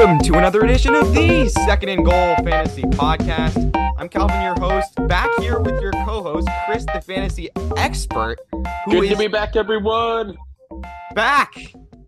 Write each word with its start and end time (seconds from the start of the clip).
Welcome 0.00 0.26
to 0.32 0.38
another 0.38 0.64
edition 0.64 0.94
of 0.94 1.12
the 1.12 1.50
Second 1.66 1.90
and 1.90 2.06
Goal 2.06 2.34
Fantasy 2.36 2.84
Podcast. 2.84 3.70
I'm 3.98 4.08
Calvin, 4.08 4.40
your 4.40 4.58
host, 4.58 4.94
back 5.08 5.28
here 5.40 5.60
with 5.60 5.78
your 5.78 5.92
co-host, 5.92 6.48
Chris, 6.64 6.86
the 6.86 7.02
fantasy 7.02 7.50
expert. 7.76 8.38
Good 8.88 9.10
to 9.10 9.16
be 9.18 9.26
back, 9.26 9.56
everyone. 9.56 10.38
Back. 11.14 11.54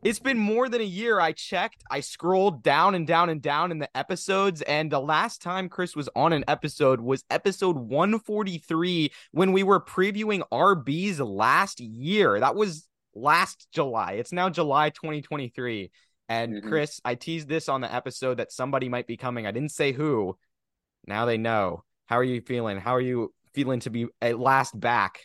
It's 0.03 0.19
been 0.19 0.39
more 0.39 0.71
than 0.71 0.81
a 0.81 0.85
year. 0.85 1.21
I 1.21 1.33
checked. 1.33 1.85
I 1.91 2.01
scrolled 2.01 2.63
down 2.63 2.95
and 2.95 3.07
down 3.07 3.29
and 3.29 3.43
down 3.43 3.71
in 3.71 3.79
the 3.79 3.95
episodes, 3.95 4.63
and 4.63 4.91
the 4.91 4.99
last 4.99 5.43
time 5.43 5.69
Chris 5.69 5.95
was 5.95 6.09
on 6.17 6.33
an 6.33 6.47
episode 6.49 6.99
was 6.99 7.25
episode 7.29 7.77
143 7.77 9.13
when 9.33 9.53
we 9.53 9.63
were 9.63 9.83
previewing 9.83 10.43
RB's 10.51 11.21
last 11.21 11.79
year. 11.79 12.41
That 12.41 12.57
was 12.57 12.89
last 13.15 13.67
July. 13.71 14.13
It's 14.13 14.33
now 14.33 14.49
July 14.49 14.89
2023. 14.89 15.91
And 16.29 16.55
mm-hmm. 16.55 16.69
Chris, 16.69 17.01
I 17.05 17.15
teased 17.15 17.49
this 17.49 17.69
on 17.69 17.81
the 17.81 17.93
episode 17.93 18.39
that 18.39 18.53
somebody 18.53 18.89
might 18.89 19.07
be 19.07 19.17
coming. 19.17 19.47
I 19.47 19.51
didn't 19.51 19.71
say 19.71 19.93
who. 19.93 20.37
Now 21.07 21.27
they 21.27 21.37
know. 21.37 21.85
How 22.07 22.19
are 22.19 22.25
you 22.25 22.41
feeling? 22.41 22.79
How 22.79 22.95
are 22.95 23.01
you 23.01 23.33
feeling 23.55 23.81
to 23.81 23.91
be 23.91 24.07
at 24.21 24.39
last 24.39 24.79
back? 24.79 25.21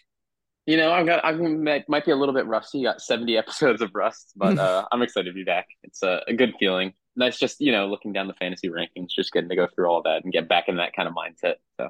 You 0.66 0.76
know, 0.76 0.92
I've 0.92 1.06
got 1.06 1.24
I 1.24 1.32
might 1.34 2.06
be 2.06 2.12
a 2.12 2.16
little 2.16 2.34
bit 2.34 2.46
rusty. 2.46 2.84
Got 2.84 3.02
seventy 3.02 3.38
episodes 3.38 3.82
of 3.82 3.92
rust, 3.94 4.34
but 4.36 4.58
uh, 4.60 4.86
I'm 4.92 5.02
excited 5.02 5.30
to 5.30 5.34
be 5.34 5.44
back. 5.44 5.68
It's 5.84 6.04
a, 6.04 6.22
a 6.28 6.34
good 6.34 6.54
feeling. 6.60 6.94
That's 7.16 7.40
just 7.40 7.62
you 7.62 7.72
know 7.72 7.88
looking 7.88 8.14
down 8.14 8.28
the 8.28 8.34
fantasy 8.34 8.70
rankings, 8.70 9.10
just 9.16 9.32
getting 9.32 9.50
to 9.50 9.56
go 9.56 9.68
through 9.74 9.88
all 9.88 10.02
that 10.04 10.24
and 10.24 10.34
get 10.34 10.50
back 10.50 10.66
in 10.68 10.78
that 10.78 10.94
kind 10.96 11.08
of 11.08 11.14
mindset. 11.14 11.56
So 11.80 11.90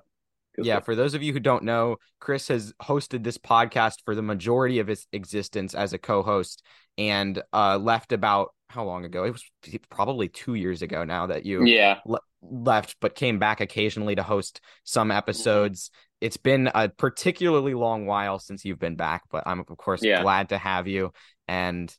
yeah, 0.60 0.80
for 0.80 0.96
those 0.96 1.14
of 1.14 1.22
you 1.22 1.34
who 1.34 1.40
don't 1.40 1.64
know, 1.64 1.98
Chris 2.20 2.48
has 2.48 2.74
hosted 2.82 3.24
this 3.24 3.38
podcast 3.38 3.98
for 4.06 4.16
the 4.16 4.22
majority 4.22 4.80
of 4.80 4.90
its 4.90 5.08
existence 5.12 5.74
as 5.76 5.94
a 5.94 5.98
co-host 5.98 6.64
and 6.98 7.42
uh, 7.54 7.78
left 7.78 8.12
about 8.12 8.50
how 8.70 8.84
long 8.84 9.06
ago? 9.06 9.24
It 9.24 9.32
was 9.32 9.44
probably 9.90 10.28
two 10.28 10.56
years 10.56 10.82
ago 10.82 11.04
now 11.04 11.28
that 11.28 11.46
you 11.46 11.66
yeah 11.66 12.00
le- 12.06 12.20
left, 12.42 12.98
but 13.00 13.16
came 13.16 13.40
back 13.40 13.62
occasionally 13.62 14.16
to 14.16 14.24
host 14.24 14.62
some 14.84 15.10
mm-hmm. 15.10 15.18
episodes. 15.18 15.92
It's 16.20 16.38
been 16.38 16.70
a 16.74 16.90
particularly 16.90 17.74
long 17.74 18.06
while 18.06 18.40
since 18.40 18.66
you've 18.66 18.80
been 18.80 18.96
back, 18.96 19.24
but 19.30 19.44
I'm 19.46 19.60
of 19.60 19.68
course 19.78 20.04
yeah. 20.04 20.22
glad 20.22 20.50
to 20.50 20.58
have 20.58 20.88
you. 20.88 21.12
And 21.48 21.96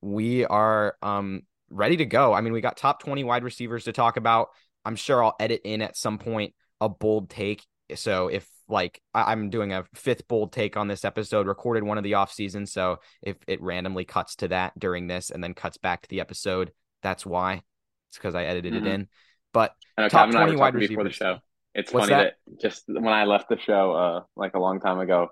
we 0.00 0.44
are 0.44 0.96
um 1.02 1.42
ready 1.70 1.96
to 1.96 2.06
go. 2.06 2.32
I 2.32 2.40
mean, 2.40 2.52
we 2.52 2.60
got 2.60 2.76
top 2.76 3.02
20 3.02 3.24
wide 3.24 3.44
receivers 3.44 3.84
to 3.84 3.92
talk 3.92 4.16
about. 4.16 4.48
I'm 4.84 4.96
sure 4.96 5.24
I'll 5.24 5.36
edit 5.40 5.62
in 5.64 5.82
at 5.82 5.96
some 5.96 6.18
point 6.18 6.54
a 6.80 6.88
bold 6.88 7.30
take. 7.30 7.64
So 7.94 8.28
if 8.28 8.46
like 8.68 9.00
I- 9.12 9.32
am 9.32 9.50
doing 9.50 9.72
a 9.72 9.84
fifth 9.94 10.26
bold 10.28 10.52
take 10.52 10.76
on 10.76 10.88
this 10.88 11.04
episode, 11.04 11.46
recorded 11.46 11.84
one 11.84 11.98
of 11.98 12.04
the 12.04 12.14
off 12.14 12.32
season. 12.32 12.66
So 12.66 12.98
if 13.22 13.36
it 13.46 13.60
randomly 13.62 14.04
cuts 14.04 14.36
to 14.36 14.48
that 14.48 14.78
during 14.78 15.06
this 15.06 15.30
and 15.30 15.42
then 15.42 15.54
cuts 15.54 15.76
back 15.76 16.02
to 16.02 16.08
the 16.08 16.20
episode, 16.20 16.72
that's 17.02 17.26
why. 17.26 17.62
It's 18.08 18.18
because 18.18 18.34
I 18.34 18.44
edited 18.44 18.74
mm-hmm. 18.74 18.86
it 18.86 18.92
in. 18.92 19.08
But 19.52 19.74
know, 19.98 20.08
top 20.08 20.30
twenty 20.30 20.56
wide 20.56 20.74
receivers 20.74 20.88
before 20.88 21.04
the 21.04 21.10
show. 21.10 21.38
It's 21.74 21.92
What's 21.92 22.08
funny 22.08 22.24
that? 22.24 22.34
that? 22.46 22.60
just 22.60 22.84
when 22.86 23.08
I 23.08 23.24
left 23.24 23.48
the 23.48 23.58
show, 23.58 23.92
uh, 23.92 24.20
like 24.36 24.54
a 24.54 24.60
long 24.60 24.80
time 24.80 25.00
ago, 25.00 25.28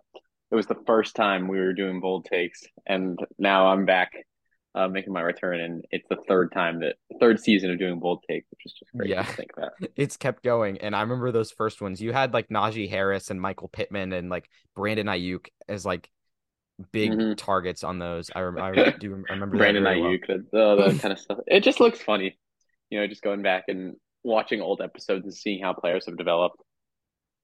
it 0.50 0.54
was 0.54 0.66
the 0.66 0.78
first 0.86 1.14
time 1.14 1.48
we 1.48 1.58
were 1.58 1.72
doing 1.72 2.00
bold 2.00 2.24
takes, 2.24 2.62
and 2.86 3.18
now 3.38 3.68
I'm 3.68 3.86
back 3.86 4.12
uh, 4.74 4.88
making 4.88 5.12
my 5.12 5.20
return, 5.20 5.60
and 5.60 5.84
it's 5.90 6.08
the 6.08 6.16
third 6.28 6.50
time 6.52 6.80
that 6.80 6.96
third 7.20 7.38
season 7.38 7.70
of 7.70 7.78
doing 7.78 7.98
bold 8.00 8.24
take, 8.28 8.44
which 8.50 8.60
is 8.64 8.72
just 8.72 8.90
great 8.96 9.10
yeah. 9.10 9.22
to 9.22 9.32
think 9.32 9.54
that. 9.56 9.72
It's 9.96 10.16
kept 10.16 10.42
going, 10.42 10.78
and 10.78 10.96
I 10.96 11.02
remember 11.02 11.30
those 11.30 11.50
first 11.50 11.80
ones. 11.80 12.00
You 12.00 12.12
had 12.12 12.32
like 12.32 12.48
Najee 12.48 12.88
Harris 12.88 13.30
and 13.30 13.40
Michael 13.40 13.68
Pittman 13.68 14.12
and 14.12 14.30
like 14.30 14.48
Brandon 14.74 15.06
Aiyuk 15.06 15.48
as 15.68 15.84
like 15.84 16.10
big 16.90 17.12
mm-hmm. 17.12 17.34
targets 17.34 17.84
on 17.84 17.98
those. 17.98 18.30
I, 18.34 18.40
rem- 18.40 18.58
I 18.58 18.90
do 18.98 19.24
I 19.28 19.32
remember 19.34 19.58
Brandon 19.58 19.84
Aiyuk, 19.84 20.44
well. 20.52 20.70
all 20.70 20.76
that 20.76 21.00
kind 21.02 21.12
of 21.12 21.18
stuff. 21.18 21.38
It 21.46 21.60
just 21.60 21.80
looks 21.80 22.00
funny, 22.00 22.38
you 22.90 22.98
know, 22.98 23.06
just 23.06 23.22
going 23.22 23.42
back 23.42 23.64
and 23.68 23.96
watching 24.24 24.62
old 24.62 24.80
episodes 24.80 25.24
and 25.24 25.34
seeing 25.34 25.62
how 25.62 25.74
players 25.74 26.06
have 26.06 26.16
developed, 26.16 26.62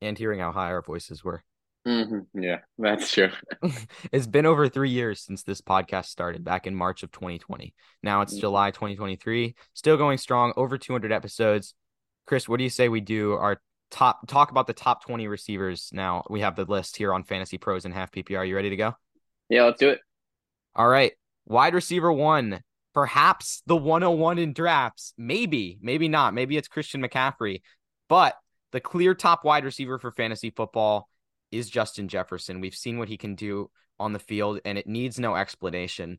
and 0.00 0.16
hearing 0.16 0.40
how 0.40 0.52
high 0.52 0.70
our 0.70 0.82
voices 0.82 1.22
were. 1.22 1.42
Mm-hmm. 1.88 2.42
Yeah, 2.42 2.58
that's 2.78 3.10
true. 3.12 3.30
it's 4.12 4.26
been 4.26 4.46
over 4.46 4.68
three 4.68 4.90
years 4.90 5.22
since 5.22 5.42
this 5.42 5.60
podcast 5.60 6.06
started 6.06 6.44
back 6.44 6.66
in 6.66 6.74
March 6.74 7.02
of 7.02 7.10
2020. 7.12 7.74
Now 8.02 8.20
it's 8.20 8.34
mm-hmm. 8.34 8.40
July 8.40 8.70
2023, 8.70 9.54
still 9.74 9.96
going 9.96 10.18
strong, 10.18 10.52
over 10.56 10.76
200 10.76 11.12
episodes. 11.12 11.74
Chris, 12.26 12.48
what 12.48 12.58
do 12.58 12.64
you 12.64 12.70
say 12.70 12.88
we 12.88 13.00
do 13.00 13.32
our 13.32 13.60
top 13.90 14.26
talk 14.28 14.50
about 14.50 14.66
the 14.66 14.74
top 14.74 15.04
20 15.04 15.28
receivers 15.28 15.88
now? 15.92 16.24
We 16.28 16.40
have 16.40 16.56
the 16.56 16.66
list 16.66 16.96
here 16.96 17.14
on 17.14 17.24
Fantasy 17.24 17.56
Pros 17.56 17.86
and 17.86 17.94
Half 17.94 18.12
PPR. 18.12 18.46
You 18.46 18.54
ready 18.54 18.70
to 18.70 18.76
go? 18.76 18.94
Yeah, 19.48 19.64
let's 19.64 19.80
do 19.80 19.88
it. 19.88 20.00
All 20.76 20.88
right. 20.88 21.12
Wide 21.46 21.72
receiver 21.72 22.12
one, 22.12 22.60
perhaps 22.92 23.62
the 23.66 23.76
101 23.76 24.38
in 24.38 24.52
drafts. 24.52 25.14
Maybe, 25.16 25.78
maybe 25.80 26.08
not. 26.08 26.34
Maybe 26.34 26.58
it's 26.58 26.68
Christian 26.68 27.00
McCaffrey, 27.02 27.62
but 28.10 28.36
the 28.72 28.80
clear 28.80 29.14
top 29.14 29.44
wide 29.44 29.64
receiver 29.64 29.98
for 29.98 30.12
fantasy 30.12 30.50
football 30.50 31.08
is 31.50 31.70
Justin 31.70 32.08
Jefferson. 32.08 32.60
We've 32.60 32.74
seen 32.74 32.98
what 32.98 33.08
he 33.08 33.16
can 33.16 33.34
do 33.34 33.70
on 33.98 34.12
the 34.12 34.18
field, 34.18 34.60
and 34.64 34.78
it 34.78 34.86
needs 34.86 35.18
no 35.18 35.34
explanation. 35.34 36.18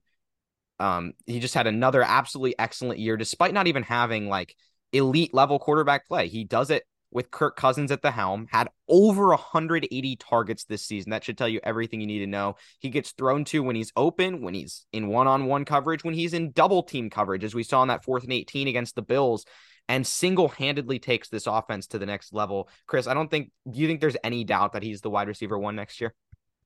Um, 0.80 1.14
he 1.26 1.40
just 1.40 1.54
had 1.54 1.68
another 1.68 2.02
absolutely 2.02 2.58
excellent 2.58 3.00
year, 3.00 3.18
despite 3.18 3.54
not 3.54 3.68
even 3.68 3.84
having 3.84 4.30
like 4.30 4.56
elite 4.94 5.34
level 5.34 5.60
quarterback 5.60 6.08
play. 6.08 6.28
He 6.28 6.44
does 6.44 6.70
it 6.70 6.84
with 7.12 7.32
Kirk 7.32 7.56
Cousins 7.56 7.92
at 7.92 8.02
the 8.02 8.12
helm, 8.12 8.48
had 8.52 8.70
over 8.88 9.30
180 9.30 10.16
targets 10.18 10.66
this 10.66 10.86
season. 10.86 11.10
That 11.10 11.24
should 11.24 11.38
tell 11.38 11.50
you 11.50 11.60
everything 11.64 12.02
you 12.02 12.08
need 12.08 12.20
to 12.20 12.28
know. 12.28 12.56
He 12.80 12.90
gets 12.90 13.12
thrown 13.12 13.46
to 13.46 13.64
when 13.64 13.76
he's 13.76 13.92
open, 13.96 14.42
when 14.42 14.54
he's 14.54 14.86
in 14.94 15.08
one 15.08 15.28
on 15.28 15.46
one 15.46 15.66
coverage, 15.66 16.04
when 16.04 16.14
he's 16.14 16.34
in 16.34 16.52
double 16.52 16.84
team 16.84 17.10
coverage, 17.10 17.44
as 17.44 17.56
we 17.56 17.64
saw 17.64 17.82
in 17.82 17.88
that 17.88 18.04
fourth 18.04 18.24
and 18.24 18.34
18 18.34 18.68
against 18.68 18.96
the 18.96 19.02
Bills 19.02 19.46
and 19.90 20.06
single-handedly 20.08 21.00
takes 21.00 21.28
this 21.28 21.48
offense 21.48 21.88
to 21.88 22.00
the 22.00 22.06
next 22.06 22.32
level. 22.32 22.70
Chris, 22.88 23.08
I 23.08 23.14
don't 23.16 23.30
think 23.30 23.52
do 23.70 23.80
you 23.80 23.88
think 23.88 24.00
there's 24.00 24.16
any 24.24 24.46
doubt 24.46 24.74
that 24.74 24.84
he's 24.84 25.02
the 25.02 25.10
wide 25.10 25.28
receiver 25.28 25.58
one 25.58 25.76
next 25.76 26.00
year? 26.00 26.14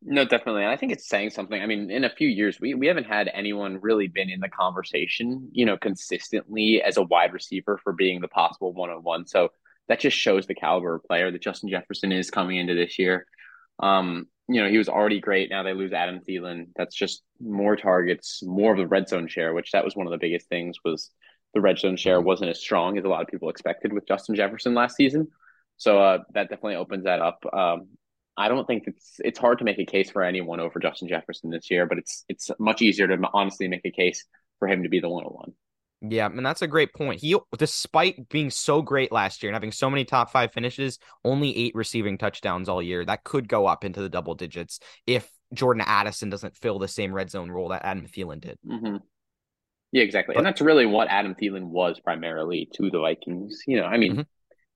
No, 0.06 0.26
definitely. 0.26 0.64
And 0.64 0.72
I 0.72 0.76
think 0.76 0.92
it's 0.92 1.08
saying 1.08 1.30
something. 1.30 1.60
I 1.62 1.66
mean, 1.66 1.90
in 1.90 2.04
a 2.04 2.10
few 2.10 2.28
years, 2.28 2.60
we, 2.60 2.74
we 2.74 2.88
haven't 2.88 3.06
had 3.06 3.32
anyone 3.34 3.80
really 3.82 4.10
been 4.10 4.30
in 4.30 4.42
the 4.42 4.50
conversation, 4.50 5.48
you 5.54 5.66
know, 5.66 5.78
consistently 5.78 6.82
as 6.84 6.98
a 6.98 7.04
wide 7.04 7.32
receiver 7.32 7.80
for 7.82 7.94
being 7.94 8.20
the 8.20 8.28
possible 8.28 8.74
one 8.74 8.90
on 8.90 9.02
one. 9.02 9.26
So 9.26 9.50
that 9.88 10.02
just 10.02 10.18
shows 10.18 10.46
the 10.46 10.56
caliber 10.56 10.96
of 10.96 11.06
player 11.06 11.32
that 11.32 11.42
Justin 11.42 11.70
Jefferson 11.70 12.12
is 12.12 12.30
coming 12.30 12.58
into 12.58 12.76
this 12.76 13.00
year. 13.00 13.26
Um, 13.80 14.28
you 14.50 14.62
know, 14.62 14.70
he 14.70 14.78
was 14.78 14.90
already 14.90 15.22
great. 15.22 15.50
Now 15.50 15.64
they 15.64 15.74
lose 15.74 15.94
Adam 15.94 16.20
Thielen. 16.20 16.68
That's 16.76 16.96
just 16.96 17.24
more 17.40 17.78
targets, 17.78 18.44
more 18.44 18.74
of 18.74 18.78
the 18.78 18.88
red 18.88 19.08
zone 19.08 19.30
share, 19.30 19.54
which 19.54 19.72
that 19.72 19.86
was 19.86 19.96
one 19.96 20.06
of 20.06 20.12
the 20.12 20.18
biggest 20.18 20.50
things 20.50 20.78
was 20.84 21.12
the 21.54 21.62
red 21.62 21.80
zone 21.80 21.98
share 21.98 22.20
wasn't 22.20 22.50
as 22.50 22.60
strong 22.60 22.98
as 22.98 23.06
a 23.06 23.08
lot 23.08 23.22
of 23.22 23.28
people 23.28 23.50
expected 23.50 23.94
with 23.94 24.08
Justin 24.08 24.36
Jefferson 24.36 24.74
last 24.74 24.96
season. 24.96 25.28
So 25.78 26.02
uh, 26.02 26.20
that 26.34 26.50
definitely 26.50 26.76
opens 26.76 27.06
that 27.06 27.20
up. 27.20 27.44
Um, 27.52 27.90
I 28.36 28.48
don't 28.48 28.66
think 28.66 28.84
it's 28.88 29.16
it's 29.20 29.38
hard 29.38 29.60
to 29.60 29.64
make 29.64 29.80
a 29.80 29.86
case 29.86 30.10
for 30.10 30.24
anyone 30.24 30.60
over 30.60 30.80
Justin 30.80 31.08
Jefferson 31.08 31.52
this 31.52 31.70
year, 31.70 31.86
but 31.86 31.98
it's 32.00 32.26
it's 32.28 32.50
much 32.60 32.82
easier 32.82 33.08
to 33.08 33.18
honestly 33.34 33.68
make 33.68 33.86
a 33.86 33.92
case 33.92 34.26
for 34.60 34.68
him 34.68 34.84
to 34.84 34.90
be 34.90 35.00
the 35.00 35.10
101. 35.10 35.54
Yeah, 36.06 36.26
and 36.26 36.46
that's 36.46 36.62
a 36.62 36.68
great 36.68 36.94
point. 36.94 37.22
He, 37.22 37.38
despite 37.58 38.28
being 38.28 38.50
so 38.50 38.82
great 38.82 39.12
last 39.12 39.42
year 39.42 39.50
and 39.50 39.56
having 39.56 39.72
so 39.72 39.90
many 39.90 40.04
top 40.04 40.32
five 40.32 40.52
finishes, 40.52 41.00
only 41.24 41.56
eight 41.56 41.76
receiving 41.76 42.18
touchdowns 42.18 42.68
all 42.68 42.82
year. 42.82 43.06
That 43.06 43.24
could 43.24 43.48
go 43.48 43.68
up 43.68 43.86
into 43.86 44.02
the 44.02 44.10
double 44.10 44.36
digits 44.36 44.80
if 45.08 45.30
Jordan 45.54 45.84
Addison 45.86 46.30
doesn't 46.30 46.58
fill 46.58 46.78
the 46.78 46.90
same 46.90 47.14
red 47.14 47.30
zone 47.30 47.50
role 47.50 47.70
that 47.70 47.86
Adam 47.86 48.06
Thielen 48.06 48.42
did. 48.42 48.58
Mm-hmm. 48.68 48.98
Yeah, 49.94 50.02
exactly. 50.02 50.34
But, 50.34 50.40
and 50.40 50.46
that's 50.46 50.60
really 50.60 50.88
what 50.88 51.08
Adam 51.08 51.36
Thielen 51.36 51.68
was 51.68 52.00
primarily 52.00 52.68
to 52.74 52.90
the 52.90 53.00
Vikings. 53.00 53.62
You 53.68 53.78
know, 53.78 53.86
I 53.86 53.98
mean, 53.98 54.12
mm-hmm. 54.14 54.22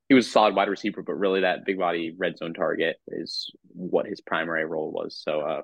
he 0.08 0.14
was 0.14 0.28
a 0.28 0.30
solid 0.30 0.56
wide 0.56 0.70
receiver, 0.70 1.02
but 1.02 1.16
really 1.16 1.42
that 1.42 1.66
big 1.66 1.80
body 1.80 2.16
red 2.16 2.38
zone 2.38 2.54
target 2.54 2.98
is 3.08 3.52
what 3.74 4.06
his 4.06 4.22
primary 4.22 4.66
role 4.66 4.92
was. 4.92 5.20
So 5.22 5.42
uh, 5.42 5.62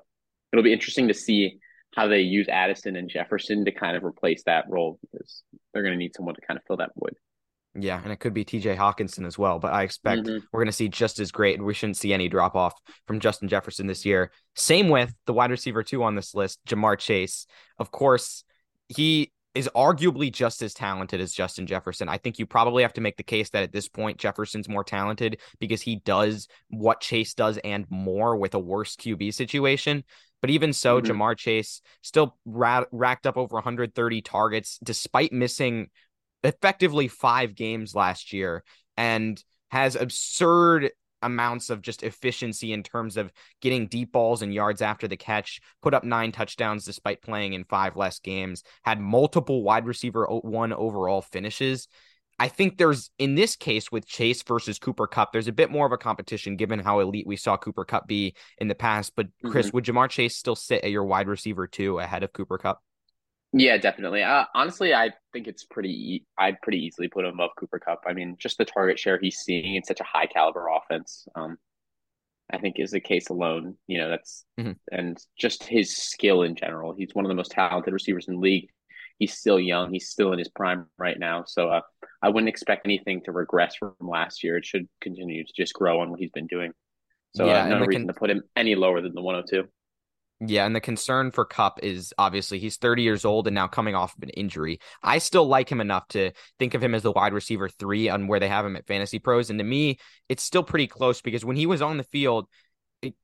it'll 0.52 0.64
be 0.64 0.72
interesting 0.72 1.06
to 1.06 1.14
see 1.14 1.60
how 1.94 2.08
they 2.08 2.20
use 2.20 2.48
Addison 2.48 2.96
and 2.96 3.08
Jefferson 3.08 3.64
to 3.64 3.70
kind 3.70 3.96
of 3.96 4.02
replace 4.02 4.42
that 4.46 4.64
role 4.68 4.98
because 5.00 5.44
they're 5.72 5.84
going 5.84 5.94
to 5.94 5.98
need 5.98 6.16
someone 6.16 6.34
to 6.34 6.40
kind 6.40 6.58
of 6.58 6.64
fill 6.66 6.78
that 6.78 6.90
void. 6.98 7.14
Yeah, 7.76 8.00
and 8.02 8.12
it 8.12 8.18
could 8.18 8.34
be 8.34 8.44
TJ 8.44 8.76
Hockenson 8.76 9.24
as 9.24 9.38
well, 9.38 9.60
but 9.60 9.72
I 9.72 9.82
expect 9.82 10.22
mm-hmm. 10.22 10.44
we're 10.52 10.60
going 10.60 10.66
to 10.66 10.72
see 10.72 10.88
just 10.88 11.20
as 11.20 11.30
great, 11.30 11.56
and 11.56 11.66
we 11.66 11.74
shouldn't 11.74 11.96
see 11.96 12.12
any 12.12 12.28
drop 12.28 12.56
off 12.56 12.74
from 13.06 13.20
Justin 13.20 13.48
Jefferson 13.48 13.86
this 13.86 14.04
year. 14.04 14.32
Same 14.56 14.88
with 14.88 15.14
the 15.26 15.32
wide 15.32 15.50
receiver 15.50 15.84
two 15.84 16.02
on 16.02 16.16
this 16.16 16.34
list, 16.34 16.60
Ja'Marr 16.66 16.98
Chase. 16.98 17.46
Of 17.78 17.90
course, 17.90 18.44
he 18.88 19.32
is 19.54 19.70
arguably 19.74 20.32
just 20.32 20.62
as 20.62 20.74
talented 20.74 21.20
as 21.20 21.32
Justin 21.32 21.66
Jefferson. 21.66 22.08
I 22.08 22.18
think 22.18 22.38
you 22.38 22.46
probably 22.46 22.82
have 22.82 22.92
to 22.94 23.00
make 23.00 23.16
the 23.16 23.22
case 23.22 23.50
that 23.50 23.62
at 23.62 23.72
this 23.72 23.88
point 23.88 24.18
Jefferson's 24.18 24.68
more 24.68 24.82
talented 24.82 25.40
because 25.60 25.80
he 25.80 25.96
does 25.96 26.48
what 26.68 27.00
Chase 27.00 27.34
does 27.34 27.58
and 27.58 27.86
more 27.88 28.36
with 28.36 28.54
a 28.54 28.58
worse 28.58 28.96
QB 28.96 29.32
situation. 29.32 30.02
But 30.40 30.50
even 30.50 30.72
so, 30.72 31.00
mm-hmm. 31.00 31.10
Ja'Marr 31.10 31.36
Chase 31.36 31.80
still 32.02 32.36
ra- 32.44 32.84
racked 32.90 33.26
up 33.26 33.36
over 33.36 33.54
130 33.54 34.22
targets 34.22 34.78
despite 34.82 35.32
missing 35.32 35.88
effectively 36.42 37.08
five 37.08 37.54
games 37.54 37.94
last 37.94 38.32
year 38.32 38.64
and 38.96 39.42
has 39.70 39.96
absurd 39.96 40.90
amounts 41.24 41.70
of 41.70 41.82
just 41.82 42.02
efficiency 42.02 42.72
in 42.72 42.82
terms 42.82 43.16
of 43.16 43.32
getting 43.60 43.86
deep 43.86 44.12
balls 44.12 44.42
and 44.42 44.54
yards 44.54 44.82
after 44.82 45.08
the 45.08 45.16
catch, 45.16 45.60
put 45.82 45.94
up 45.94 46.04
nine 46.04 46.32
touchdowns 46.32 46.84
despite 46.84 47.22
playing 47.22 47.52
in 47.52 47.64
five 47.64 47.96
less 47.96 48.18
games, 48.18 48.62
had 48.84 49.00
multiple 49.00 49.62
wide 49.62 49.86
receiver 49.86 50.26
one 50.26 50.72
overall 50.72 51.22
finishes. 51.22 51.88
I 52.38 52.48
think 52.48 52.78
there's 52.78 53.10
in 53.18 53.36
this 53.36 53.54
case 53.56 53.92
with 53.92 54.06
Chase 54.06 54.42
versus 54.42 54.78
Cooper 54.78 55.06
Kupp, 55.06 55.32
there's 55.32 55.48
a 55.48 55.52
bit 55.52 55.70
more 55.70 55.86
of 55.86 55.92
a 55.92 55.96
competition 55.96 56.56
given 56.56 56.80
how 56.80 57.00
elite 57.00 57.26
we 57.26 57.36
saw 57.36 57.56
Cooper 57.56 57.84
Kupp 57.84 58.08
be 58.08 58.34
in 58.58 58.68
the 58.68 58.74
past. 58.74 59.12
But 59.14 59.28
Chris, 59.46 59.66
mm-hmm. 59.66 59.76
would 59.76 59.84
Ja'Marr 59.84 60.10
Chase 60.10 60.36
still 60.36 60.56
sit 60.56 60.82
at 60.82 60.90
your 60.90 61.04
wide 61.04 61.28
receiver 61.28 61.66
two 61.66 62.00
ahead 62.00 62.24
of 62.24 62.32
Cooper 62.32 62.58
Kupp? 62.58 62.80
Yeah, 63.56 63.76
definitely. 63.78 64.24
Uh, 64.24 64.46
honestly, 64.52 64.92
I 64.92 65.12
think 65.32 65.46
it's 65.46 65.64
pretty. 65.64 66.26
I'd 66.36 66.60
pretty 66.60 66.84
easily 66.84 67.06
put 67.06 67.24
him 67.24 67.34
above 67.34 67.50
Cooper 67.56 67.78
Kupp. 67.78 68.02
I 68.04 68.12
mean, 68.12 68.36
just 68.36 68.58
the 68.58 68.64
target 68.64 68.98
share 68.98 69.16
he's 69.20 69.38
seeing 69.38 69.76
in 69.76 69.84
such 69.84 70.00
a 70.00 70.04
high 70.04 70.26
caliber 70.26 70.66
offense, 70.66 71.28
um, 71.36 71.56
I 72.52 72.58
think 72.58 72.80
is 72.80 72.90
the 72.90 73.00
case 73.00 73.28
alone. 73.28 73.76
You 73.86 73.98
know, 73.98 74.08
that's 74.10 74.44
mm-hmm. 74.58 74.72
and 74.90 75.16
just 75.38 75.62
his 75.62 75.96
skill 75.96 76.42
in 76.42 76.56
general. 76.56 76.96
He's 76.98 77.14
one 77.14 77.24
of 77.24 77.28
the 77.28 77.36
most 77.36 77.52
talented 77.52 77.92
receivers 77.94 78.26
in 78.26 78.34
the 78.34 78.40
league. 78.40 78.70
He's 79.18 79.38
still 79.38 79.60
young. 79.60 79.92
He's 79.92 80.10
still 80.10 80.32
in 80.32 80.40
his 80.40 80.48
prime 80.48 80.86
right 80.98 81.16
now. 81.16 81.44
So 81.46 81.68
uh, 81.68 81.82
I 82.20 82.30
wouldn't 82.30 82.48
expect 82.48 82.84
anything 82.84 83.22
to 83.24 83.32
regress 83.32 83.76
from 83.76 83.94
last 84.00 84.42
year. 84.42 84.56
It 84.56 84.66
should 84.66 84.88
continue 85.00 85.44
to 85.44 85.52
just 85.56 85.74
grow 85.74 86.00
on 86.00 86.10
what 86.10 86.18
he's 86.18 86.32
been 86.32 86.48
doing. 86.48 86.72
So 87.36 87.46
yeah, 87.46 87.66
uh, 87.66 87.68
no 87.68 87.78
reason 87.84 88.02
con- 88.02 88.06
to 88.08 88.18
put 88.18 88.30
him 88.30 88.42
any 88.56 88.74
lower 88.74 89.00
than 89.00 89.14
the 89.14 89.22
102. 89.22 89.68
Yeah, 90.40 90.66
and 90.66 90.74
the 90.74 90.80
concern 90.80 91.30
for 91.30 91.44
Kupp 91.44 91.78
is 91.82 92.12
obviously 92.18 92.58
he's 92.58 92.76
30 92.76 93.02
years 93.02 93.24
old 93.24 93.46
and 93.46 93.54
now 93.54 93.68
coming 93.68 93.94
off 93.94 94.16
of 94.16 94.22
an 94.24 94.30
injury. 94.30 94.80
I 95.02 95.18
still 95.18 95.46
like 95.46 95.70
him 95.70 95.80
enough 95.80 96.06
to 96.08 96.32
think 96.58 96.74
of 96.74 96.82
him 96.82 96.94
as 96.94 97.02
the 97.02 97.12
wide 97.12 97.32
receiver 97.32 97.68
three 97.68 98.08
on 98.08 98.26
where 98.26 98.40
they 98.40 98.48
have 98.48 98.66
him 98.66 98.76
at 98.76 98.86
Fantasy 98.86 99.18
Pros. 99.18 99.48
And 99.48 99.58
to 99.60 99.64
me, 99.64 99.98
it's 100.28 100.42
still 100.42 100.64
pretty 100.64 100.88
close 100.88 101.22
because 101.22 101.44
when 101.44 101.56
he 101.56 101.66
was 101.66 101.80
on 101.80 101.96
the 101.96 102.04
field, 102.04 102.48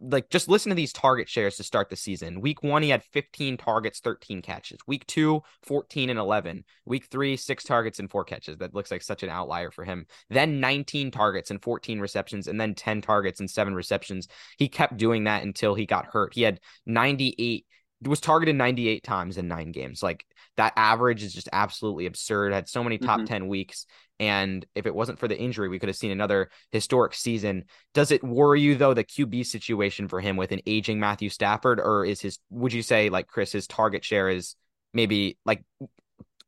like 0.01 0.31
just 0.31 0.49
listen 0.49 0.71
to 0.71 0.77
these 0.77 0.93
target 0.93 1.29
shares 1.29 1.57
to 1.57 1.63
start 1.63 1.89
the 1.89 1.97
season. 1.97 2.41
Week 2.41 2.63
one, 2.63 2.83
he 2.83 2.91
had 2.91 3.03
15 3.05 3.57
targets, 3.57 4.01
13 4.01 4.43
catches. 4.43 4.79
Week 4.87 5.07
two, 5.07 5.43
14 5.63 6.11
and 6.11 6.19
11. 6.19 6.65
Week 6.85 7.07
three, 7.11 7.37
six 7.37 7.65
targets 7.65 7.99
and 7.99 8.11
four 8.11 8.25
catches. 8.25 8.59
That 8.59 8.75
looks 8.75 8.91
like 8.91 9.03
such 9.03 9.23
an 9.23 9.31
outlier 9.31 9.71
for 9.71 9.85
him. 9.85 10.07
Then 10.29 10.61
19 10.61 11.11
targets 11.11 11.51
and 11.51 11.63
14 11.63 12.01
receptions, 12.01 12.49
and 12.49 12.61
then 12.61 12.75
10 12.75 13.01
targets 13.01 13.41
and 13.41 13.51
seven 13.51 13.75
receptions. 13.75 14.29
He 14.59 14.69
kept 14.69 14.97
doing 14.97 15.25
that 15.25 15.43
until 15.43 15.75
he 15.75 15.87
got 15.87 16.07
hurt. 16.07 16.35
He 16.35 16.43
had 16.43 16.61
98 16.87 17.67
was 18.03 18.21
targeted 18.21 18.57
98 18.57 19.03
times 19.03 19.37
in 19.37 19.49
nine 19.49 19.73
games. 19.73 20.03
Like 20.03 20.25
that 20.57 20.73
average 20.77 21.23
is 21.23 21.35
just 21.35 21.49
absolutely 21.53 22.07
absurd. 22.07 22.53
Had 22.53 22.69
so 22.69 22.83
many 22.83 22.99
top 22.99 23.19
mm-hmm. 23.19 23.27
10 23.27 23.49
weeks. 23.49 23.87
And 24.19 24.67
if 24.75 24.87
it 24.87 24.95
wasn't 24.95 25.19
for 25.19 25.29
the 25.29 25.39
injury, 25.39 25.69
we 25.69 25.79
could 25.79 25.89
have 25.89 25.97
seen 25.97 26.11
another 26.11 26.51
historic 26.73 27.15
season. 27.15 27.65
Does 27.95 28.11
it 28.11 28.23
worry 28.23 28.61
you 28.61 28.75
though 28.75 28.95
the 28.95 29.05
QB 29.05 29.47
situation 29.47 30.09
for 30.09 30.21
him 30.21 30.37
with 30.37 30.53
an 30.53 30.61
aging 30.67 31.01
Matthew 31.01 31.31
Stafford, 31.31 31.81
or 31.81 32.05
is 32.05 32.21
his 32.21 32.39
would 32.51 32.73
you 32.73 32.83
say 32.83 33.09
like 33.09 33.29
Chris 33.29 33.53
his 33.53 33.67
target 33.67 34.05
share 34.05 34.29
is 34.29 34.57
maybe 34.93 35.39
like 35.47 35.65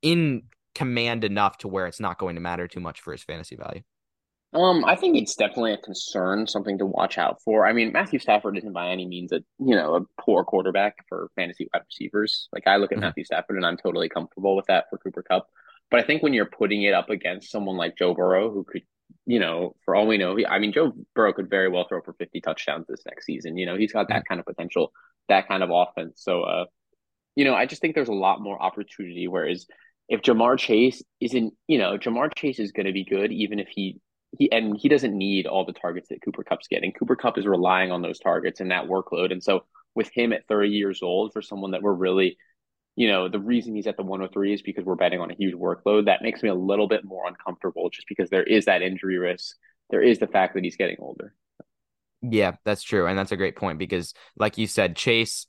in 0.03 0.43
command 0.75 1.25
enough 1.25 1.59
to 1.59 1.69
where 1.69 1.87
it's 1.87 2.01
not 2.01 2.19
going 2.19 2.35
to 2.35 2.41
matter 2.41 2.69
too 2.69 2.81
much 2.81 3.01
for 3.01 3.13
his 3.13 3.23
fantasy 3.23 3.57
value? 3.57 3.83
Um, 4.55 4.85
I 4.85 4.97
think 4.97 5.17
it's 5.17 5.35
definitely 5.35 5.73
a 5.73 5.79
concern, 5.79 6.47
something 6.47 6.77
to 6.79 6.85
watch 6.85 7.17
out 7.17 7.41
for. 7.43 7.67
I 7.67 7.73
mean, 7.73 7.93
Matthew 7.93 8.19
Stafford 8.19 8.59
isn't 8.59 8.73
by 8.73 8.91
any 8.91 9.07
means 9.07 9.33
a 9.33 9.43
you 9.59 9.75
know 9.75 9.95
a 9.97 10.21
poor 10.21 10.45
quarterback 10.45 10.97
for 11.09 11.31
fantasy 11.37 11.69
wide 11.73 11.83
receivers. 11.87 12.49
Like 12.53 12.67
I 12.67 12.77
look 12.77 12.93
at 12.93 12.97
mm-hmm. 12.97 13.07
Matthew 13.07 13.25
Stafford 13.25 13.57
and 13.57 13.65
I'm 13.65 13.79
totally 13.79 14.11
comfortable 14.11 14.55
with 14.55 14.67
that 14.67 14.87
for 14.91 14.99
Cooper 14.99 15.23
Kupp. 15.23 15.49
But 15.91 16.01
I 16.01 16.05
think 16.05 16.23
when 16.23 16.33
you're 16.33 16.47
putting 16.47 16.83
it 16.83 16.95
up 16.95 17.11
against 17.11 17.51
someone 17.51 17.77
like 17.77 17.99
Joe 17.99 18.15
Burrow, 18.15 18.51
who 18.51 18.65
could, 18.65 18.83
you 19.27 19.39
know, 19.39 19.77
for 19.85 19.95
all 19.95 20.07
we 20.07 20.17
know, 20.17 20.35
he, 20.35 20.47
I 20.47 20.59
mean, 20.59 20.73
Joe 20.73 20.93
Burrow 21.15 21.35
could 21.35 21.51
very 21.51 21.69
well 21.69 21.87
throw 21.87 22.01
for 22.01 22.15
50 22.15 22.41
touchdowns 22.41 22.87
this 22.89 23.03
next 23.07 23.27
season. 23.27 23.59
You 23.59 23.67
know, 23.67 23.77
he's 23.77 23.93
got 23.93 24.09
that 24.09 24.25
kind 24.27 24.41
of 24.41 24.47
potential, 24.47 24.91
that 25.29 25.49
kind 25.49 25.63
of 25.63 25.71
offense. 25.71 26.23
So, 26.23 26.43
uh, 26.45 26.65
you 27.37 27.45
know, 27.45 27.55
I 27.55 27.67
just 27.67 27.83
think 27.83 27.95
there's 27.95 28.09
a 28.09 28.15
lot 28.15 28.41
more 28.41 28.61
opportunity. 28.61 29.29
Whereas 29.29 29.67
if 30.09 30.23
Ja'Marr 30.23 30.59
Chase 30.59 31.03
isn't, 31.21 31.53
you 31.69 31.77
know, 31.77 31.99
Ja'Marr 31.99 32.35
Chase 32.35 32.59
is 32.59 32.73
going 32.73 32.87
to 32.87 32.93
be 32.93 33.05
good, 33.05 33.31
even 33.31 33.59
if 33.59 33.69
he, 33.69 34.01
he, 34.39 34.51
and 34.51 34.77
he 34.77 34.89
doesn't 34.89 35.17
need 35.17 35.47
all 35.47 35.65
the 35.65 35.73
targets 35.73 36.09
that 36.09 36.23
Cooper 36.23 36.43
Kupp's 36.43 36.69
getting. 36.69 36.93
Cooper 36.93 37.17
Kupp 37.17 37.39
is 37.39 37.47
relying 37.47 37.91
on 37.91 38.03
those 38.03 38.19
targets 38.19 38.61
and 38.61 38.71
that 38.71 38.87
workload. 38.87 39.33
And 39.33 39.43
so 39.43 39.65
with 39.95 40.11
him 40.13 40.33
at 40.33 40.47
30 40.49 40.71
years 40.71 41.03
old, 41.03 41.33
for 41.33 41.43
someone 41.43 41.73
that 41.73 41.83
we're 41.83 41.93
really, 41.93 42.39
you 42.97 43.09
know, 43.09 43.29
the 43.29 43.39
reason 43.39 43.75
he's 43.75 43.87
at 43.87 43.97
the 43.97 44.03
103 44.03 44.55
is 44.55 44.63
because 44.63 44.85
we're 44.85 44.95
betting 44.95 45.21
on 45.21 45.31
a 45.31 45.35
huge 45.35 45.55
workload. 45.55 46.07
That 46.07 46.23
makes 46.23 46.43
me 46.43 46.49
a 46.49 46.55
little 46.55 46.89
bit 46.89 47.05
more 47.05 47.27
uncomfortable 47.27 47.91
just 47.91 48.09
because 48.09 48.31
there 48.31 48.43
is 48.43 48.65
that 48.65 48.83
injury 48.83 49.19
risk. 49.19 49.57
There 49.91 50.03
is 50.03 50.19
the 50.19 50.27
fact 50.27 50.55
that 50.55 50.65
he's 50.65 50.77
getting 50.77 50.97
older. 50.99 51.35
Yeah, 52.23 52.53
that's 52.65 52.83
true. 52.83 53.07
And 53.07 53.19
that's 53.19 53.33
a 53.33 53.37
great 53.37 53.57
point 53.57 53.79
because, 53.79 54.15
like 54.37 54.57
you 54.57 54.67
said, 54.67 54.97
Chase, 54.97 55.47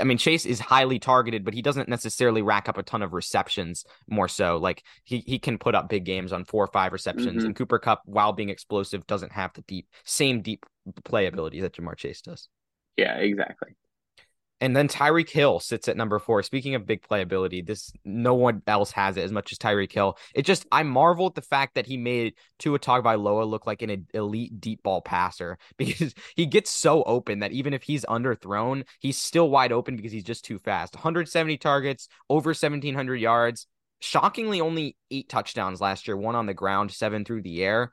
I 0.00 0.04
mean, 0.04 0.18
Chase 0.18 0.46
is 0.46 0.58
highly 0.58 0.98
targeted, 0.98 1.44
but 1.44 1.54
he 1.54 1.62
doesn't 1.62 1.88
necessarily 1.88 2.42
rack 2.42 2.68
up 2.68 2.76
a 2.76 2.82
ton 2.82 3.02
of 3.02 3.12
receptions 3.12 3.84
more 4.08 4.26
so. 4.26 4.56
Like 4.56 4.82
he, 5.04 5.18
he 5.20 5.38
can 5.38 5.58
put 5.58 5.74
up 5.74 5.88
big 5.88 6.04
games 6.04 6.32
on 6.32 6.44
four 6.44 6.64
or 6.64 6.68
five 6.68 6.92
receptions. 6.92 7.38
Mm-hmm. 7.38 7.46
And 7.46 7.56
Cooper 7.56 7.78
Kupp, 7.78 8.02
while 8.04 8.32
being 8.32 8.48
explosive, 8.48 9.06
doesn't 9.06 9.32
have 9.32 9.52
the 9.54 9.62
deep, 9.62 9.86
same 10.04 10.42
deep 10.42 10.66
play 11.04 11.26
ability 11.26 11.60
that 11.60 11.74
Ja'Marr 11.74 11.96
Chase 11.96 12.20
does. 12.20 12.48
Yeah, 12.96 13.16
exactly. 13.18 13.76
And 14.60 14.74
then 14.74 14.88
Tyreek 14.88 15.28
Hill 15.28 15.60
sits 15.60 15.86
at 15.86 15.98
number 15.98 16.18
four. 16.18 16.42
Speaking 16.42 16.74
of 16.74 16.86
big 16.86 17.02
playability, 17.02 17.66
this 17.66 17.92
no 18.04 18.34
one 18.34 18.62
else 18.66 18.90
has 18.92 19.18
it 19.18 19.24
as 19.24 19.32
much 19.32 19.52
as 19.52 19.58
Tyreek 19.58 19.92
Hill. 19.92 20.16
It 20.34 20.42
just 20.42 20.66
I 20.72 20.82
marvel 20.82 21.26
at 21.26 21.34
the 21.34 21.42
fact 21.42 21.74
that 21.74 21.86
he 21.86 21.98
made 21.98 22.34
Tua 22.58 22.78
Tagovailoa 22.78 23.46
look 23.46 23.66
like 23.66 23.82
an 23.82 24.06
elite 24.14 24.58
deep 24.60 24.82
ball 24.82 25.02
passer 25.02 25.58
because 25.76 26.14
he 26.34 26.46
gets 26.46 26.70
so 26.70 27.02
open 27.02 27.40
that 27.40 27.52
even 27.52 27.74
if 27.74 27.82
he's 27.82 28.04
underthrown, 28.06 28.84
he's 28.98 29.18
still 29.18 29.50
wide 29.50 29.72
open 29.72 29.96
because 29.96 30.12
he's 30.12 30.24
just 30.24 30.44
too 30.44 30.58
fast. 30.58 30.94
170 30.94 31.58
targets, 31.58 32.08
over 32.30 32.50
1700 32.50 33.16
yards. 33.16 33.66
Shockingly, 33.98 34.60
only 34.60 34.96
eight 35.10 35.28
touchdowns 35.28 35.80
last 35.80 36.06
year, 36.06 36.16
one 36.16 36.34
on 36.34 36.44
the 36.46 36.54
ground, 36.54 36.92
seven 36.92 37.24
through 37.24 37.42
the 37.42 37.62
air 37.62 37.92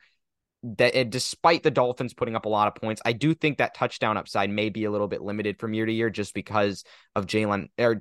that 0.64 0.96
it, 0.96 1.10
despite 1.10 1.64
the 1.64 1.72
Dolphins 1.72 2.14
putting 2.14 2.36
up 2.36 2.46
a 2.46 2.50
lot 2.50 2.68
of 2.68 2.76
points, 2.76 3.02
I 3.06 3.14
do 3.14 3.34
think 3.34 3.58
that 3.58 3.76
touchdown 3.76 4.18
upside 4.18 4.50
may 4.50 4.70
be 4.70 4.86
a 4.86 4.92
little 4.92 5.10
bit 5.10 5.22
limited 5.22 5.60
from 5.60 5.74
year 5.74 5.86
to 5.86 5.92
year 5.92 6.10
just 6.10 6.34
because 6.34 6.84
of 7.16 7.26
Jalen 7.26 7.70
or 7.78 7.96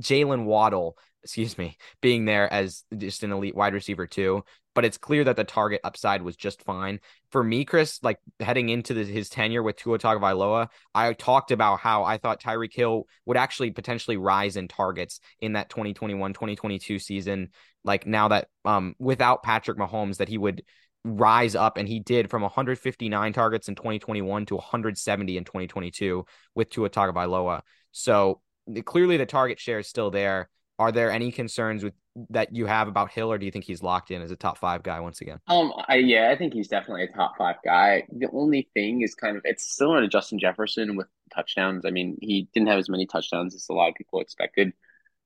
Jaylen 0.00 0.44
Waddle, 0.44 0.96
excuse 1.22 1.56
me, 1.56 1.76
being 2.00 2.24
there 2.26 2.52
as 2.52 2.84
just 2.96 3.22
an 3.22 3.32
elite 3.32 3.54
wide 3.54 3.74
receiver 3.74 4.06
too. 4.06 4.44
But 4.74 4.84
it's 4.84 4.98
clear 4.98 5.24
that 5.24 5.36
the 5.36 5.44
target 5.44 5.80
upside 5.82 6.22
was 6.22 6.36
just 6.36 6.62
fine 6.62 7.00
for 7.30 7.42
me, 7.42 7.64
Chris. 7.64 7.98
Like 8.02 8.18
heading 8.38 8.68
into 8.68 8.94
the, 8.94 9.04
his 9.04 9.28
tenure 9.28 9.62
with 9.62 9.76
Tua 9.76 9.98
Tagovailoa, 9.98 10.68
I 10.94 11.12
talked 11.14 11.50
about 11.50 11.80
how 11.80 12.04
I 12.04 12.18
thought 12.18 12.40
Tyreek 12.40 12.72
Hill 12.72 13.06
would 13.26 13.36
actually 13.36 13.72
potentially 13.72 14.16
rise 14.16 14.56
in 14.56 14.68
targets 14.68 15.18
in 15.40 15.54
that 15.54 15.70
2021-2022 15.70 17.02
season. 17.02 17.48
Like 17.84 18.06
now 18.06 18.28
that 18.28 18.48
um 18.64 18.94
without 18.98 19.42
Patrick 19.42 19.78
Mahomes, 19.78 20.18
that 20.18 20.28
he 20.28 20.38
would 20.38 20.62
rise 21.04 21.54
up, 21.54 21.76
and 21.76 21.88
he 21.88 22.00
did 22.00 22.30
from 22.30 22.42
159 22.42 23.32
targets 23.32 23.68
in 23.68 23.74
2021 23.74 24.46
to 24.46 24.54
170 24.56 25.36
in 25.36 25.44
2022 25.44 26.24
with 26.54 26.70
Tua 26.70 26.90
Tagovailoa. 26.90 27.62
So 27.92 28.40
clearly, 28.84 29.16
the 29.16 29.26
target 29.26 29.58
share 29.58 29.78
is 29.78 29.88
still 29.88 30.10
there. 30.10 30.48
Are 30.78 30.92
there 30.92 31.10
any 31.10 31.30
concerns 31.30 31.84
with 31.84 31.94
that 32.30 32.54
you 32.54 32.66
have 32.66 32.88
about 32.88 33.10
Hill, 33.10 33.30
or 33.30 33.38
do 33.38 33.46
you 33.46 33.52
think 33.52 33.64
he's 33.64 33.82
locked 33.82 34.10
in 34.10 34.22
as 34.22 34.30
a 34.30 34.36
top 34.36 34.58
five 34.58 34.82
guy 34.82 35.00
once 35.00 35.20
again? 35.20 35.38
Um, 35.46 35.72
I, 35.88 35.96
yeah, 35.96 36.30
I 36.30 36.36
think 36.36 36.54
he's 36.54 36.68
definitely 36.68 37.04
a 37.04 37.08
top 37.08 37.36
five 37.38 37.56
guy. 37.64 38.04
The 38.10 38.28
only 38.32 38.68
thing 38.74 39.02
is 39.02 39.14
kind 39.14 39.36
of 39.36 39.42
it's 39.44 39.76
similar 39.76 40.00
to 40.00 40.08
Justin 40.08 40.38
Jefferson 40.38 40.96
with 40.96 41.06
touchdowns. 41.34 41.84
I 41.84 41.90
mean, 41.90 42.18
he 42.20 42.48
didn't 42.52 42.68
have 42.68 42.78
as 42.78 42.88
many 42.88 43.06
touchdowns 43.06 43.54
as 43.54 43.66
a 43.68 43.72
lot 43.72 43.88
of 43.88 43.94
people 43.94 44.20
expected. 44.20 44.72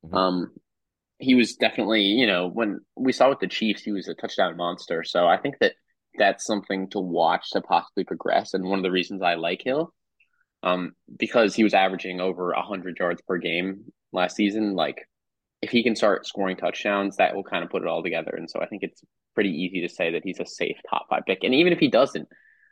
Mm-hmm. 0.05 0.17
Um, 0.17 0.53
he 1.19 1.35
was 1.35 1.55
definitely, 1.55 2.03
you 2.03 2.27
know, 2.27 2.49
when 2.49 2.81
we 2.97 3.13
saw 3.13 3.29
with 3.29 3.41
the 3.41 3.47
Chiefs, 3.47 3.83
he 3.83 3.93
was 3.93 4.09
a 4.09 4.15
touchdown 4.15 4.57
monster. 4.57 5.05
So 5.05 5.27
I 5.27 5.37
think 5.37 5.57
that 5.61 5.75
that's 6.19 6.45
something 6.45 6.91
to 6.91 7.01
watch 7.01 7.51
to 7.53 7.61
possibly 7.61 8.05
progress. 8.05 8.55
And 8.55 8.65
one 8.65 8.79
of 8.79 8.83
the 8.83 8.91
reasons 8.91 9.23
I 9.23 9.35
like 9.35 9.63
Hill, 9.65 9.93
um, 10.63 10.93
because 11.19 11.55
he 11.55 11.65
was 11.65 11.75
averaging 11.75 12.21
over 12.21 12.55
hundred 12.57 12.97
yards 12.99 13.23
per 13.27 13.39
game 13.39 13.85
last 14.13 14.37
season. 14.37 14.75
Like, 14.75 15.09
if 15.63 15.71
he 15.71 15.83
can 15.83 15.97
start 15.97 16.27
scoring 16.27 16.57
touchdowns, 16.57 17.17
that 17.17 17.35
will 17.35 17.45
kind 17.45 17.65
of 17.65 17.71
put 17.71 17.83
it 17.83 17.89
all 17.89 18.03
together. 18.03 18.35
And 18.37 18.51
so 18.51 18.61
I 18.61 18.67
think 18.67 18.83
it's 18.83 19.03
pretty 19.35 19.51
easy 19.51 19.81
to 19.81 19.93
say 19.93 20.13
that 20.13 20.23
he's 20.25 20.41
a 20.41 20.47
safe 20.47 20.77
top 20.89 21.07
five 21.09 21.23
pick. 21.27 21.43
And 21.43 21.55
even 21.55 21.73
if 21.73 21.79
he 21.79 21.89
doesn't, 21.89 22.29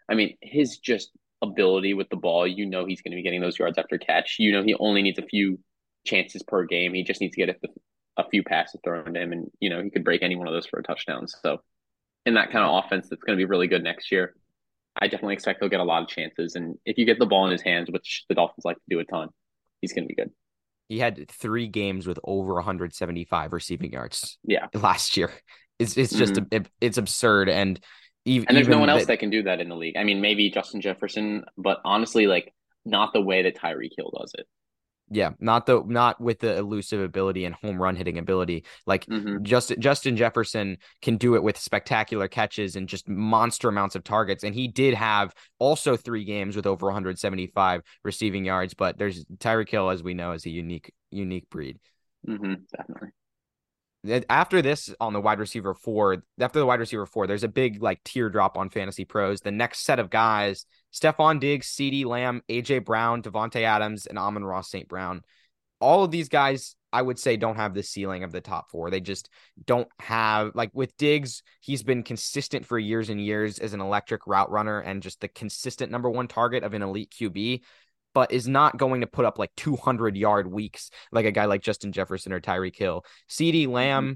I 0.08 0.14
mean, 0.14 0.36
his 0.42 0.78
just 0.78 1.10
ability 1.40 1.94
with 1.94 2.08
the 2.10 2.16
ball, 2.16 2.46
you 2.46 2.66
know, 2.66 2.84
he's 2.84 3.02
going 3.02 3.12
to 3.12 3.16
be 3.16 3.22
getting 3.22 3.40
those 3.40 3.58
yards 3.58 3.78
after 3.78 3.98
catch. 3.98 4.36
You 4.38 4.52
know, 4.52 4.62
he 4.62 4.74
only 4.74 5.02
needs 5.02 5.18
a 5.18 5.22
few 5.22 5.58
chances 6.06 6.42
per 6.42 6.64
game. 6.64 6.94
He 6.94 7.02
just 7.02 7.20
needs 7.20 7.34
to 7.34 7.40
get 7.40 7.48
it 7.48 7.60
a 8.16 8.28
few 8.28 8.42
passes 8.42 8.80
thrown 8.84 9.14
to 9.14 9.20
him, 9.20 9.32
and 9.32 9.50
you 9.60 9.70
know 9.70 9.82
he 9.82 9.90
could 9.90 10.04
break 10.04 10.22
any 10.22 10.36
one 10.36 10.46
of 10.46 10.54
those 10.54 10.66
for 10.66 10.78
a 10.78 10.82
touchdown. 10.82 11.26
So, 11.26 11.58
in 12.26 12.34
that 12.34 12.50
kind 12.50 12.64
of 12.64 12.84
offense, 12.84 13.08
that's 13.08 13.22
going 13.22 13.36
to 13.36 13.40
be 13.40 13.48
really 13.48 13.68
good 13.68 13.82
next 13.82 14.12
year. 14.12 14.34
I 15.00 15.08
definitely 15.08 15.34
expect 15.34 15.60
he'll 15.60 15.70
get 15.70 15.80
a 15.80 15.84
lot 15.84 16.02
of 16.02 16.08
chances, 16.08 16.54
and 16.54 16.76
if 16.84 16.98
you 16.98 17.06
get 17.06 17.18
the 17.18 17.26
ball 17.26 17.46
in 17.46 17.52
his 17.52 17.62
hands, 17.62 17.90
which 17.90 18.24
the 18.28 18.34
Dolphins 18.34 18.64
like 18.64 18.76
to 18.76 18.82
do 18.90 18.98
a 18.98 19.04
ton, 19.04 19.28
he's 19.80 19.92
going 19.92 20.04
to 20.04 20.08
be 20.08 20.14
good. 20.14 20.30
He 20.88 20.98
had 20.98 21.30
three 21.30 21.68
games 21.68 22.06
with 22.06 22.18
over 22.22 22.54
175 22.54 23.52
receiving 23.52 23.92
yards. 23.92 24.38
Yeah, 24.44 24.66
last 24.74 25.16
year, 25.16 25.30
it's 25.78 25.96
it's 25.96 26.12
just 26.12 26.34
mm-hmm. 26.34 26.54
it, 26.54 26.68
it's 26.80 26.98
absurd, 26.98 27.48
and 27.48 27.80
even 28.24 28.48
and 28.48 28.56
there's 28.56 28.68
no 28.68 28.78
one 28.78 28.90
else 28.90 29.02
that, 29.02 29.08
that 29.08 29.20
can 29.20 29.30
do 29.30 29.44
that 29.44 29.60
in 29.60 29.68
the 29.68 29.76
league. 29.76 29.96
I 29.96 30.04
mean, 30.04 30.20
maybe 30.20 30.50
Justin 30.50 30.80
Jefferson, 30.80 31.44
but 31.56 31.78
honestly, 31.84 32.26
like 32.26 32.52
not 32.84 33.12
the 33.12 33.20
way 33.20 33.42
that 33.42 33.56
Tyreek 33.56 33.92
Hill 33.96 34.12
does 34.18 34.32
it. 34.36 34.46
Yeah, 35.10 35.30
not 35.40 35.66
the 35.66 35.82
not 35.84 36.20
with 36.20 36.38
the 36.38 36.56
elusive 36.56 37.00
ability 37.00 37.44
and 37.44 37.54
home 37.54 37.80
run 37.80 37.96
hitting 37.96 38.16
ability. 38.16 38.64
Like 38.86 39.04
Mhm. 39.06 39.42
just 39.42 39.78
Justin 39.78 40.16
Jefferson 40.16 40.78
can 41.02 41.18
do 41.18 41.34
it 41.34 41.42
with 41.42 41.58
spectacular 41.58 42.28
catches 42.28 42.76
and 42.76 42.88
just 42.88 43.08
monster 43.08 43.68
amounts 43.68 43.94
of 43.94 44.04
targets. 44.04 44.42
And 44.42 44.54
he 44.54 44.68
did 44.68 44.94
have 44.94 45.34
also 45.58 45.96
three 45.96 46.24
games 46.24 46.56
with 46.56 46.66
over 46.66 46.86
175 46.86 47.82
receiving 48.04 48.44
yards. 48.46 48.72
But 48.72 48.96
there's 48.96 49.24
Tyreek 49.26 49.68
Hill, 49.68 49.90
as 49.90 50.02
we 50.02 50.14
know, 50.14 50.32
is 50.32 50.46
a 50.46 50.50
unique 50.50 50.92
unique 51.10 51.50
breed. 51.50 51.78
Mhm. 52.26 52.62
Definitely. 52.74 53.10
After 54.28 54.62
this 54.62 54.92
on 54.98 55.12
the 55.12 55.20
wide 55.20 55.38
receiver 55.38 55.74
four, 55.74 56.24
after 56.40 56.58
the 56.58 56.66
wide 56.66 56.80
receiver 56.80 57.06
four, 57.06 57.26
there's 57.26 57.44
a 57.44 57.48
big 57.48 57.82
like 57.82 58.02
teardrop 58.02 58.56
on 58.56 58.68
Fantasy 58.70 59.04
Pros. 59.04 59.42
The 59.42 59.52
next 59.52 59.84
set 59.84 60.00
of 60.00 60.10
guys 60.10 60.66
Stefon 60.92 61.40
Diggs, 61.40 61.68
CeeDee 61.68 62.04
Lamb, 62.04 62.42
AJ 62.48 62.84
Brown, 62.84 63.22
Davante 63.22 63.62
Adams, 63.62 64.06
and 64.06 64.18
Amon-Ra 64.18 64.60
St. 64.60 64.88
Brown. 64.88 65.22
All 65.80 66.04
of 66.04 66.10
these 66.10 66.28
guys, 66.28 66.76
I 66.92 67.02
would 67.02 67.18
say, 67.18 67.36
don't 67.36 67.56
have 67.56 67.74
the 67.74 67.82
ceiling 67.82 68.22
of 68.22 68.30
the 68.30 68.40
top 68.40 68.70
four. 68.70 68.90
They 68.90 69.00
just 69.00 69.28
don't 69.64 69.88
have 69.98 70.54
like 70.54 70.70
with 70.74 70.96
Diggs, 70.96 71.42
he's 71.60 71.82
been 71.82 72.02
consistent 72.02 72.66
for 72.66 72.78
years 72.78 73.08
and 73.08 73.20
years 73.20 73.58
as 73.58 73.72
an 73.72 73.80
electric 73.80 74.26
route 74.26 74.50
runner 74.50 74.80
and 74.80 75.02
just 75.02 75.20
the 75.20 75.28
consistent 75.28 75.90
number 75.90 76.10
one 76.10 76.28
target 76.28 76.62
of 76.62 76.74
an 76.74 76.82
elite 76.82 77.12
QB, 77.18 77.62
but 78.14 78.30
is 78.30 78.46
not 78.46 78.76
going 78.76 79.00
to 79.00 79.06
put 79.06 79.24
up 79.24 79.38
like 79.38 79.50
200 79.56 80.16
yard 80.16 80.52
weeks 80.52 80.90
like 81.10 81.24
a 81.24 81.32
guy 81.32 81.46
like 81.46 81.62
Justin 81.62 81.92
Jefferson 81.92 82.32
or 82.32 82.40
Tyreek 82.40 82.76
Hill. 82.76 83.04
CeeDee 83.28 83.66
Lamb, 83.66 84.04
mm-hmm. 84.04 84.12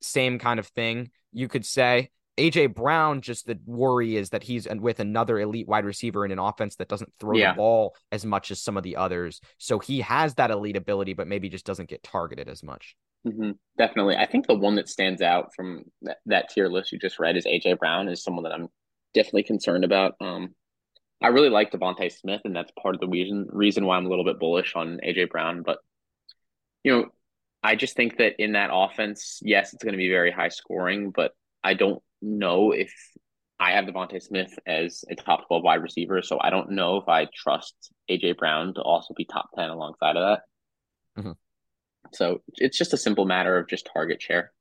same 0.00 0.38
kind 0.38 0.58
of 0.58 0.66
thing, 0.68 1.10
you 1.32 1.48
could 1.48 1.66
say. 1.66 2.10
AJ 2.36 2.74
Brown, 2.74 3.20
just 3.20 3.46
the 3.46 3.58
worry 3.64 4.16
is 4.16 4.30
that 4.30 4.42
he's 4.42 4.66
with 4.68 4.98
another 4.98 5.38
elite 5.38 5.68
wide 5.68 5.84
receiver 5.84 6.24
in 6.24 6.32
an 6.32 6.38
offense 6.38 6.76
that 6.76 6.88
doesn't 6.88 7.12
throw 7.20 7.36
yeah. 7.36 7.52
the 7.52 7.56
ball 7.56 7.94
as 8.10 8.24
much 8.24 8.50
as 8.50 8.60
some 8.60 8.76
of 8.76 8.82
the 8.82 8.96
others. 8.96 9.40
So 9.58 9.78
he 9.78 10.00
has 10.00 10.34
that 10.34 10.50
elite 10.50 10.76
ability, 10.76 11.14
but 11.14 11.28
maybe 11.28 11.48
just 11.48 11.66
doesn't 11.66 11.88
get 11.88 12.02
targeted 12.02 12.48
as 12.48 12.62
much. 12.62 12.96
Mm-hmm. 13.26 13.52
Definitely. 13.78 14.16
I 14.16 14.26
think 14.26 14.46
the 14.46 14.54
one 14.54 14.74
that 14.74 14.88
stands 14.88 15.22
out 15.22 15.54
from 15.54 15.84
that, 16.02 16.18
that, 16.26 16.50
tier 16.50 16.68
list 16.68 16.92
you 16.92 16.98
just 16.98 17.18
read 17.18 17.36
is 17.36 17.46
AJ 17.46 17.78
Brown, 17.78 18.08
is 18.08 18.22
someone 18.22 18.44
that 18.44 18.52
I'm 18.52 18.68
definitely 19.14 19.44
concerned 19.44 19.84
about. 19.84 20.14
Um, 20.20 20.54
I 21.22 21.28
really 21.28 21.48
like 21.48 21.70
DeVonta 21.70 22.12
Smith, 22.12 22.42
and 22.44 22.54
that's 22.54 22.72
part 22.80 22.94
of 22.94 23.00
the 23.00 23.08
reason 23.08 23.46
reason 23.50 23.86
why 23.86 23.96
I'm 23.96 24.04
a 24.04 24.10
little 24.10 24.24
bit 24.24 24.38
bullish 24.38 24.74
on 24.76 25.00
AJ 25.06 25.30
Brown. 25.30 25.62
But 25.62 25.78
you 26.82 26.92
know, 26.92 27.06
I 27.62 27.76
just 27.76 27.96
think 27.96 28.18
that 28.18 28.34
in 28.38 28.52
that 28.52 28.70
offense, 28.72 29.40
yes, 29.42 29.72
it's 29.72 29.82
going 29.82 29.94
to 29.94 29.98
be 29.98 30.10
very 30.10 30.30
high 30.30 30.50
scoring, 30.50 31.10
but 31.10 31.32
I 31.62 31.72
don't 31.72 32.02
know 32.24 32.72
if 32.72 32.92
I 33.60 33.72
have 33.72 33.84
DeVonta 33.84 34.20
Smith 34.20 34.52
as 34.66 35.04
a 35.08 35.14
top 35.14 35.46
12 35.46 35.62
wide 35.62 35.82
receiver, 35.82 36.22
so 36.22 36.38
I 36.40 36.50
don't 36.50 36.72
know 36.72 36.96
if 36.96 37.08
I 37.08 37.28
trust 37.34 37.74
AJ 38.10 38.36
Brown 38.36 38.74
to 38.74 38.82
also 38.82 39.14
be 39.14 39.24
top 39.24 39.50
10 39.56 39.70
alongside 39.70 40.16
of 40.16 40.22
that. 41.16 41.20
Mm-hmm. 41.20 41.32
So 42.12 42.42
it's 42.54 42.76
just 42.76 42.92
a 42.92 42.98
simple 42.98 43.24
matter 43.24 43.56
of 43.56 43.68
just 43.68 43.88
target 43.92 44.20
share. 44.20 44.52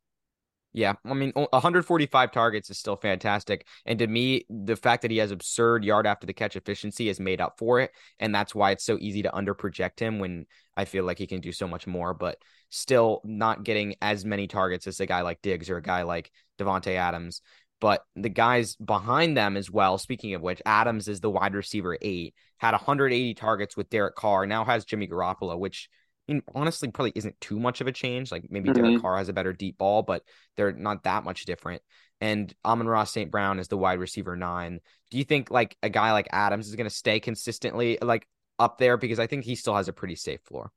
Yeah, 0.75 0.94
I 1.06 1.13
mean, 1.13 1.32
145 1.36 2.32
targets 2.32 2.72
is 2.72 2.80
still 2.80 2.96
fantastic. 2.96 3.68
And 3.86 4.00
to 4.00 4.08
me, 4.08 4.46
the 4.50 4.75
fact 4.75 5.03
that 5.03 5.12
he 5.12 5.18
has 5.18 5.30
absurd 5.30 5.86
yard 5.86 6.08
after 6.08 6.25
the 6.25 6.34
catch 6.34 6.56
efficiency 6.56 7.08
has 7.08 7.20
made 7.20 7.39
up 7.39 7.60
for 7.60 7.80
it. 7.80 7.92
And 8.20 8.34
that's 8.34 8.56
why 8.56 8.72
it's 8.72 8.84
so 8.84 8.98
easy 9.00 9.22
to 9.22 9.30
underproject 9.30 10.00
him 10.00 10.18
when 10.18 10.48
I 10.75 10.86
feel 10.86 11.03
like 11.03 11.20
he 11.20 11.27
can 11.27 11.42
do 11.42 11.51
so 11.51 11.68
much 11.68 11.86
more, 11.86 12.15
but 12.15 12.39
still 12.70 13.22
not 13.24 13.63
getting 13.63 13.96
as 14.01 14.25
many 14.25 14.48
targets 14.48 14.88
as 14.88 15.00
a 15.00 15.06
guy 15.06 15.22
like 15.22 15.44
Diggs 15.44 15.70
or 15.70 15.77
a 15.77 15.82
guy 15.82 16.01
like 16.01 16.32
Davante 16.58 16.96
Adams. 16.96 17.44
But 17.80 18.03
the 18.15 18.30
guys 18.30 18.75
behind 18.75 19.38
them 19.38 19.58
as 19.58 19.70
well, 19.70 20.00
speaking 20.00 20.34
of 20.34 20.42
which, 20.42 20.62
Adams 20.65 21.08
is 21.08 21.20
the 21.20 21.30
wide 21.30 21.53
receiver 21.53 21.98
eight, 22.01 22.34
had 22.58 22.72
180 22.72 23.36
targets 23.36 23.77
with 23.77 23.89
Derek 23.89 24.15
Carr, 24.15 24.48
now 24.48 24.65
has 24.65 24.86
Jimmy 24.86 25.08
Garoppolo, 25.08 25.60
which 25.60 25.89
I 26.27 26.34
mean, 26.34 26.44
honestly 26.56 26.89
probably 26.89 27.12
isn't 27.15 27.39
too 27.42 27.60
much 27.60 27.82
of 27.82 27.88
a 27.88 27.92
change. 27.92 28.32
Like 28.32 28.46
maybe 28.50 28.70
mm-hmm. 28.70 28.82
Derek 28.82 29.01
Carr 29.01 29.18
has 29.18 29.30
a 29.30 29.34
better 29.34 29.53
deep 29.53 29.77
ball, 29.77 30.03
but 30.03 30.24
they're 30.56 30.72
not 30.72 31.03
that 31.03 31.24
much 31.24 31.46
different. 31.46 31.82
And 32.22 32.53
Amon-Ra 32.63 33.03
St. 33.03 33.30
Brown 33.30 33.60
is 33.60 33.68
the 33.68 33.77
wide 33.77 34.00
receiver 34.00 34.36
nine. 34.36 34.80
Do 35.12 35.18
you 35.18 35.25
think 35.25 35.51
like 35.51 35.75
a 35.84 35.89
guy 35.89 36.13
like 36.13 36.27
Adams 36.32 36.70
is 36.70 36.75
going 36.75 36.89
to 36.89 36.96
stay 36.96 37.20
consistently 37.20 37.98
like 38.01 38.25
up 38.58 38.77
there? 38.77 38.96
Because 38.96 39.20
I 39.20 39.27
think 39.27 39.44
he 39.44 39.56
still 39.56 39.75
has 39.75 39.89
a 39.89 39.94
pretty 39.94 40.15
safe 40.15 40.39
floor. 40.46 40.72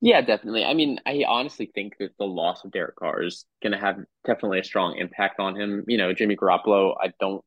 Yeah, 0.00 0.20
definitely. 0.20 0.64
I 0.64 0.74
mean, 0.74 1.00
I 1.06 1.24
honestly 1.26 1.70
think 1.74 1.94
that 2.00 2.10
the 2.18 2.26
loss 2.26 2.64
of 2.64 2.72
Derek 2.72 2.96
Carr 2.96 3.22
is 3.22 3.46
going 3.62 3.72
to 3.72 3.78
have 3.78 3.96
definitely 4.26 4.58
a 4.58 4.64
strong 4.64 4.96
impact 4.98 5.40
on 5.40 5.58
him. 5.58 5.84
You 5.86 5.96
know, 5.96 6.12
Jimmy 6.12 6.36
Garoppolo, 6.36 6.94
I 7.00 7.12
don't, 7.18 7.42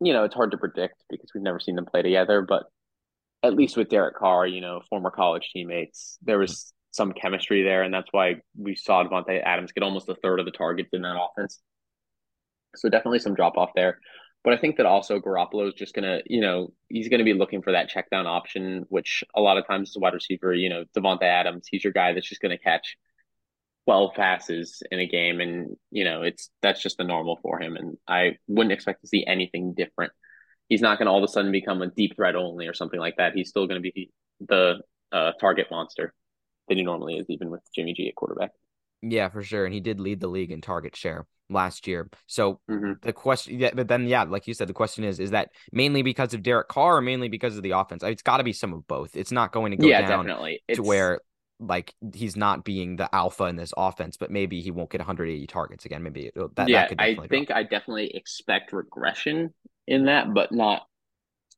you 0.00 0.12
know, 0.12 0.24
it's 0.24 0.34
hard 0.34 0.50
to 0.50 0.58
predict 0.58 1.04
because 1.08 1.30
we've 1.34 1.44
never 1.44 1.60
seen 1.60 1.76
them 1.76 1.86
play 1.86 2.02
together, 2.02 2.42
but 2.42 2.64
at 3.42 3.54
least 3.54 3.76
with 3.76 3.88
Derek 3.88 4.16
Carr, 4.16 4.46
you 4.46 4.60
know, 4.60 4.80
former 4.88 5.10
college 5.10 5.50
teammates, 5.52 6.18
there 6.22 6.38
was 6.38 6.72
some 6.92 7.12
chemistry 7.12 7.62
there, 7.62 7.82
and 7.82 7.92
that's 7.92 8.12
why 8.12 8.36
we 8.56 8.74
saw 8.74 9.02
Davante 9.02 9.42
Adams 9.42 9.72
get 9.72 9.82
almost 9.82 10.08
a 10.08 10.14
third 10.14 10.40
of 10.40 10.46
the 10.46 10.52
targets 10.52 10.90
in 10.92 11.02
that 11.02 11.16
offense. 11.16 11.60
So 12.76 12.88
definitely 12.88 13.18
some 13.18 13.34
drop 13.34 13.56
off 13.56 13.70
there. 13.74 13.98
But 14.44 14.54
I 14.54 14.56
think 14.56 14.76
that 14.76 14.86
also 14.86 15.20
Garoppolo 15.20 15.68
is 15.68 15.74
just 15.74 15.94
gonna, 15.94 16.20
you 16.26 16.40
know, 16.40 16.72
he's 16.88 17.08
gonna 17.08 17.24
be 17.24 17.34
looking 17.34 17.62
for 17.62 17.72
that 17.72 17.88
check 17.88 18.10
down 18.10 18.26
option, 18.26 18.84
which 18.88 19.22
a 19.34 19.40
lot 19.40 19.56
of 19.56 19.66
times 19.66 19.90
is 19.90 19.98
wide 19.98 20.14
receiver, 20.14 20.52
you 20.52 20.68
know, 20.68 20.84
Davante 20.96 21.22
Adams, 21.22 21.66
he's 21.70 21.84
your 21.84 21.92
guy 21.92 22.12
that's 22.12 22.28
just 22.28 22.42
gonna 22.42 22.58
catch 22.58 22.96
12 23.84 24.14
passes 24.14 24.82
in 24.90 25.00
a 25.00 25.06
game 25.06 25.40
and 25.40 25.76
you 25.90 26.04
know 26.04 26.22
it's 26.22 26.50
that's 26.60 26.80
just 26.80 26.98
the 26.98 27.04
normal 27.04 27.38
for 27.42 27.60
him 27.60 27.76
and 27.76 27.96
i 28.06 28.36
wouldn't 28.46 28.72
expect 28.72 29.00
to 29.00 29.08
see 29.08 29.24
anything 29.26 29.74
different 29.74 30.12
he's 30.68 30.80
not 30.80 30.98
going 30.98 31.06
to 31.06 31.12
all 31.12 31.22
of 31.22 31.28
a 31.28 31.32
sudden 31.32 31.52
become 31.52 31.82
a 31.82 31.88
deep 31.88 32.16
threat 32.16 32.36
only 32.36 32.66
or 32.66 32.74
something 32.74 33.00
like 33.00 33.16
that 33.16 33.32
he's 33.34 33.48
still 33.48 33.66
going 33.66 33.82
to 33.82 33.90
be 33.90 34.10
the 34.40 34.76
uh, 35.12 35.32
target 35.40 35.66
monster 35.70 36.12
that 36.68 36.76
he 36.76 36.82
normally 36.82 37.16
is 37.16 37.26
even 37.28 37.50
with 37.50 37.60
jimmy 37.74 37.92
g 37.94 38.08
at 38.08 38.14
quarterback 38.14 38.50
yeah 39.02 39.28
for 39.28 39.42
sure 39.42 39.64
and 39.64 39.74
he 39.74 39.80
did 39.80 40.00
lead 40.00 40.20
the 40.20 40.28
league 40.28 40.50
in 40.50 40.60
target 40.60 40.96
share 40.96 41.26
last 41.52 41.86
year. 41.86 42.08
So 42.26 42.60
mm-hmm. 42.70 42.92
the 43.02 43.12
question, 43.12 43.58
yeah, 43.58 43.70
but 43.74 43.88
then 43.88 44.06
yeah, 44.06 44.24
like 44.24 44.46
you 44.46 44.54
said, 44.54 44.68
the 44.68 44.74
question 44.74 45.04
is: 45.04 45.20
is 45.20 45.30
that 45.30 45.50
mainly 45.70 46.02
because 46.02 46.34
of 46.34 46.42
Derek 46.42 46.68
Carr, 46.68 46.96
or 46.96 47.00
mainly 47.00 47.28
because 47.28 47.56
of 47.56 47.62
the 47.62 47.72
offense? 47.72 48.02
It's 48.02 48.22
got 48.22 48.38
to 48.38 48.44
be 48.44 48.52
some 48.52 48.72
of 48.72 48.86
both. 48.86 49.16
It's 49.16 49.32
not 49.32 49.52
going 49.52 49.70
to 49.72 49.76
go 49.76 49.86
yeah, 49.86 50.06
down 50.06 50.26
definitely. 50.26 50.60
to 50.74 50.82
where 50.82 51.20
like 51.60 51.94
he's 52.12 52.36
not 52.36 52.64
being 52.64 52.96
the 52.96 53.14
alpha 53.14 53.44
in 53.44 53.56
this 53.56 53.72
offense, 53.76 54.16
but 54.16 54.30
maybe 54.30 54.60
he 54.60 54.70
won't 54.70 54.90
get 54.90 54.98
180 54.98 55.46
targets 55.46 55.84
again. 55.84 56.02
Maybe 56.02 56.30
that. 56.34 56.68
Yeah, 56.68 56.88
that 56.88 57.00
I 57.00 57.14
think 57.28 57.48
drop. 57.48 57.58
I 57.58 57.62
definitely 57.62 58.16
expect 58.16 58.72
regression 58.72 59.54
in 59.86 60.06
that, 60.06 60.32
but 60.32 60.52
not 60.52 60.86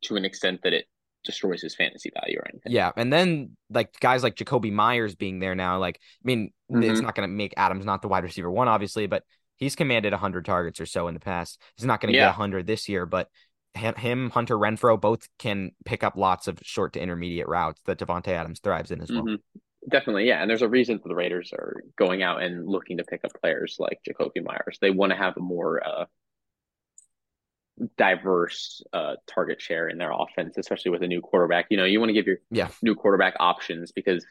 to 0.05 0.17
an 0.17 0.25
extent 0.25 0.61
that 0.65 0.73
it 0.73 0.87
destroys 1.25 1.63
his 1.63 1.75
fantasy 1.75 2.11
value 2.21 2.39
or 2.39 2.49
anything. 2.49 2.73
Yeah, 2.73 2.93
and 2.97 3.13
then 3.13 3.57
like 3.71 3.99
guys 4.01 4.23
like 4.23 4.37
Jakobi 4.37 4.73
Meyers 4.73 5.15
being 5.15 5.39
there 5.39 5.55
now, 5.55 5.79
like 5.79 5.97
I 5.97 6.27
mean, 6.27 6.53
mm-hmm. 6.71 6.83
it's 6.83 7.01
not 7.01 7.15
going 7.15 7.29
to 7.29 7.35
make 7.35 7.55
Adams 7.57 7.85
not 7.85 8.03
the 8.03 8.09
wide 8.09 8.25
receiver 8.25 8.51
one, 8.51 8.69
obviously, 8.69 9.07
but 9.07 9.23
He's 9.57 9.77
commanded 9.77 10.13
100 10.13 10.45
targets 10.45 10.81
or 10.81 10.87
so 10.87 11.09
in 11.09 11.15
the 11.15 11.21
past. 11.21 11.61
He's 11.77 11.87
not 11.87 12.01
going 12.01 12.13
to 12.13 12.19
yeah. 12.19 12.27
get 12.27 12.39
100 12.39 12.67
this 12.67 12.89
year, 12.89 13.07
but 13.07 13.29
him, 13.75 14.31
Hunter 14.31 14.57
Renfrow, 14.57 15.01
both 15.01 15.29
can 15.39 15.73
pick 15.85 16.03
up 16.05 16.17
lots 16.17 16.49
of 16.49 16.59
short 16.63 16.93
to 16.95 17.01
intermediate 17.01 17.49
routes 17.49 17.81
that 17.87 17.99
Davante 17.99 18.29
Adams 18.29 18.61
thrives 18.61 18.91
in 18.91 19.01
as 19.01 19.11
well. 19.11 19.23
Mm-hmm. 19.23 19.89
Definitely, 19.91 20.27
yeah. 20.27 20.41
And 20.41 20.49
there's 20.49 20.63
a 20.63 20.69
reason 20.69 20.99
for 20.99 21.09
the 21.09 21.15
Raiders 21.15 21.53
are 21.53 21.83
going 21.97 22.23
out 22.23 22.43
and 22.43 22.67
looking 22.67 22.97
to 22.99 23.05
pick 23.05 23.25
up 23.25 23.33
players 23.41 23.77
like 23.79 24.01
Jakobi 24.09 24.43
Meyers. 24.43 24.79
They 24.81 24.91
want 24.91 25.13
to 25.13 25.19
have 25.19 25.37
a 25.37 25.41
more 25.41 25.87
uh, 25.87 26.07
diverse 27.97 28.83
uh, 28.93 29.15
target 29.27 29.61
share 29.61 29.89
in 29.89 29.99
their 29.99 30.13
offense, 30.13 30.57
especially 30.57 30.91
with 30.91 31.03
a 31.03 31.09
new 31.09 31.21
quarterback. 31.21 31.67
You 31.71 31.77
know, 31.77 31.85
you 31.85 31.99
want 31.99 32.11
to 32.11 32.15
give 32.15 32.27
your 32.27 32.39
yeah. 32.51 32.69
new 32.83 32.95
quarterback 32.95 33.35
options 33.41 33.93
because 33.93 34.25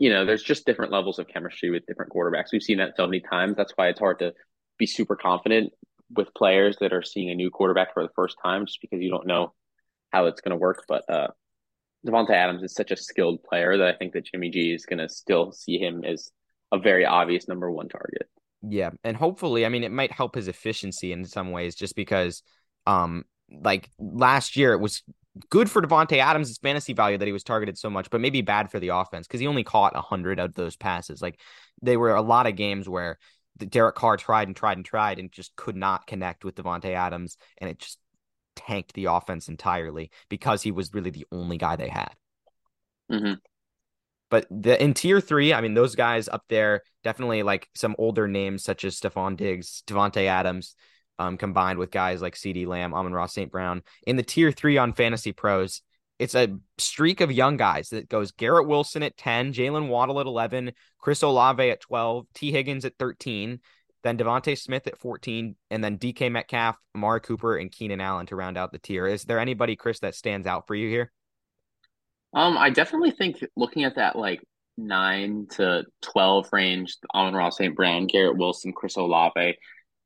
you 0.00 0.08
know, 0.08 0.24
there's 0.24 0.42
just 0.42 0.64
different 0.64 0.92
levels 0.92 1.18
of 1.18 1.28
chemistry 1.28 1.68
with 1.68 1.84
different 1.86 2.10
quarterbacks. 2.10 2.52
We've 2.52 2.62
seen 2.62 2.78
that 2.78 2.96
so 2.96 3.06
many 3.06 3.20
times. 3.20 3.54
That's 3.56 3.74
why 3.76 3.88
it's 3.88 4.00
hard 4.00 4.18
to 4.20 4.32
be 4.78 4.86
super 4.86 5.14
confident 5.14 5.72
with 6.16 6.32
players 6.34 6.78
that 6.80 6.94
are 6.94 7.02
seeing 7.02 7.30
a 7.30 7.34
new 7.34 7.50
quarterback 7.50 7.92
for 7.92 8.02
the 8.02 8.12
first 8.16 8.36
time, 8.42 8.64
just 8.64 8.80
because 8.80 9.02
you 9.02 9.10
don't 9.10 9.26
know 9.26 9.52
how 10.10 10.24
it's 10.24 10.40
going 10.40 10.52
to 10.52 10.56
work. 10.56 10.84
But 10.88 11.04
uh, 11.08 11.28
Davante 12.06 12.30
Adams 12.30 12.62
is 12.62 12.74
such 12.74 12.90
a 12.90 12.96
skilled 12.96 13.42
player 13.44 13.76
that 13.76 13.94
I 13.94 13.96
think 13.96 14.14
that 14.14 14.24
Jimmy 14.24 14.48
G 14.48 14.72
is 14.72 14.86
going 14.86 15.00
to 15.00 15.08
still 15.08 15.52
see 15.52 15.78
him 15.78 16.02
as 16.02 16.30
a 16.72 16.78
very 16.78 17.04
obvious 17.04 17.46
number 17.46 17.70
one 17.70 17.90
target. 17.90 18.26
Yeah, 18.62 18.90
and 19.04 19.16
hopefully, 19.16 19.64
I 19.64 19.68
mean, 19.70 19.84
it 19.84 19.92
might 19.92 20.12
help 20.12 20.34
his 20.34 20.48
efficiency 20.48 21.12
in 21.12 21.24
some 21.24 21.50
ways, 21.50 21.74
just 21.74 21.96
because, 21.96 22.42
um, 22.86 23.24
like 23.50 23.88
last 23.98 24.56
year 24.56 24.72
it 24.72 24.80
was 24.80 25.02
good 25.48 25.70
for 25.70 25.80
Davante 25.80 26.18
Adams' 26.18 26.58
fantasy 26.58 26.92
value 26.92 27.16
that 27.18 27.26
he 27.26 27.32
was 27.32 27.42
targeted 27.42 27.78
so 27.78 27.88
much, 27.88 28.10
but 28.10 28.20
maybe 28.20 28.42
bad 28.42 28.70
for 28.70 28.78
the 28.78 28.88
offense 28.88 29.26
because 29.26 29.40
he 29.40 29.46
only 29.46 29.64
caught 29.64 29.94
100 29.94 30.38
of 30.38 30.54
those 30.54 30.76
passes. 30.76 31.22
Like 31.22 31.40
they 31.82 31.96
were 31.96 32.14
a 32.14 32.22
lot 32.22 32.46
of 32.46 32.56
games 32.56 32.88
where 32.88 33.18
Derek 33.58 33.94
Carr 33.94 34.16
tried 34.16 34.48
and 34.48 34.56
tried 34.56 34.76
and 34.76 34.84
tried 34.84 35.18
and 35.18 35.32
just 35.32 35.54
could 35.56 35.76
not 35.76 36.06
connect 36.06 36.44
with 36.44 36.54
Davante 36.54 36.94
Adams, 36.94 37.36
and 37.58 37.70
it 37.70 37.78
just 37.78 37.98
tanked 38.56 38.92
the 38.92 39.06
offense 39.06 39.48
entirely 39.48 40.10
because 40.28 40.62
he 40.62 40.70
was 40.70 40.92
really 40.92 41.10
the 41.10 41.26
only 41.32 41.56
guy 41.56 41.76
they 41.76 41.88
had. 41.88 42.12
Mm-hmm. 43.10 43.34
But 44.30 44.46
the 44.50 44.82
in 44.82 44.94
tier 44.94 45.20
three, 45.20 45.52
I 45.52 45.60
mean, 45.60 45.74
those 45.74 45.94
guys 45.94 46.28
up 46.28 46.44
there 46.48 46.82
definitely 47.02 47.42
like 47.42 47.68
some 47.74 47.96
older 47.98 48.28
names 48.28 48.62
such 48.62 48.84
as 48.84 48.98
Stefon 48.98 49.36
Diggs, 49.36 49.82
Davante 49.86 50.26
Adams 50.26 50.76
um, 51.20 51.36
combined 51.36 51.78
with 51.78 51.90
guys 51.90 52.22
like 52.22 52.34
CeeDee 52.34 52.66
Lamb, 52.66 52.94
Amon-Ra 52.94 53.26
St. 53.26 53.50
Brown. 53.50 53.82
In 54.06 54.16
the 54.16 54.22
tier 54.22 54.50
three 54.50 54.78
on 54.78 54.94
Fantasy 54.94 55.32
Pros, 55.32 55.82
it's 56.18 56.34
a 56.34 56.56
streak 56.78 57.20
of 57.20 57.30
young 57.30 57.58
guys 57.58 57.90
that 57.90 58.08
goes 58.08 58.32
Garrett 58.32 58.66
Wilson 58.66 59.02
at 59.02 59.18
10, 59.18 59.52
Jaylen 59.52 59.88
Waddle 59.88 60.20
at 60.20 60.26
11, 60.26 60.72
Chris 60.98 61.22
Olave 61.22 61.70
at 61.70 61.80
12, 61.82 62.26
Tee 62.34 62.52
Higgins 62.52 62.86
at 62.86 62.96
13, 62.98 63.60
then 64.02 64.16
DeVonta 64.16 64.56
Smith 64.58 64.86
at 64.86 64.98
14, 64.98 65.56
and 65.70 65.84
then 65.84 65.98
DK 65.98 66.32
Metcalf, 66.32 66.76
Amari 66.94 67.20
Cooper, 67.20 67.56
and 67.56 67.70
Keenan 67.70 68.00
Allen 68.00 68.26
to 68.26 68.36
round 68.36 68.56
out 68.56 68.72
the 68.72 68.78
tier. 68.78 69.06
Is 69.06 69.24
there 69.24 69.38
anybody, 69.38 69.76
Chris, 69.76 70.00
that 70.00 70.14
stands 70.14 70.46
out 70.46 70.66
for 70.66 70.74
you 70.74 70.88
here? 70.88 71.12
Um, 72.32 72.56
I 72.56 72.70
definitely 72.70 73.10
think 73.10 73.44
looking 73.56 73.84
at 73.84 73.96
that 73.96 74.16
like 74.16 74.40
nine 74.76 75.46
to 75.52 75.84
twelve 76.00 76.48
range, 76.52 76.96
Amon-Ra 77.14 77.50
St. 77.50 77.74
Brown, 77.74 78.06
Garrett 78.06 78.36
Wilson, 78.36 78.72
Chris 78.72 78.96
Olave, 78.96 79.56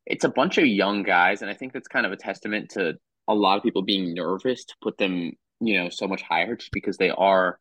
it's 0.06 0.24
a 0.24 0.28
bunch 0.28 0.58
of 0.58 0.66
young 0.66 1.02
guys, 1.02 1.42
and 1.42 1.50
I 1.50 1.54
think 1.54 1.72
that's 1.72 1.88
kind 1.88 2.06
of 2.06 2.12
a 2.12 2.16
testament 2.16 2.70
to 2.70 2.94
a 3.26 3.34
lot 3.34 3.56
of 3.56 3.62
people 3.62 3.82
being 3.82 4.14
nervous 4.14 4.64
to 4.64 4.74
put 4.82 4.98
them, 4.98 5.32
you 5.60 5.78
know, 5.78 5.88
so 5.88 6.06
much 6.06 6.22
higher 6.22 6.56
just 6.56 6.72
because 6.72 6.96
they 6.96 7.10
are 7.10 7.58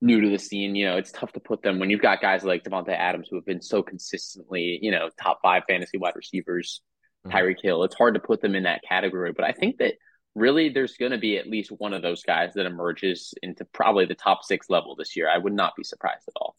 new 0.00 0.20
to 0.20 0.28
the 0.28 0.38
scene. 0.38 0.74
You 0.74 0.86
know, 0.86 0.96
it's 0.96 1.12
tough 1.12 1.32
to 1.32 1.40
put 1.40 1.62
them 1.62 1.78
when 1.78 1.90
you've 1.90 2.02
got 2.02 2.20
guys 2.20 2.44
like 2.44 2.64
Davante 2.64 2.90
Adams 2.90 3.28
who 3.30 3.36
have 3.36 3.46
been 3.46 3.62
so 3.62 3.82
consistently, 3.82 4.78
you 4.82 4.90
know, 4.90 5.08
top 5.20 5.40
five 5.42 5.62
fantasy 5.68 5.98
wide 5.98 6.16
receivers, 6.16 6.82
mm-hmm. 7.26 7.36
Tyreek 7.36 7.62
Hill. 7.62 7.84
It's 7.84 7.94
hard 7.94 8.14
to 8.14 8.20
put 8.20 8.42
them 8.42 8.54
in 8.54 8.64
that 8.64 8.82
category, 8.86 9.32
but 9.32 9.44
I 9.44 9.52
think 9.52 9.78
that 9.78 9.94
really 10.34 10.68
there's 10.68 10.96
going 10.96 11.12
to 11.12 11.18
be 11.18 11.36
at 11.38 11.48
least 11.48 11.70
one 11.70 11.92
of 11.92 12.02
those 12.02 12.22
guys 12.22 12.54
that 12.54 12.66
emerges 12.66 13.34
into 13.42 13.64
probably 13.64 14.04
the 14.04 14.14
top 14.14 14.44
six 14.44 14.70
level 14.70 14.94
this 14.96 15.16
year. 15.16 15.28
I 15.28 15.38
would 15.38 15.52
not 15.52 15.74
be 15.76 15.84
surprised 15.84 16.24
at 16.28 16.34
all. 16.36 16.54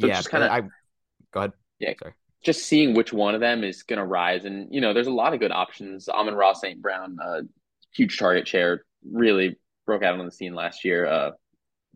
So 0.00 0.06
yeah, 0.06 0.22
kind 0.22 0.44
of. 0.44 0.50
I 0.50 0.60
go 1.32 1.40
ahead. 1.40 1.52
Yeah, 1.78 1.92
Sorry. 1.98 2.14
just 2.44 2.64
seeing 2.64 2.94
which 2.94 3.12
one 3.12 3.34
of 3.34 3.40
them 3.40 3.64
is 3.64 3.82
going 3.82 3.98
to 3.98 4.04
rise, 4.04 4.44
and 4.44 4.68
you 4.72 4.80
know, 4.80 4.92
there's 4.94 5.06
a 5.06 5.12
lot 5.12 5.34
of 5.34 5.40
good 5.40 5.52
options. 5.52 6.08
Amon-Ra 6.08 6.52
St. 6.54 6.80
Brown, 6.80 7.16
uh, 7.22 7.42
huge 7.94 8.18
target 8.18 8.46
share, 8.48 8.84
really 9.10 9.56
broke 9.86 10.02
out 10.02 10.18
on 10.18 10.24
the 10.24 10.32
scene 10.32 10.54
last 10.54 10.84
year. 10.84 11.06
Uh, 11.06 11.30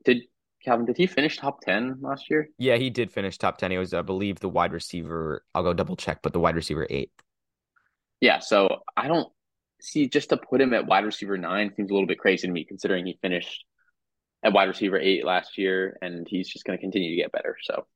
did 0.05 0.25
Calvin? 0.65 0.87
Did 0.87 0.97
he 0.97 1.07
finish 1.07 1.39
top 1.39 1.61
ten 1.61 1.99
last 2.01 2.29
year? 2.31 2.49
Yeah, 2.59 2.77
he 2.77 2.91
did 2.91 3.11
finish 3.11 3.39
top 3.39 3.59
ten. 3.59 3.71
He 3.71 3.79
was, 3.79 3.95
I 3.95 4.03
believe, 4.03 4.41
the 4.41 4.49
wide 4.49 4.73
receiver. 4.73 5.45
I'll 5.55 5.63
go 5.63 5.73
double 5.73 5.97
check, 5.97 6.21
but 6.23 6.33
the 6.33 6.41
wide 6.41 6.57
receiver 6.57 6.87
eight. 6.91 7.11
Yeah, 8.21 8.41
so 8.41 8.83
I 8.97 9.07
don't 9.07 9.29
see 9.81 10.09
just 10.09 10.31
to 10.31 10.37
put 10.37 10.61
him 10.61 10.75
at 10.75 10.87
wide 10.87 11.05
receiver 11.05 11.39
nine 11.39 11.73
seems 11.75 11.91
a 11.91 11.95
little 11.95 12.07
bit 12.07 12.19
crazy 12.19 12.47
to 12.47 12.53
me, 12.53 12.65
considering 12.65 13.07
he 13.07 13.19
finished 13.21 13.65
at 14.43 14.53
wide 14.53 14.69
receiver 14.69 14.99
eight 14.99 15.25
last 15.25 15.59
year, 15.59 15.99
and 16.03 16.27
he's 16.29 16.49
just 16.49 16.65
going 16.65 16.79
to 16.79 16.81
continue 16.81 17.11
to 17.11 17.23
get 17.23 17.33
better. 17.33 17.57
So. 17.63 17.87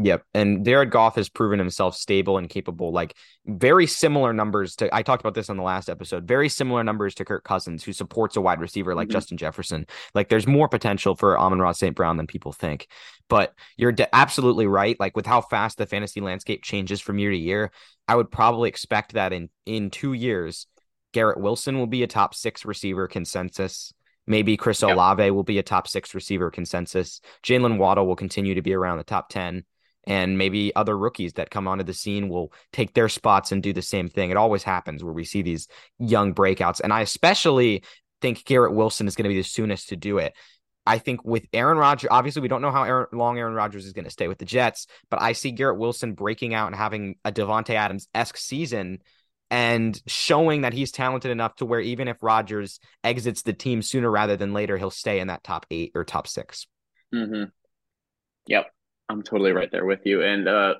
Yep. 0.00 0.22
And 0.32 0.64
Jared 0.64 0.92
Goff 0.92 1.16
has 1.16 1.28
proven 1.28 1.58
himself 1.58 1.96
stable 1.96 2.38
and 2.38 2.48
capable, 2.48 2.92
like 2.92 3.16
very 3.46 3.88
similar 3.88 4.32
numbers 4.32 4.76
to 4.76 4.94
I 4.94 5.02
talked 5.02 5.20
about 5.22 5.34
this 5.34 5.50
on 5.50 5.56
the 5.56 5.64
last 5.64 5.88
episode, 5.88 6.28
very 6.28 6.48
similar 6.48 6.84
numbers 6.84 7.16
to 7.16 7.24
Kirk 7.24 7.42
Cousins, 7.42 7.82
who 7.82 7.92
supports 7.92 8.36
a 8.36 8.40
wide 8.40 8.60
receiver 8.60 8.94
like 8.94 9.08
mm-hmm. 9.08 9.14
Justin 9.14 9.38
Jefferson. 9.38 9.86
Like 10.14 10.28
there's 10.28 10.46
more 10.46 10.68
potential 10.68 11.16
for 11.16 11.36
Amon-Ra 11.36 11.72
St. 11.72 11.96
Brown 11.96 12.16
than 12.16 12.28
people 12.28 12.52
think. 12.52 12.86
But 13.28 13.52
you're 13.76 13.90
de- 13.90 14.14
absolutely 14.14 14.68
right. 14.68 14.98
Like 15.00 15.16
with 15.16 15.26
how 15.26 15.40
fast 15.40 15.78
the 15.78 15.86
fantasy 15.86 16.20
landscape 16.20 16.62
changes 16.62 17.00
from 17.00 17.18
year 17.18 17.32
to 17.32 17.36
year, 17.36 17.72
I 18.06 18.14
would 18.14 18.30
probably 18.30 18.68
expect 18.68 19.14
that 19.14 19.32
in 19.32 19.50
in 19.66 19.90
two 19.90 20.12
years, 20.12 20.68
Garrett 21.18 21.40
Wilson 21.40 21.76
will 21.78 21.88
be 21.88 22.04
a 22.04 22.06
top 22.06 22.32
six 22.32 22.64
receiver 22.64 23.08
consensus. 23.08 23.92
Maybe 24.28 24.56
Chris 24.56 24.82
yep. 24.82 24.92
Olave 24.92 25.32
will 25.32 25.42
be 25.42 25.58
a 25.58 25.64
top 25.64 25.88
six 25.88 26.14
receiver 26.14 26.48
consensus. 26.48 27.20
Jaylen 27.42 27.76
Waddle 27.76 28.06
will 28.06 28.14
continue 28.14 28.54
to 28.54 28.62
be 28.62 28.72
around 28.72 28.98
the 28.98 29.02
top 29.02 29.28
10. 29.30 29.64
And 30.06 30.38
maybe 30.38 30.70
other 30.76 30.96
rookies 30.96 31.32
that 31.32 31.50
come 31.50 31.66
onto 31.66 31.82
the 31.82 31.92
scene 31.92 32.28
will 32.28 32.52
take 32.72 32.94
their 32.94 33.08
spots 33.08 33.50
and 33.50 33.60
do 33.60 33.72
the 33.72 33.82
same 33.82 34.08
thing. 34.08 34.30
It 34.30 34.36
always 34.36 34.62
happens 34.62 35.02
where 35.02 35.12
we 35.12 35.24
see 35.24 35.42
these 35.42 35.66
young 35.98 36.34
breakouts. 36.34 36.80
And 36.80 36.92
I 36.92 37.00
especially 37.00 37.82
think 38.20 38.44
Garrett 38.44 38.72
Wilson 38.72 39.08
is 39.08 39.16
going 39.16 39.24
to 39.24 39.34
be 39.34 39.40
the 39.40 39.42
soonest 39.42 39.88
to 39.88 39.96
do 39.96 40.18
it. 40.18 40.34
I 40.86 40.98
think 40.98 41.24
with 41.24 41.46
Aaron 41.52 41.78
Rodgers, 41.78 42.10
obviously 42.12 42.42
we 42.42 42.48
don't 42.48 42.62
know 42.62 42.70
how 42.70 42.84
Aaron, 42.84 43.08
long 43.12 43.38
Aaron 43.38 43.54
Rodgers 43.54 43.86
is 43.86 43.92
going 43.92 44.04
to 44.04 44.10
stay 44.12 44.28
with 44.28 44.38
the 44.38 44.44
Jets, 44.44 44.86
but 45.10 45.20
I 45.20 45.32
see 45.32 45.50
Garrett 45.50 45.80
Wilson 45.80 46.12
breaking 46.12 46.54
out 46.54 46.68
and 46.68 46.76
having 46.76 47.16
a 47.24 47.32
Davante 47.32 47.74
Adams 47.74 48.06
esque 48.14 48.36
season 48.36 49.00
and 49.50 50.00
showing 50.06 50.62
that 50.62 50.72
he's 50.72 50.92
talented 50.92 51.30
enough 51.30 51.56
to 51.56 51.66
where 51.66 51.80
even 51.80 52.08
if 52.08 52.22
Rodgers 52.22 52.80
exits 53.02 53.42
the 53.42 53.52
team 53.52 53.82
sooner 53.82 54.10
rather 54.10 54.36
than 54.36 54.52
later, 54.52 54.76
he'll 54.76 54.90
stay 54.90 55.20
in 55.20 55.28
that 55.28 55.44
top 55.44 55.66
eight 55.70 55.92
or 55.94 56.04
top 56.04 56.26
6 56.26 56.66
mm-hmm. 57.14 57.44
Yep, 58.46 58.66
I'm 59.08 59.22
totally 59.22 59.52
right 59.52 59.70
there 59.70 59.84
with 59.84 60.00
you. 60.04 60.22
And 60.22 60.48
uh, 60.48 60.74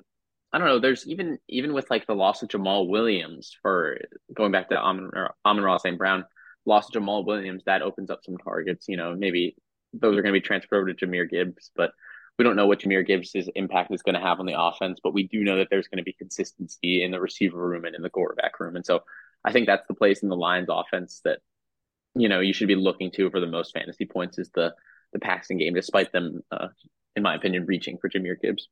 I 0.51 0.57
don't 0.57 0.67
know. 0.67 0.79
There's 0.79 1.07
even 1.07 1.37
even 1.47 1.73
with 1.73 1.89
like 1.91 2.07
the 2.07 2.15
loss 2.15 2.41
of 2.41 2.49
Jamaal 2.49 2.89
Williams 2.89 3.55
for 3.61 3.99
going 4.33 4.51
back 4.51 4.69
to 4.69 4.77
Amon, 4.77 5.11
Amon-Ra 5.45 5.77
St. 5.77 5.97
Brown, 5.97 6.25
loss 6.65 6.87
of 6.87 6.99
Jamaal 6.99 7.25
Williams 7.25 7.63
that 7.65 7.83
opens 7.83 8.09
up 8.09 8.21
some 8.23 8.37
targets. 8.37 8.87
You 8.87 8.97
know, 8.97 9.15
maybe 9.15 9.55
those 9.93 10.17
are 10.17 10.23
going 10.23 10.33
to 10.33 10.39
be 10.39 10.45
transferred 10.45 10.77
over 10.77 10.93
to 10.93 11.05
Jahmyr 11.05 11.29
Gibbs, 11.29 11.69
but 11.75 11.91
we 12.39 12.45
don't 12.45 12.55
know 12.55 12.67
what 12.67 12.79
Jahmyr 12.79 13.05
Gibbs' 13.05 13.35
impact 13.53 13.93
is 13.93 14.01
going 14.01 14.15
to 14.15 14.21
have 14.21 14.39
on 14.39 14.45
the 14.45 14.59
offense, 14.59 15.01
but 15.03 15.13
we 15.13 15.27
do 15.27 15.43
know 15.43 15.57
that 15.57 15.67
there's 15.69 15.89
going 15.89 15.97
to 15.97 16.03
be 16.03 16.13
consistency 16.13 17.03
in 17.03 17.11
the 17.11 17.19
receiver 17.19 17.57
room 17.57 17.83
and 17.83 17.93
in 17.95 18.01
the 18.01 18.09
quarterback 18.09 18.61
room. 18.61 18.77
And 18.77 18.85
so 18.85 19.01
I 19.43 19.51
think 19.51 19.67
that's 19.67 19.85
the 19.89 19.93
place 19.93 20.23
in 20.23 20.29
the 20.29 20.37
Lions 20.37 20.69
offense 20.71 21.19
that, 21.25 21.39
you 22.15 22.29
know, 22.29 22.39
you 22.39 22.53
should 22.53 22.69
be 22.69 22.75
looking 22.75 23.11
to 23.11 23.29
for 23.29 23.41
the 23.41 23.45
most 23.45 23.73
fantasy 23.73 24.05
points 24.05 24.39
is 24.39 24.49
the 24.55 24.73
the 25.11 25.19
passing 25.19 25.57
game, 25.57 25.73
despite 25.73 26.11
them, 26.11 26.41
uh, 26.51 26.67
in 27.15 27.23
my 27.23 27.35
opinion, 27.35 27.65
reaching 27.65 27.97
for 27.97 28.09
Jahmyr 28.09 28.39
Gibbs. 28.41 28.69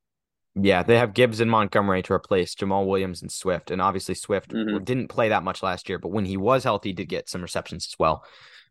Yeah, 0.56 0.84
they 0.84 0.98
have 0.98 1.14
Gibbs 1.14 1.42
and 1.42 1.52
Montgomery 1.52 2.04
to 2.04 2.14
replace 2.14 2.56
Jamaal 2.56 2.88
Williams 2.88 3.22
and 3.22 3.32
Swift. 3.32 3.70
And 3.70 3.82
obviously 3.82 4.16
Swift 4.16 4.52
mm-hmm. 4.52 4.84
didn't 4.84 5.10
play 5.10 5.30
that 5.30 5.44
much 5.44 5.62
last 5.62 5.90
year, 5.90 6.00
but 6.00 6.12
when 6.12 6.26
he 6.26 6.38
was 6.38 6.64
healthy, 6.64 6.94
did 6.94 7.10
get 7.10 7.28
some 7.28 7.42
receptions 7.42 7.88
as 7.92 8.00
well. 8.00 8.24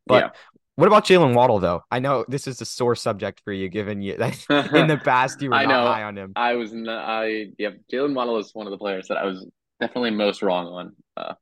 But 0.07 0.25
yeah. 0.25 0.31
What 0.77 0.87
about 0.89 1.07
Jaylen 1.07 1.35
Waddle 1.35 1.59
though? 1.59 1.83
I 1.91 1.99
know 2.01 2.25
this 2.29 2.47
is 2.47 2.61
a 2.61 2.67
sore 2.67 2.95
subject 2.95 3.41
for 3.45 3.53
you, 3.53 3.69
given 3.69 4.03
you 4.03 4.13
in 4.51 4.87
the 4.87 5.01
past 5.03 5.41
you 5.41 5.49
were 5.51 5.57
I 5.57 5.65
not 5.65 5.85
know. 5.85 5.91
high 5.91 6.03
on 6.03 6.17
him. 6.17 6.33
I 6.37 6.55
was 6.55 6.73
not. 6.73 7.05
I 7.05 7.47
yeah. 7.59 7.71
Jaylen 7.91 8.15
Waddle 8.15 8.37
is 8.39 8.51
one 8.55 8.67
of 8.67 8.71
the 8.71 8.79
players 8.79 9.09
that 9.09 9.17
I 9.17 9.25
was 9.25 9.47
definitely 9.81 10.11
most 10.11 10.43
wrong 10.43 10.67
on. 10.67 10.93
Uh, 11.17 11.35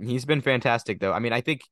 He's 0.00 0.24
been 0.24 0.40
fantastic 0.40 1.00
though. 1.00 1.12
I 1.12 1.18
mean, 1.20 1.32
I 1.32 1.42
think 1.42 1.62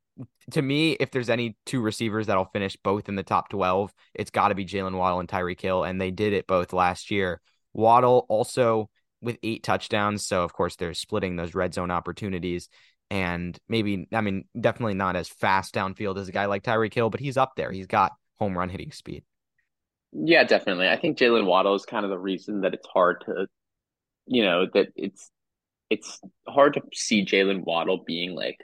to 0.53 0.63
me, 0.63 0.93
if 0.93 1.11
there's 1.11 1.31
any 1.31 1.57
two 1.67 1.81
receivers 1.81 2.27
that'll 2.27 2.45
finish 2.47 2.77
both 2.77 3.09
in 3.09 3.17
the 3.17 3.23
top 3.23 3.49
twelve, 3.49 3.93
it's 4.15 4.31
got 4.31 4.49
to 4.49 4.55
be 4.55 4.67
Jaylen 4.67 4.97
Waddle 4.97 5.21
and 5.21 5.29
Tyreek 5.29 5.61
Hill, 5.61 5.85
and 5.85 6.01
they 6.01 6.11
did 6.11 6.33
it 6.33 6.47
both 6.47 6.73
last 6.73 7.11
year. 7.11 7.41
Waddle 7.73 8.27
also 8.29 8.89
with 9.23 9.39
eight 9.43 9.63
touchdowns, 9.63 10.27
so 10.27 10.45
of 10.45 10.53
course 10.53 10.77
they're 10.77 10.95
splitting 10.95 11.37
those 11.37 11.55
red 11.55 11.75
zone 11.75 11.91
opportunities 11.91 12.69
and 13.11 13.59
maybe 13.69 14.09
I 14.13 14.21
mean 14.21 14.45
definitely 14.59 14.95
not 14.95 15.17
as 15.17 15.29
fast 15.29 15.75
downfield 15.75 16.19
as 16.19 16.29
a 16.29 16.33
guy 16.33 16.47
like 16.47 16.63
Tyreek 16.63 16.95
Hill, 16.95 17.11
but 17.11 17.21
he's 17.21 17.37
up 17.37 17.53
there. 17.57 17.73
He's 17.73 17.87
got 17.87 18.13
home 18.39 18.57
run 18.57 18.69
hitting 18.69 18.93
speed. 18.93 19.25
Yeah, 20.13 20.45
definitely. 20.45 20.89
I 20.89 20.97
think 20.97 21.19
Jaylen 21.19 21.47
Waddle 21.47 21.75
is 21.75 21.85
kind 21.85 22.05
of 22.05 22.11
the 22.11 22.19
reason 22.19 22.63
that 22.63 22.75
it's 22.75 22.87
hard 22.93 23.23
to, 23.27 23.47
you 24.27 24.45
know, 24.45 24.67
that 24.75 24.89
it's 24.97 25.31
it's 25.89 26.21
hard 26.49 26.75
to 26.75 26.83
see 26.95 27.25
Jaylen 27.25 27.65
Waddle 27.65 28.03
being 28.07 28.35
like 28.35 28.59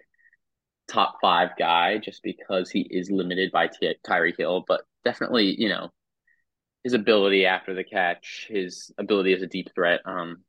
top 0.88 1.16
five 1.20 1.50
guy 1.58 1.98
just 1.98 2.22
because 2.22 2.70
he 2.70 2.80
is 2.80 3.10
limited 3.10 3.50
by 3.52 3.68
Ty- 3.68 4.32
Hill, 4.38 4.64
but 4.66 4.82
definitely, 5.04 5.54
you 5.60 5.68
know, 5.68 5.90
his 6.84 6.92
ability 6.92 7.46
after 7.46 7.74
the 7.74 7.84
catch, 7.84 8.46
his 8.48 8.92
ability 8.98 9.32
as 9.32 9.42
a 9.42 9.48
deep 9.48 9.68
threat. 9.74 10.00
Um, 10.04 10.44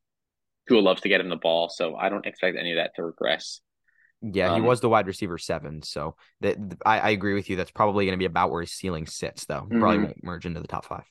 Tua 0.67 0.81
loves 0.81 1.01
to 1.01 1.09
get 1.09 1.21
him 1.21 1.29
the 1.29 1.35
ball, 1.35 1.69
so 1.69 1.95
I 1.95 2.09
don't 2.09 2.25
expect 2.25 2.57
any 2.59 2.73
of 2.73 2.77
that 2.77 2.91
to 2.95 3.03
regress. 3.03 3.61
Yeah, 4.21 4.53
um, 4.53 4.61
he 4.61 4.67
was 4.67 4.81
the 4.81 4.89
wide 4.89 5.07
receiver 5.07 5.37
seven. 5.37 5.83
So 5.83 6.15
that 6.41 6.57
I, 6.85 6.99
I, 6.99 7.09
agree 7.09 7.33
with 7.33 7.49
you. 7.49 7.55
That's 7.55 7.71
probably 7.71 8.05
going 8.05 8.17
to 8.17 8.17
be 8.17 8.25
about 8.25 8.51
where 8.51 8.61
his 8.61 8.71
ceiling 8.71 9.05
sits, 9.05 9.45
though. 9.45 9.61
Mm-hmm. 9.61 9.79
Probably 9.79 9.99
won't 9.99 10.23
merge 10.23 10.45
into 10.45 10.59
the 10.59 10.67
top 10.67 10.85
five. 10.85 11.03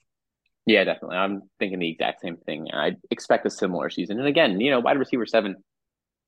Yeah, 0.67 0.83
definitely. 0.83 1.17
I'm 1.17 1.43
thinking 1.61 1.79
the 1.79 1.91
exact 1.91 2.21
same 2.23 2.37
thing. 2.37 2.69
I 2.73 2.97
expect 3.11 3.47
a 3.47 3.51
similar 3.51 3.89
season. 3.89 4.19
And 4.19 4.27
again, 4.27 4.61
you 4.61 4.73
know, 4.73 4.81
wide 4.81 4.99
receiver 4.99 5.25
seven, 5.25 5.57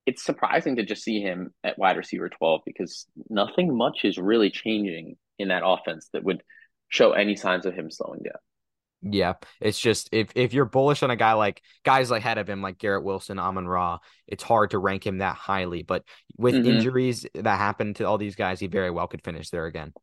it's 0.05 0.23
surprising 0.23 0.77
to 0.77 0.85
just 0.85 1.03
see 1.03 1.21
him 1.21 1.53
at 1.63 1.77
wide 1.77 1.97
receiver 1.97 2.29
12 2.29 2.61
because 2.65 3.05
nothing 3.29 3.75
much 3.75 4.05
is 4.05 4.17
really 4.17 4.49
changing 4.49 5.17
in 5.37 5.49
that 5.49 5.63
offense 5.65 6.09
that 6.13 6.23
would 6.23 6.41
show 6.87 7.11
any 7.11 7.35
signs 7.35 7.65
of 7.65 7.73
him 7.73 7.91
slowing 7.91 8.21
down. 8.23 8.39
Yeah, 9.01 9.33
it's 9.61 9.79
just 9.79 10.09
if 10.11 10.31
if 10.35 10.53
you're 10.53 10.65
bullish 10.65 11.03
on 11.03 11.11
a 11.11 11.15
guy 11.15 11.33
like 11.33 11.61
guys 11.83 12.11
ahead 12.11 12.37
of 12.37 12.49
him 12.49 12.61
like 12.61 12.77
Garrett 12.77 13.03
Wilson, 13.03 13.39
Amon 13.39 13.67
Ra, 13.67 13.99
it's 14.27 14.43
hard 14.43 14.71
to 14.71 14.77
rank 14.77 15.07
him 15.07 15.19
that 15.19 15.35
highly. 15.35 15.83
But 15.83 16.03
with 16.37 16.55
mm-hmm. 16.55 16.69
injuries 16.69 17.25
that 17.33 17.57
happen 17.57 17.93
to 17.95 18.03
all 18.03 18.17
these 18.17 18.35
guys, 18.35 18.59
he 18.59 18.67
very 18.67 18.91
well 18.91 19.07
could 19.07 19.23
finish 19.23 19.49
there 19.51 19.65
again. 19.65 19.93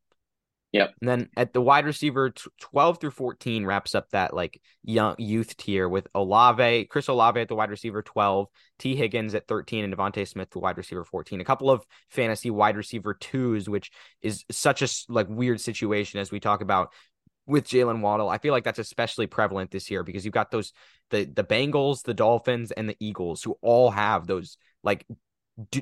Yep. 0.72 0.94
And 1.00 1.08
then 1.08 1.28
at 1.36 1.52
the 1.52 1.60
wide 1.60 1.86
receiver, 1.86 2.32
12 2.60 3.00
through 3.00 3.12
14 3.12 3.64
wraps 3.64 3.94
up 3.94 4.10
that 4.10 4.34
like 4.34 4.60
young 4.82 5.14
youth 5.18 5.56
tier 5.56 5.88
with 5.88 6.06
Olave, 6.14 6.86
Chris 6.86 7.08
Olave 7.08 7.40
at 7.40 7.48
the 7.48 7.54
wide 7.54 7.70
receiver 7.70 8.02
12, 8.02 8.48
Tee 8.78 8.96
Higgins 8.96 9.34
at 9.34 9.46
13, 9.46 9.84
and 9.84 9.94
DeVonta 9.96 10.28
Smith, 10.28 10.50
the 10.50 10.58
wide 10.58 10.76
receiver 10.76 11.04
14. 11.04 11.40
A 11.40 11.44
couple 11.44 11.70
of 11.70 11.86
fantasy 12.10 12.50
wide 12.50 12.76
receiver 12.76 13.14
twos, 13.14 13.68
which 13.68 13.90
is 14.20 14.44
such 14.50 14.82
a 14.82 14.88
like 15.08 15.28
weird 15.30 15.60
situation 15.60 16.20
as 16.20 16.30
we 16.30 16.40
talk 16.40 16.60
about 16.60 16.92
with 17.46 17.68
Jaylen 17.68 18.00
Waddle. 18.00 18.28
I 18.28 18.38
feel 18.38 18.52
like 18.52 18.64
that's 18.64 18.78
especially 18.78 19.26
prevalent 19.26 19.70
this 19.70 19.90
year 19.90 20.02
because 20.02 20.24
you've 20.24 20.34
got 20.34 20.50
those 20.50 20.72
the 21.10 21.24
the 21.24 21.44
Bengals, 21.44 22.02
the 22.02 22.14
Dolphins, 22.14 22.72
and 22.72 22.88
the 22.88 22.96
Eagles 23.00 23.42
who 23.42 23.56
all 23.62 23.90
have 23.90 24.26
those 24.26 24.58
like 24.82 25.06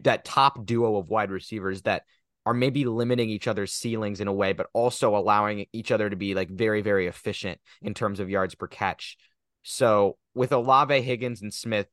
that 0.02 0.24
top 0.24 0.64
duo 0.64 0.96
of 0.96 1.08
wide 1.08 1.30
receivers 1.30 1.82
that 1.82 2.02
are 2.46 2.54
maybe 2.54 2.84
limiting 2.84 3.30
each 3.30 3.48
other's 3.48 3.72
ceilings 3.72 4.20
in 4.20 4.28
a 4.28 4.32
way, 4.32 4.52
but 4.52 4.68
also 4.74 5.16
allowing 5.16 5.66
each 5.72 5.90
other 5.90 6.10
to 6.10 6.16
be 6.16 6.34
like 6.34 6.50
very, 6.50 6.82
very 6.82 7.06
efficient 7.06 7.58
in 7.80 7.94
terms 7.94 8.20
of 8.20 8.28
yards 8.28 8.54
per 8.54 8.66
catch. 8.66 9.16
So 9.62 10.18
with 10.34 10.52
Olave, 10.52 11.00
Higgins, 11.00 11.40
and 11.40 11.52
Smith, 11.52 11.86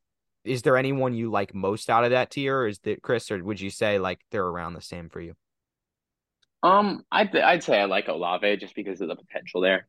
is 0.44 0.62
there 0.62 0.76
anyone 0.76 1.14
you 1.14 1.32
like 1.32 1.56
most 1.56 1.90
out 1.90 2.04
of 2.04 2.12
that 2.12 2.32
tier? 2.32 2.68
Is 2.68 2.80
that 2.80 3.02
Chris, 3.02 3.32
or 3.32 3.42
would 3.44 3.62
you 3.62 3.70
say 3.70 3.98
like 3.98 4.20
they're 4.32 4.46
around 4.46 4.74
the 4.74 4.82
same 4.82 5.10
for 5.10 5.22
you? 5.22 5.36
Um, 6.64 7.04
I'd 7.12 7.36
I'd 7.36 7.64
say 7.64 7.80
I 7.80 7.86
like 7.86 8.08
Olave 8.08 8.58
just 8.58 8.76
because 8.76 9.02
of 9.02 9.08
the 9.08 9.16
potential 9.16 9.62
there. 9.62 9.88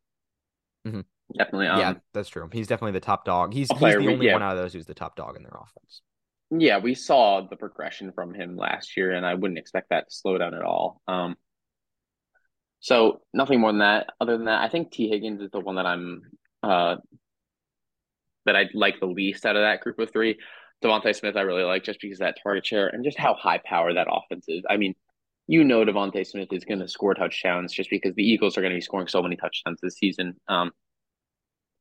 Mm-hmm. 0.87 1.01
Definitely. 1.37 1.69
Um, 1.69 1.79
yeah, 1.79 1.95
that's 2.13 2.29
true. 2.29 2.49
He's 2.53 2.67
definitely 2.67 2.93
the 2.93 3.01
top 3.01 3.25
dog. 3.25 3.53
He's 3.53 3.71
he's 3.71 3.79
the 3.81 3.97
only 3.97 4.27
yeah. 4.27 4.35
one 4.35 4.43
out 4.43 4.57
of 4.57 4.63
those 4.63 4.73
who's 4.73 4.87
the 4.87 4.95
top 4.95 5.17
dog 5.17 5.37
in 5.37 5.43
their 5.43 5.53
offense. 5.55 6.03
Yeah, 6.51 6.79
we 6.79 6.95
saw 6.95 7.47
the 7.49 7.57
progression 7.57 8.13
from 8.13 8.35
him 8.35 8.57
last 8.57 8.97
year, 8.97 9.13
and 9.13 9.25
I 9.25 9.35
wouldn't 9.35 9.59
expect 9.59 9.89
that 9.91 10.11
to 10.11 10.15
slow 10.15 10.37
down 10.37 10.55
at 10.55 10.63
all. 10.63 11.01
Um, 11.09 11.37
so 12.81 13.23
nothing 13.33 13.61
more 13.61 13.71
than 13.71 13.79
that. 13.79 14.09
Other 14.21 14.37
than 14.37 14.47
that, 14.47 14.63
I 14.63 14.69
think 14.69 14.91
Tee 14.91 15.09
Higgins 15.09 15.41
is 15.41 15.51
the 15.51 15.61
one 15.61 15.77
that 15.77 15.87
I'm 15.87 16.23
uh 16.63 16.97
that 18.45 18.57
I 18.57 18.69
like 18.75 19.01
the 19.01 19.07
least 19.07 19.47
out 19.47 19.57
of 19.57 19.63
that 19.63 19.81
group 19.81 19.99
of 19.99 20.11
three. 20.11 20.39
DeVonta 20.83 21.15
Smith, 21.15 21.37
I 21.37 21.43
really 21.43 21.63
like 21.63 21.85
just 21.85 22.01
because 22.01 22.19
that 22.19 22.39
target 22.43 22.67
share 22.67 22.89
and 22.89 23.05
just 23.05 23.19
how 23.19 23.35
high 23.35 23.61
power 23.65 23.95
that 23.95 24.09
offense 24.11 24.47
is. 24.49 24.65
I 24.69 24.77
mean, 24.77 24.95
you 25.47 25.65
know, 25.65 25.85
DeVonta 25.85 26.27
Smith 26.27 26.53
is 26.53 26.65
going 26.65 26.81
to 26.81 26.89
score 26.89 27.15
touchdowns 27.15 27.73
just 27.73 27.91
because 27.91 28.15
the 28.15 28.23
Eagles 28.23 28.57
are 28.57 28.61
going 28.61 28.73
to 28.73 28.77
be 28.77 28.83
scoring 28.83 29.09
so 29.09 29.23
many 29.23 29.37
touchdowns 29.37 29.81
this 29.83 29.97
season. 29.97 30.35
Um, 30.49 30.71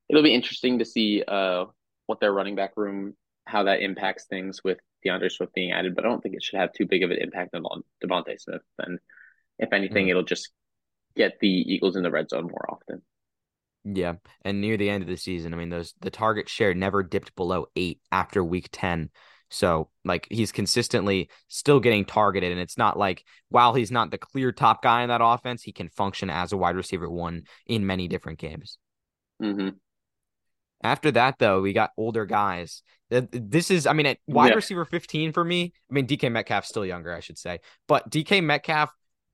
it'll 0.09 0.23
be 0.23 0.33
interesting 0.33 0.79
to 0.79 0.85
see 0.85 1.23
uh, 1.27 1.65
what 2.07 2.19
their 2.19 2.33
running 2.33 2.55
back 2.55 2.71
room, 2.75 3.15
how 3.45 3.63
that 3.63 3.81
impacts 3.81 4.25
things 4.25 4.61
with 4.63 4.79
D'Andre 5.03 5.29
Swift 5.29 5.53
being 5.53 5.71
added, 5.71 5.95
but 5.95 6.05
I 6.05 6.09
don't 6.09 6.21
think 6.21 6.35
it 6.35 6.43
should 6.43 6.59
have 6.59 6.73
too 6.73 6.85
big 6.85 7.03
of 7.03 7.11
an 7.11 7.17
impact 7.19 7.55
on 7.55 7.83
DeVonta 8.03 8.39
Smith. 8.39 8.61
And 8.79 8.99
if 9.59 9.73
anything, 9.73 10.03
mm-hmm. 10.03 10.11
it'll 10.11 10.23
just 10.23 10.51
get 11.15 11.33
the 11.39 11.47
Eagles 11.47 11.95
in 11.95 12.03
the 12.03 12.11
red 12.11 12.29
zone 12.29 12.43
more 12.43 12.65
often. 12.69 13.01
Yeah, 13.83 14.15
and 14.43 14.61
near 14.61 14.77
the 14.77 14.89
end 14.89 15.01
of 15.01 15.09
the 15.09 15.17
season, 15.17 15.53
I 15.53 15.57
mean, 15.57 15.69
those 15.69 15.95
the 16.01 16.11
target 16.11 16.47
share 16.47 16.73
never 16.75 17.01
dipped 17.01 17.35
below 17.35 17.65
eight 17.75 17.99
after 18.11 18.43
week 18.43 18.69
ten. 18.71 19.09
So 19.51 19.89
like 20.05 20.27
he's 20.31 20.51
consistently 20.51 21.29
still 21.49 21.79
getting 21.79 22.05
targeted, 22.05 22.51
and 22.51 22.59
it's 22.59 22.77
not 22.77 22.97
like 22.97 23.23
while 23.49 23.73
he's 23.73 23.91
not 23.91 24.09
the 24.09 24.17
clear 24.17 24.51
top 24.51 24.81
guy 24.81 25.03
in 25.03 25.09
that 25.09 25.21
offense, 25.21 25.61
he 25.61 25.73
can 25.73 25.89
function 25.89 26.29
as 26.29 26.53
a 26.53 26.57
wide 26.57 26.77
receiver 26.77 27.09
one 27.09 27.43
in 27.67 27.85
many 27.85 28.07
different 28.07 28.39
games. 28.39 28.77
Mm-hmm. 29.43 29.69
After 30.83 31.11
that, 31.11 31.37
though, 31.37 31.61
we 31.61 31.73
got 31.73 31.91
older 31.97 32.25
guys. 32.25 32.81
This 33.09 33.69
is, 33.69 33.85
I 33.85 33.93
mean, 33.93 34.05
at 34.05 34.17
wide 34.25 34.49
yeah. 34.49 34.55
receiver 34.55 34.85
15 34.85 35.33
for 35.33 35.43
me, 35.43 35.73
I 35.89 35.93
mean, 35.93 36.07
DK 36.07 36.31
Metcalf's 36.31 36.69
still 36.69 36.85
younger, 36.85 37.13
I 37.13 37.19
should 37.19 37.37
say, 37.37 37.59
but 37.87 38.09
DK 38.09 38.41
Metcalf 38.41 38.89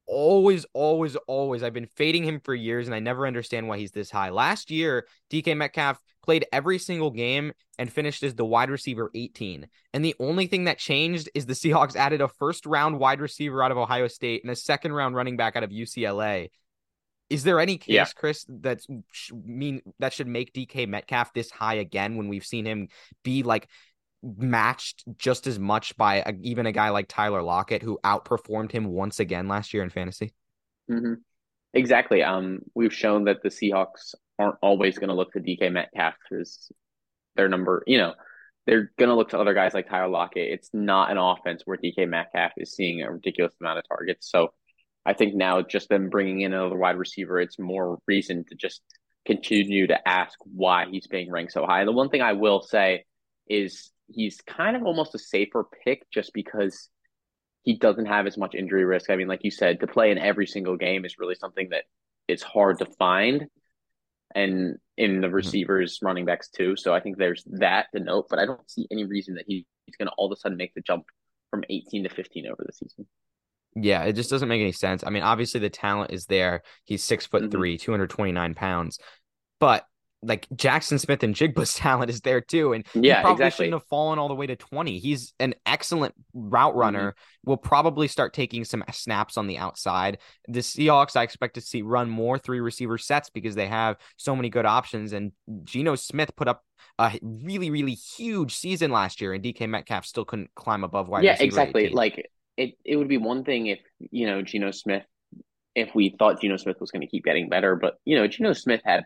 always, 0.08 0.66
always, 0.74 1.16
always, 1.28 1.64
I've 1.64 1.74
been 1.74 1.86
fading 1.86 2.24
him 2.24 2.40
for 2.40 2.56
years 2.56 2.88
and 2.88 2.96
I 2.96 3.00
never 3.00 3.28
understand 3.28 3.68
why 3.68 3.78
he's 3.78 3.92
this 3.92 4.10
high. 4.10 4.30
Last 4.30 4.72
year, 4.72 5.06
DK 5.30 5.56
Metcalf 5.56 6.00
played 6.24 6.46
every 6.52 6.80
single 6.80 7.12
game 7.12 7.54
and 7.78 7.92
finished 7.92 8.24
as 8.24 8.36
the 8.36 8.46
wide 8.46 8.70
receiver 8.70 9.12
18. 9.14 9.68
And 9.94 10.04
the 10.04 10.16
only 10.20 10.48
thing 10.48 10.66
that 10.66 10.78
changed 10.78 11.30
is 11.36 11.46
the 11.46 11.54
Seahawks 11.54 11.96
added 11.96 12.22
a 12.22 12.28
first 12.28 12.66
round 12.66 13.00
wide 13.00 13.22
receiver 13.22 13.62
out 13.64 13.72
of 13.72 13.78
Ohio 13.78 14.08
State 14.08 14.44
and 14.44 14.52
a 14.52 14.56
second 14.56 14.94
round 14.94 15.16
running 15.16 15.38
back 15.38 15.56
out 15.56 15.64
of 15.64 15.70
UCLA. 15.70 16.50
Is 17.30 17.44
there 17.44 17.60
any 17.60 17.78
case, 17.78 17.94
yeah. 17.94 18.06
Chris, 18.16 18.46
that's 18.48 18.88
mean 19.34 19.82
that 20.00 20.14
should 20.14 20.28
make 20.28 20.54
DK 20.54 20.88
Metcalf 20.88 21.34
this 21.34 21.52
high 21.52 21.76
again 21.76 22.16
when 22.16 22.30
we've 22.30 22.46
seen 22.46 22.66
him 22.66 22.88
be 23.24 23.44
like 23.44 23.68
matched 24.38 25.04
just 25.18 25.48
as 25.48 25.60
much 25.60 25.96
by 25.98 26.18
a, 26.18 26.34
even 26.42 26.66
a 26.66 26.72
guy 26.72 26.90
like 26.90 27.08
Tyler 27.08 27.42
Lockett 27.42 27.82
who 27.82 28.00
outperformed 28.04 28.72
him 28.72 28.86
once 28.86 29.20
again 29.20 29.48
last 29.48 29.74
year 29.74 29.84
in 29.84 29.90
fantasy? 29.90 30.34
Mm-hmm. 30.90 31.14
Exactly. 31.74 32.24
Um, 32.24 32.60
we've 32.74 32.94
shown 32.94 33.26
that 33.26 33.44
the 33.44 33.50
Seahawks 33.50 34.16
aren't 34.40 34.58
always 34.62 34.98
going 34.98 35.10
to 35.10 35.16
look 35.16 35.34
to 35.34 35.40
DK 35.40 35.72
Metcalf 35.72 36.16
as 36.40 36.72
their 37.36 37.50
number. 37.50 37.84
You 37.88 38.00
know, 38.00 38.14
they're 38.66 38.92
going 38.98 39.10
to 39.10 39.16
look 39.16 39.30
to 39.30 39.40
other 39.40 39.54
guys 39.54 39.74
like 39.74 39.90
Tyler 39.90 40.10
Lockett. 40.10 40.52
It's 40.52 40.70
not 40.74 41.12
an 41.12 41.18
offense 41.18 41.64
where 41.66 41.78
DK 41.78 42.08
Metcalf 42.08 42.52
is 42.58 42.74
seeing 42.74 43.02
a 43.02 43.12
ridiculous 43.12 43.54
amount 43.62 43.80
of 43.80 43.88
targets. 43.88 44.30
So 44.30 44.54
I 45.06 45.14
think 45.14 45.36
now 45.36 45.62
just 45.62 45.90
them 45.90 46.10
bringing 46.10 46.42
in 46.42 46.54
another 46.54 46.78
wide 46.78 46.98
receiver, 46.98 47.40
it's 47.40 47.60
more 47.60 48.00
reason 48.08 48.44
to 48.50 48.56
just 48.56 48.82
continue 49.26 49.88
to 49.88 50.08
ask 50.08 50.38
why 50.44 50.86
he's 50.90 51.08
being 51.08 51.32
ranked 51.32 51.54
so 51.54 51.66
high. 51.66 51.86
The 51.86 51.92
one 51.92 52.10
thing 52.10 52.22
I 52.22 52.34
will 52.34 52.62
say 52.62 53.06
is 53.48 53.92
he's 54.08 54.42
kind 54.42 54.76
of 54.76 54.84
almost 54.84 55.16
a 55.16 55.20
safer 55.20 55.66
pick 55.84 56.10
just 56.12 56.34
because 56.34 56.90
he 57.64 57.78
doesn't 57.78 58.06
have 58.06 58.28
as 58.28 58.38
much 58.38 58.56
injury 58.56 58.86
risk. 58.86 59.10
I 59.10 59.16
mean, 59.16 59.28
like 59.28 59.44
you 59.44 59.52
said, 59.52 59.82
to 59.82 59.88
play 59.88 60.12
in 60.12 60.18
every 60.18 60.48
single 60.48 60.78
game 60.78 61.06
is 61.06 61.20
really 61.20 61.36
something 61.36 61.70
that 61.72 61.84
it's 62.28 62.44
hard 62.44 62.80
to 62.80 62.86
find. 62.86 63.48
And 64.34 64.78
in 64.98 65.22
the 65.22 65.28
mm-hmm. 65.28 65.36
receivers, 65.36 66.00
running 66.02 66.26
backs 66.26 66.50
too. 66.50 66.76
So 66.76 66.94
I 66.94 67.00
think 67.00 67.18
there's 67.18 67.44
that 67.52 67.88
to 67.94 68.02
note, 68.02 68.28
but 68.30 68.40
I 68.40 68.46
don't 68.46 68.70
see 68.70 68.88
any 68.92 69.06
reason 69.06 69.36
that 69.36 69.46
he, 69.48 69.66
he's 69.86 69.96
going 69.96 70.08
to 70.08 70.14
all 70.18 70.32
of 70.32 70.38
a 70.38 70.40
sudden 70.40 70.58
make 70.58 70.74
the 70.74 70.82
jump 70.82 71.06
from 71.50 71.64
18 71.70 72.04
to 72.04 72.10
15 72.10 72.48
over 72.48 72.64
the 72.66 72.74
season. 72.74 73.08
Yeah, 73.76 74.04
it 74.04 74.14
just 74.14 74.30
doesn't 74.30 74.50
make 74.50 74.62
any 74.62 74.72
sense. 74.72 75.04
I 75.06 75.10
mean, 75.10 75.24
obviously 75.24 75.60
the 75.60 75.70
talent 75.70 76.12
is 76.12 76.26
there. 76.26 76.64
He's 76.86 77.04
six 77.04 77.26
foot 77.26 77.44
mm-hmm. 77.44 77.52
three, 77.52 77.78
229 77.78 78.54
pounds. 78.54 79.00
But 79.60 79.86
like 80.28 80.48
Jaxon 80.50 81.00
Smith-Njigba's 81.00 81.74
talent 81.76 82.10
is 82.10 82.22
there 82.22 82.42
too. 82.42 82.74
And 82.74 82.86
yeah, 82.94 83.18
he 83.18 83.22
probably 83.22 83.46
exactly. 83.46 83.66
shouldn't 83.66 83.82
have 83.82 83.88
fallen 83.90 84.20
all 84.20 84.28
the 84.28 84.36
way 84.36 84.46
to 84.48 84.56
20. 84.56 85.00
He's 85.00 85.34
an 85.40 85.56
excellent 85.66 86.14
route 86.34 86.72
mm-hmm. 86.72 86.80
runner. 86.80 87.12
Mm-hmm. 87.12 87.50
Will 87.50 87.58
probably 87.58 88.10
start 88.10 88.34
taking 88.34 88.66
some 88.66 88.84
snaps 88.92 89.38
on 89.38 89.48
the 89.48 89.58
outside. 89.58 90.18
The 90.50 90.60
Seahawks, 90.60 91.16
I 91.16 91.24
expect 91.24 91.56
to 91.56 91.62
see 91.62 91.82
run 91.82 92.10
more 92.10 92.38
three 92.38 92.60
receiver 92.60 92.98
sets 92.98 93.30
because 93.30 93.56
they 93.56 93.68
have 93.68 93.96
so 94.18 94.36
many 94.36 94.50
good 94.50 94.66
options. 94.66 95.14
And 95.14 95.32
Geno 95.64 95.96
Smith 95.96 96.36
put 96.36 96.50
up 96.50 96.64
a 97.00 97.18
really, 97.22 97.70
really 97.70 97.94
huge 97.94 98.54
season 98.54 98.92
last 98.92 99.22
year, 99.22 99.34
and 99.34 99.44
DK 99.44 99.70
Metcalf 99.70 100.06
still 100.06 100.26
couldn't 100.26 100.50
climb 100.56 100.84
above 100.84 101.08
wide. 101.08 101.24
Yeah, 101.24 101.38
exactly. 101.40 101.86
18. 101.86 101.96
Like 101.96 102.30
it 102.58 102.74
it 102.84 102.98
would 102.98 103.08
be 103.08 103.18
one 103.18 103.44
thing 103.44 103.68
if 103.68 103.80
you 104.12 104.28
know 104.28 104.42
Geno 104.42 104.72
Smith, 104.72 105.04
if 105.76 105.94
we 105.96 106.16
thought 106.18 106.42
Geno 106.42 106.58
Smith 106.58 106.78
was 106.82 106.92
going 106.92 107.02
to 107.02 107.08
keep 107.08 107.24
getting 107.24 107.50
better, 107.50 107.76
but 107.76 107.96
you 108.04 108.18
know 108.18 108.28
Geno 108.28 108.54
Smith 108.54 108.82
had 108.84 109.06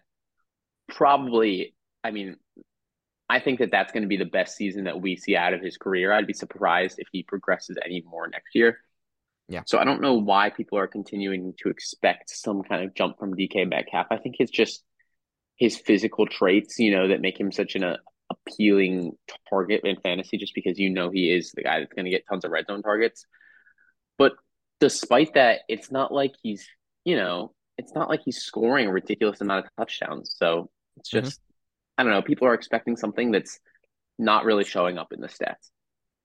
probably, 0.91 1.73
I 2.03 2.11
mean, 2.11 2.37
I 3.29 3.39
think 3.39 3.59
that 3.59 3.71
that's 3.71 3.93
going 3.93 4.03
to 4.03 4.09
be 4.09 4.17
the 4.17 4.25
best 4.25 4.57
season 4.57 4.83
that 4.83 5.01
we 5.01 5.15
see 5.15 5.35
out 5.35 5.53
of 5.53 5.61
his 5.61 5.77
career. 5.77 6.11
I'd 6.11 6.27
be 6.27 6.33
surprised 6.33 6.99
if 6.99 7.07
he 7.11 7.23
progresses 7.23 7.77
any 7.83 8.03
more 8.05 8.27
next 8.27 8.53
year. 8.53 8.79
Yeah. 9.47 9.61
So 9.65 9.79
I 9.79 9.85
don't 9.85 10.01
know 10.01 10.15
why 10.15 10.49
people 10.49 10.77
are 10.77 10.87
continuing 10.87 11.53
to 11.59 11.69
expect 11.69 12.29
some 12.29 12.61
kind 12.63 12.83
of 12.83 12.93
jump 12.93 13.19
from 13.19 13.35
DK 13.35 13.69
Metcalf. 13.69 14.07
I 14.11 14.17
think 14.17 14.35
it's 14.39 14.51
just 14.51 14.83
his 15.57 15.77
physical 15.77 16.25
traits, 16.25 16.77
you 16.79 16.91
know, 16.91 17.07
that 17.07 17.21
make 17.21 17.39
him 17.39 17.51
such 17.51 17.75
an 17.75 17.83
uh, 17.83 17.97
appealing 18.29 19.13
target 19.49 19.81
in 19.83 19.97
fantasy 20.01 20.37
just 20.37 20.55
because 20.55 20.79
you 20.79 20.89
know 20.89 21.09
he 21.09 21.31
is 21.31 21.51
the 21.51 21.63
guy 21.63 21.79
that's 21.79 21.93
going 21.93 22.05
to 22.05 22.11
get 22.11 22.25
tons 22.29 22.45
of 22.45 22.51
red 22.51 22.65
zone 22.65 22.81
targets. 22.81 23.25
But 24.17 24.33
despite 24.79 25.35
that, 25.35 25.61
it's 25.67 25.91
not 25.91 26.13
like 26.13 26.33
he's, 26.41 26.67
you 27.05 27.15
know, 27.15 27.53
it's 27.77 27.93
not 27.93 28.09
like 28.09 28.21
he's 28.23 28.37
scoring 28.37 28.87
a 28.87 28.91
ridiculous 28.91 29.41
amount 29.41 29.65
of 29.65 29.71
touchdowns. 29.77 30.35
So 30.37 30.69
it's 31.01 31.09
mm-hmm. 31.09 31.25
just, 31.25 31.41
mm-hmm. 31.41 31.51
I 31.99 32.03
don't 32.03 32.13
know. 32.13 32.21
People 32.21 32.47
are 32.47 32.53
expecting 32.53 32.95
something 32.95 33.31
that's 33.31 33.59
not 34.17 34.45
really 34.45 34.63
showing 34.63 34.97
up 34.97 35.11
in 35.11 35.19
the 35.19 35.27
stats. 35.27 35.69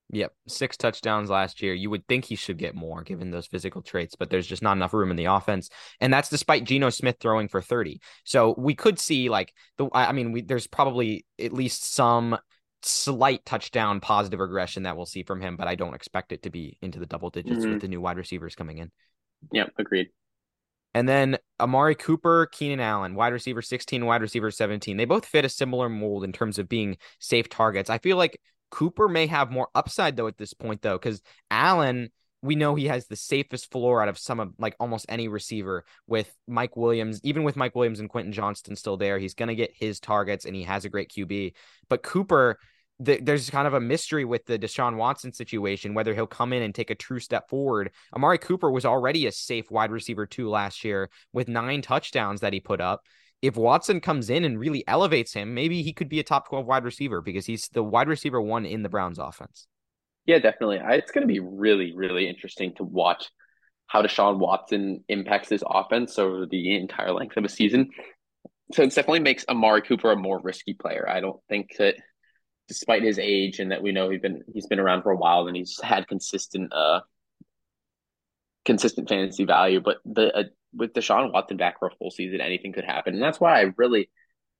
Yep, 0.09 0.31
six 0.47 0.77
touchdowns 0.77 1.29
last 1.29 1.61
year. 1.61 1.73
You 1.73 1.89
would 1.89 2.07
think 2.07 2.23
he 2.23 2.35
should 2.35 2.57
get 2.57 2.75
more 2.75 3.03
given 3.03 3.29
those 3.29 3.45
physical 3.45 3.81
traits, 3.81 4.15
but 4.15 4.29
there's 4.29 4.47
just 4.47 4.63
not 4.63 4.77
enough 4.77 4.93
room 4.93 5.11
in 5.11 5.17
the 5.17 5.25
offense, 5.25 5.69
and 5.99 6.13
that's 6.13 6.29
despite 6.29 6.63
Geno 6.63 6.89
Smith 6.89 7.17
throwing 7.19 7.49
for 7.49 7.61
30. 7.61 7.99
So 8.23 8.55
we 8.57 8.73
could 8.73 8.99
see 8.99 9.27
like 9.27 9.53
the. 9.77 9.89
I 9.93 10.13
mean, 10.13 10.31
we, 10.31 10.43
there's 10.43 10.65
probably 10.65 11.25
at 11.37 11.51
least 11.51 11.93
some 11.93 12.37
slight 12.83 13.43
touchdown 13.45 13.99
positive 13.99 14.39
regression 14.39 14.83
that 14.83 14.95
we'll 14.95 15.05
see 15.05 15.23
from 15.23 15.41
him, 15.41 15.57
but 15.57 15.67
I 15.67 15.75
don't 15.75 15.93
expect 15.93 16.31
it 16.31 16.43
to 16.43 16.49
be 16.49 16.77
into 16.81 16.99
the 16.99 17.05
double 17.05 17.29
digits 17.29 17.57
mm-hmm. 17.57 17.73
with 17.73 17.81
the 17.81 17.89
new 17.89 17.99
wide 17.99 18.17
receivers 18.17 18.55
coming 18.55 18.77
in. 18.77 18.91
Yep, 19.51 19.73
agreed. 19.77 20.07
And 20.97 21.07
then 21.07 21.37
Amari 21.59 21.93
Cooper, 21.93 22.47
Keenan 22.47 22.79
Allen, 22.79 23.13
wide 23.13 23.31
receiver 23.31 23.61
16, 23.61 24.03
wide 24.03 24.23
receiver 24.23 24.49
17. 24.49 24.97
They 24.97 25.05
both 25.05 25.27
fit 25.27 25.45
a 25.45 25.49
similar 25.49 25.89
mold 25.89 26.23
in 26.23 26.31
terms 26.31 26.57
of 26.57 26.67
being 26.67 26.97
safe 27.19 27.49
targets. 27.49 27.91
I 27.91 27.99
feel 27.99 28.17
like 28.17 28.41
Cooper 28.71 29.07
may 29.07 29.27
have 29.27 29.51
more 29.51 29.67
upside 29.75 30.15
though 30.15 30.25
at 30.25 30.39
this 30.39 30.55
point 30.55 30.81
though, 30.81 30.97
because 30.97 31.21
Allen, 31.51 32.09
we 32.41 32.55
know 32.55 32.73
he 32.73 32.87
has 32.87 33.05
the 33.05 33.15
safest 33.15 33.69
floor 33.69 34.01
out 34.01 34.09
of 34.09 34.17
some 34.17 34.39
of 34.39 34.53
like 34.57 34.75
almost 34.79 35.05
any 35.07 35.27
receiver 35.27 35.85
with 36.07 36.33
Mike 36.47 36.75
Williams, 36.75 37.21
even 37.23 37.43
with 37.43 37.55
Mike 37.55 37.75
Williams 37.75 37.99
and 37.99 38.09
Quentin 38.09 38.33
Johnston 38.33 38.75
still 38.75 38.97
there, 38.97 39.19
he's 39.19 39.35
going 39.35 39.49
to 39.49 39.55
get 39.55 39.75
his 39.75 39.99
targets 39.99 40.45
and 40.45 40.55
he 40.55 40.63
has 40.63 40.83
a 40.83 40.89
great 40.89 41.11
QB. 41.11 41.53
But 41.89 42.01
Cooper, 42.01 42.57
the, 42.99 43.19
there's 43.21 43.49
kind 43.49 43.67
of 43.67 43.73
a 43.73 43.79
mystery 43.79 44.25
with 44.25 44.45
the 44.45 44.57
Deshaun 44.57 44.95
Watson 44.95 45.31
situation, 45.31 45.93
whether 45.93 46.15
he'll 46.15 46.27
come 46.27 46.53
in 46.53 46.63
and 46.63 46.73
take 46.73 46.89
a 46.89 46.95
true 46.95 47.19
step 47.19 47.49
forward. 47.49 47.91
Amari 48.15 48.37
Cooper 48.37 48.71
was 48.71 48.85
already 48.85 49.27
a 49.27 49.31
safe 49.31 49.69
wide 49.69 49.91
receiver 49.91 50.25
two 50.25 50.49
last 50.49 50.83
year 50.83 51.09
with 51.33 51.47
nine 51.47 51.81
touchdowns 51.81 52.41
that 52.41 52.53
he 52.53 52.59
put 52.59 52.81
up. 52.81 53.01
If 53.41 53.55
Watson 53.55 54.01
comes 54.01 54.31
in 54.31 54.43
and 54.43 54.59
really 54.59 54.87
elevates 54.87 55.33
him, 55.33 55.53
maybe 55.53 55.83
he 55.83 55.93
could 55.93 56.09
be 56.09 56.19
a 56.19 56.23
top 56.23 56.49
12 56.49 56.65
wide 56.65 56.83
receiver 56.83 57.21
because 57.21 57.45
he's 57.45 57.67
the 57.69 57.83
wide 57.83 58.07
receiver 58.07 58.41
one 58.41 58.65
in 58.65 58.81
the 58.81 58.89
Browns 58.89 59.19
offense. 59.19 59.67
Yeah, 60.25 60.39
definitely. 60.39 60.81
It's 60.83 61.11
going 61.11 61.25
to 61.25 61.31
be 61.31 61.39
really, 61.39 61.93
really 61.95 62.27
interesting 62.27 62.73
to 62.75 62.83
watch 62.83 63.29
how 63.85 64.01
Deshaun 64.01 64.39
Watson 64.39 65.03
impacts 65.07 65.49
this 65.49 65.63
offense 65.65 66.17
over 66.17 66.45
the 66.45 66.75
entire 66.75 67.11
length 67.11 67.37
of 67.37 67.45
a 67.45 67.49
season. 67.49 67.89
So 68.73 68.83
it 68.83 68.87
definitely 68.87 69.21
makes 69.21 69.45
Amari 69.47 69.83
Cooper 69.83 70.11
a 70.11 70.17
more 70.17 70.41
risky 70.41 70.73
player. 70.73 71.07
I 71.07 71.21
don't 71.21 71.39
think 71.47 71.69
that 71.77 71.95
despite 72.67 73.03
his 73.03 73.17
age 73.19 73.59
and 73.59 73.71
that 73.71 73.81
we 73.81 73.91
know 73.91 74.09
he's 74.09 74.21
been 74.21 74.43
he's 74.53 74.67
been 74.67 74.79
around 74.79 75.03
for 75.03 75.11
a 75.11 75.17
while 75.17 75.47
and 75.47 75.55
he's 75.55 75.79
had 75.81 76.07
consistent 76.07 76.71
uh 76.73 76.99
consistent 78.67 79.07
fantasy 79.07 79.45
value, 79.45 79.79
but 79.79 79.97
the 80.05 80.35
uh, 80.35 80.43
with 80.73 80.93
Deshaun 80.93 81.31
Watson 81.31 81.57
back 81.57 81.79
for 81.79 81.87
a 81.87 81.95
full 81.95 82.11
season, 82.11 82.41
anything 82.41 82.73
could 82.73 82.83
happen, 82.83 83.13
and 83.13 83.23
that's 83.23 83.39
why 83.39 83.59
I 83.59 83.71
really 83.77 84.09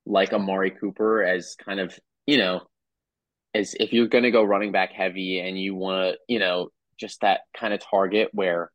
like 0.06 0.34
Amari 0.34 0.72
Cooper 0.72 1.22
as 1.24 1.56
kind 1.56 1.80
of 1.80 2.00
you 2.26 2.38
know 2.38 2.62
as 3.54 3.76
if 3.80 3.94
you're 3.94 4.08
going 4.08 4.24
to 4.24 4.32
go 4.32 4.44
running 4.44 4.72
back 4.72 4.94
heavy 4.94 5.40
and 5.40 5.60
you 5.60 5.76
want 5.76 6.14
to 6.14 6.20
you 6.28 6.40
know 6.40 6.70
just 6.98 7.22
that 7.22 7.42
kind 7.56 7.74
of 7.74 7.82
target 7.82 8.30
where 8.32 8.72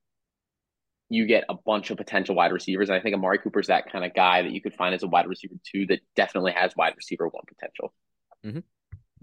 you 1.09 1.27
get 1.27 1.45
a 1.49 1.55
bunch 1.55 1.91
of 1.91 1.99
potential 1.99 2.35
wide 2.35 2.53
receivers. 2.53 2.89
And 2.89 2.97
I 2.97 3.03
think 3.03 3.15
Amari 3.15 3.39
Cooper 3.39 3.61
is 3.61 3.67
that 3.67 3.93
kind 3.93 4.05
of 4.05 4.15
guy 4.15 4.43
that 4.43 4.53
you 4.53 4.63
could 4.63 4.75
find 4.75 4.95
as 4.95 5.03
a 5.03 5.09
wide 5.09 5.27
receiver 5.27 5.55
too 5.71 5.87
that 5.87 6.01
definitely 6.17 6.53
has 6.53 6.73
wide 6.75 6.95
receiver 6.97 7.29
one 7.29 7.43
potential. 7.47 7.93
Mm-hmm. 8.47 8.61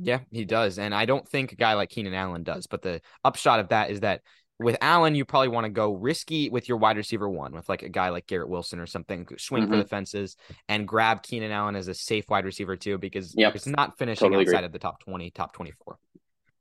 Yeah, 0.01 0.19
he 0.31 0.45
does. 0.45 0.79
And 0.79 0.95
I 0.95 1.05
don't 1.05 1.27
think 1.27 1.51
a 1.51 1.55
guy 1.55 1.73
like 1.73 1.89
Keenan 1.89 2.13
Allen 2.13 2.43
does. 2.43 2.67
But 2.67 2.81
the 2.81 3.01
upshot 3.23 3.59
of 3.59 3.69
that 3.69 3.91
is 3.91 3.99
that 3.99 4.21
with 4.57 4.77
Allen, 4.81 5.15
you 5.15 5.25
probably 5.25 5.49
want 5.49 5.65
to 5.65 5.69
go 5.69 5.93
risky 5.93 6.49
with 6.49 6.67
your 6.67 6.77
wide 6.77 6.97
receiver 6.97 7.29
one, 7.29 7.53
with 7.53 7.67
like 7.69 7.83
a 7.83 7.89
guy 7.89 8.09
like 8.09 8.27
Garrett 8.27 8.49
Wilson 8.49 8.79
or 8.79 8.85
something, 8.85 9.27
swing 9.37 9.63
mm-hmm. 9.63 9.71
for 9.71 9.77
the 9.77 9.85
fences 9.85 10.37
and 10.67 10.87
grab 10.87 11.21
Keenan 11.23 11.51
Allen 11.51 11.75
as 11.75 11.87
a 11.87 11.93
safe 11.93 12.25
wide 12.29 12.45
receiver 12.45 12.75
too, 12.75 12.97
because 12.97 13.33
yep. 13.37 13.55
it's 13.55 13.67
not 13.67 13.97
finishing 13.97 14.27
totally 14.27 14.43
outside 14.43 14.57
agree. 14.57 14.65
of 14.65 14.71
the 14.71 14.79
top 14.79 14.99
20, 15.01 15.31
top 15.31 15.53
24. 15.53 15.97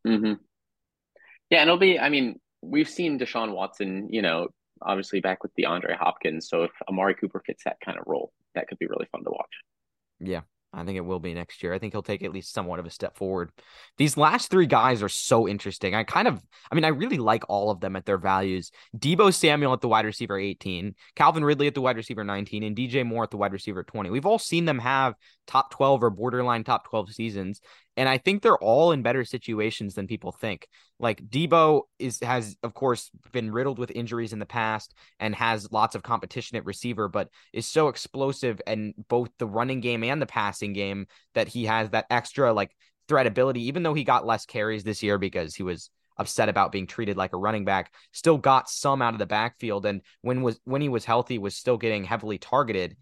Mm-hmm. 0.07 0.33
Yeah, 1.51 1.61
and 1.61 1.69
it'll 1.69 1.79
be, 1.79 1.99
I 1.99 2.09
mean, 2.09 2.41
we've 2.61 2.89
seen 2.89 3.19
Deshaun 3.19 3.55
Watson, 3.55 4.09
you 4.11 4.23
know, 4.23 4.49
obviously 4.83 5.21
back 5.21 5.43
with 5.43 5.53
DeAndre 5.59 5.97
Hopkins. 5.97 6.49
So 6.49 6.65
if 6.65 6.71
Amari 6.89 7.15
Cooper 7.15 7.43
fits 7.45 7.65
that 7.65 7.79
kind 7.85 7.99
of 7.99 8.05
role, 8.07 8.33
that 8.55 8.69
could 8.69 8.79
be 8.79 8.87
really 8.87 9.07
fun 9.11 9.25
to 9.25 9.31
watch. 9.31 9.55
Yeah, 10.21 10.43
I 10.73 10.85
think 10.85 10.99
it 10.99 11.05
will 11.05 11.19
be 11.19 11.33
next 11.33 11.63
year. 11.63 11.73
I 11.73 11.79
think 11.79 11.95
he'll 11.95 12.03
take 12.03 12.23
at 12.23 12.33
least 12.33 12.53
somewhat 12.53 12.79
of 12.79 12.85
a 12.85 12.91
step 12.91 13.17
forward. 13.17 13.51
These 13.97 14.19
last 14.19 14.51
three 14.51 14.67
guys 14.67 15.03
are 15.03 15.09
so 15.09 15.49
interesting. 15.49 15.95
I 15.95 16.05
kind 16.05 16.29
of, 16.29 16.43
I 16.71 16.75
mean, 16.75 16.85
I 16.85 16.89
really 16.89 17.17
like 17.17 17.45
all 17.49 17.71
of 17.71 17.81
them 17.81 17.97
at 17.97 18.05
their 18.05 18.19
values. 18.19 18.71
Deebo 18.97 19.33
Samuel 19.33 19.73
at 19.73 19.81
the 19.81 19.89
wide 19.89 20.05
receiver 20.05 20.39
18, 20.39 20.95
Calvin 21.17 21.45
Ridley 21.45 21.69
at 21.69 21.75
the 21.75 21.81
wide 21.81 21.97
receiver 21.97 22.23
19, 22.23 22.63
and 22.63 22.77
DJ 22.77 23.05
Moore 23.05 23.25
at 23.25 23.31
the 23.31 23.39
wide 23.39 23.53
receiver 23.53 23.83
20. 23.83 24.11
We've 24.11 24.27
all 24.27 24.39
seen 24.39 24.67
them 24.67 24.79
have 24.79 25.15
top 25.47 25.71
12 25.71 26.03
or 26.03 26.11
borderline 26.11 26.65
top 26.65 26.89
12 26.89 27.15
seasons. 27.15 27.61
And 27.99 28.09
I 28.09 28.17
think 28.17 28.43
they're 28.43 28.57
all 28.57 28.93
in 28.93 29.03
better 29.03 29.25
situations 29.25 29.97
than 29.97 30.07
people 30.07 30.31
think. 30.31 30.69
Like 31.01 31.21
Deebo 31.29 31.83
is 31.99 32.21
has 32.23 32.57
of 32.63 32.73
course 32.73 33.11
been 33.33 33.51
riddled 33.51 33.81
with 33.81 33.91
injuries 33.91 34.33
in 34.33 34.39
the 34.39 34.47
past 34.47 34.95
and 35.19 35.35
has 35.35 35.73
lots 35.73 35.97
of 35.97 36.05
competition 36.05 36.57
at 36.57 36.65
receiver, 36.65 37.09
but 37.09 37.29
is 37.53 37.67
so 37.67 37.89
explosive 37.89 38.61
and 38.69 38.95
both 39.09 39.31
the 39.39 39.49
running 39.49 39.81
game 39.81 40.05
and 40.05 40.23
the 40.23 40.27
passing 40.27 40.73
game 40.75 41.09
that 41.35 41.49
he 41.49 41.65
has 41.65 41.91
that 41.91 42.07
extra 42.09 42.53
like 42.53 42.71
threat 43.09 43.27
ability, 43.27 43.67
even 43.67 43.83
though 43.83 43.95
he 43.95 44.05
got 44.05 44.25
less 44.25 44.47
carries 44.47 44.85
this 44.85 45.03
year 45.03 45.19
because 45.19 45.57
he 45.57 45.65
was 45.65 45.91
upset 46.19 46.49
about 46.49 46.71
being 46.71 46.87
treated 46.87 47.17
like 47.17 47.33
a 47.33 47.37
running 47.39 47.65
back, 47.65 47.93
still 48.13 48.39
got 48.39 48.71
some 48.71 49.03
out 49.03 49.15
of 49.15 49.19
the 49.19 49.27
backfield. 49.27 49.85
And 49.87 50.03
when 50.23 50.43
was 50.43 50.61
when 50.65 50.83
he 50.83 50.89
was 50.89 51.05
healthy, 51.05 51.37
was 51.39 51.57
still 51.57 51.77
getting 51.77 52.05
heavily 52.05 52.39
targeted 52.39 52.97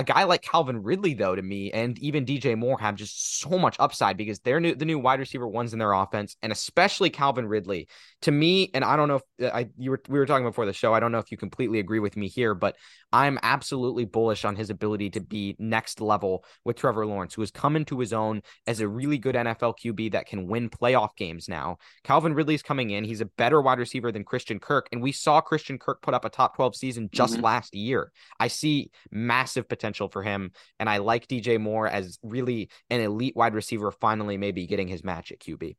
a 0.00 0.04
guy 0.04 0.24
like 0.24 0.40
Calvin 0.40 0.82
Ridley, 0.82 1.12
though, 1.12 1.34
to 1.34 1.42
me, 1.42 1.70
and 1.72 1.98
even 1.98 2.24
DJ 2.24 2.56
Moore 2.56 2.80
have 2.80 2.94
just 2.94 3.38
so 3.38 3.50
much 3.58 3.76
upside 3.78 4.16
because 4.16 4.40
they're 4.40 4.58
new, 4.58 4.74
the 4.74 4.86
new 4.86 4.98
wide 4.98 5.20
receiver 5.20 5.46
ones 5.46 5.74
in 5.74 5.78
their 5.78 5.92
offense, 5.92 6.36
and 6.42 6.50
especially 6.50 7.10
Calvin 7.10 7.46
Ridley. 7.46 7.86
To 8.22 8.30
me, 8.30 8.70
and 8.72 8.82
I 8.82 8.96
don't 8.96 9.08
know 9.08 9.16
if 9.16 9.22
uh, 9.42 9.54
I 9.54 9.68
you 9.76 9.90
were 9.90 10.00
we 10.08 10.18
were 10.18 10.24
talking 10.24 10.46
before 10.46 10.64
the 10.64 10.72
show. 10.72 10.94
I 10.94 11.00
don't 11.00 11.12
know 11.12 11.18
if 11.18 11.30
you 11.30 11.36
completely 11.36 11.80
agree 11.80 11.98
with 11.98 12.16
me 12.16 12.28
here, 12.28 12.54
but 12.54 12.76
I'm 13.12 13.38
absolutely 13.42 14.06
bullish 14.06 14.44
on 14.44 14.56
his 14.56 14.70
ability 14.70 15.10
to 15.10 15.20
be 15.20 15.54
next 15.58 16.00
level 16.00 16.44
with 16.64 16.76
Trevor 16.76 17.04
Lawrence, 17.04 17.34
who 17.34 17.42
has 17.42 17.50
come 17.50 17.76
into 17.76 17.98
his 17.98 18.14
own 18.14 18.42
as 18.66 18.80
a 18.80 18.88
really 18.88 19.18
good 19.18 19.34
NFL 19.34 19.74
QB 19.84 20.12
that 20.12 20.26
can 20.26 20.46
win 20.46 20.70
playoff 20.70 21.14
games 21.16 21.46
now. 21.46 21.76
Calvin 22.04 22.34
Ridley's 22.34 22.62
coming 22.62 22.90
in. 22.90 23.04
He's 23.04 23.20
a 23.20 23.26
better 23.26 23.60
wide 23.60 23.78
receiver 23.78 24.12
than 24.12 24.24
Christian 24.24 24.60
Kirk, 24.60 24.88
and 24.92 25.02
we 25.02 25.12
saw 25.12 25.42
Christian 25.42 25.78
Kirk 25.78 26.00
put 26.00 26.14
up 26.14 26.24
a 26.24 26.30
top 26.30 26.56
12 26.56 26.76
season 26.76 27.10
just 27.12 27.34
mm-hmm. 27.34 27.44
last 27.44 27.74
year. 27.74 28.12
I 28.38 28.48
see 28.48 28.90
massive 29.10 29.68
potential 29.68 29.89
potential 29.90 30.08
for 30.08 30.22
him. 30.22 30.52
And 30.78 30.88
I 30.88 30.98
like 30.98 31.26
DJ 31.26 31.60
Moore 31.60 31.88
as 31.88 32.18
really 32.22 32.70
an 32.88 33.00
elite 33.00 33.36
wide 33.36 33.54
receiver, 33.54 33.90
finally, 33.90 34.36
maybe 34.36 34.66
getting 34.66 34.88
his 34.88 35.04
match 35.04 35.32
at 35.32 35.40
QB. 35.40 35.76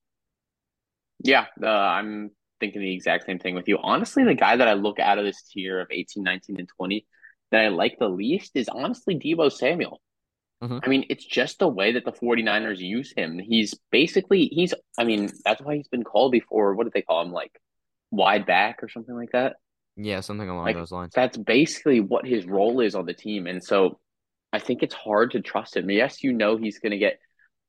Yeah, 1.23 1.45
uh, 1.61 1.67
I'm 1.67 2.31
thinking 2.59 2.81
the 2.81 2.93
exact 2.93 3.25
same 3.25 3.39
thing 3.39 3.55
with 3.55 3.67
you. 3.67 3.77
Honestly, 3.81 4.23
the 4.23 4.33
guy 4.33 4.55
that 4.55 4.67
I 4.67 4.73
look 4.73 4.99
out 4.99 5.17
of 5.17 5.25
this 5.25 5.41
tier 5.43 5.79
of 5.79 5.87
18, 5.91 6.23
19, 6.23 6.57
and 6.59 6.69
20 6.77 7.05
that 7.51 7.61
I 7.61 7.67
like 7.67 7.97
the 7.99 8.07
least 8.07 8.51
is 8.55 8.69
honestly 8.69 9.15
Deebo 9.15 9.51
Samuel. 9.51 10.01
Mm-hmm. 10.63 10.79
I 10.83 10.87
mean, 10.87 11.05
it's 11.09 11.25
just 11.25 11.59
the 11.59 11.67
way 11.67 11.93
that 11.93 12.05
the 12.05 12.11
49ers 12.11 12.77
use 12.77 13.13
him. 13.15 13.39
He's 13.39 13.73
basically, 13.91 14.45
he's, 14.45 14.73
I 14.97 15.03
mean, 15.03 15.29
that's 15.43 15.61
why 15.61 15.75
he's 15.75 15.87
been 15.87 16.03
called 16.03 16.31
before. 16.31 16.75
What 16.75 16.83
did 16.83 16.93
they 16.93 17.01
call 17.01 17.23
him? 17.23 17.31
Like 17.31 17.51
wide 18.11 18.45
back 18.45 18.83
or 18.83 18.89
something 18.89 19.15
like 19.15 19.31
that? 19.31 19.55
Yeah, 19.97 20.21
something 20.21 20.47
along 20.47 20.65
like, 20.65 20.75
those 20.75 20.91
lines. 20.91 21.13
That's 21.15 21.37
basically 21.37 21.99
what 21.99 22.25
his 22.25 22.45
role 22.45 22.79
is 22.79 22.95
on 22.95 23.05
the 23.05 23.13
team. 23.13 23.47
And 23.47 23.63
so 23.63 23.99
I 24.53 24.59
think 24.59 24.83
it's 24.83 24.95
hard 24.95 25.31
to 25.31 25.41
trust 25.41 25.77
him. 25.77 25.89
Yes, 25.89 26.23
you 26.23 26.33
know 26.33 26.57
he's 26.57 26.79
going 26.79 26.91
to 26.91 26.97
get 26.97 27.19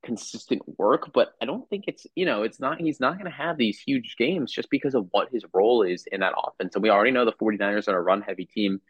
consistent 0.03 0.63
work, 0.79 1.13
but 1.13 1.33
I 1.41 1.45
don't 1.45 1.69
think 1.69 1.85
it's, 1.87 2.07
you 2.15 2.27
know, 2.27 2.43
it's 2.43 2.59
not, 2.59 2.81
he's 2.81 3.01
not 3.01 3.15
going 3.15 3.31
to 3.31 3.37
have 3.37 3.57
these 3.57 3.79
huge 3.79 4.17
games 4.19 4.53
just 4.53 4.69
because 4.69 4.95
of 4.95 5.07
what 5.13 5.29
his 5.31 5.45
role 5.53 5.83
is 5.83 6.07
in 6.11 6.21
that 6.21 6.35
offense. 6.37 6.75
And 6.75 6.83
we 6.83 6.91
already 6.91 7.13
know 7.13 7.25
the 7.25 7.33
49ers 7.33 7.89
are 7.89 7.97
a 7.97 8.03
run 8.03 8.23
heavy 8.23 8.47
team. 8.47 8.81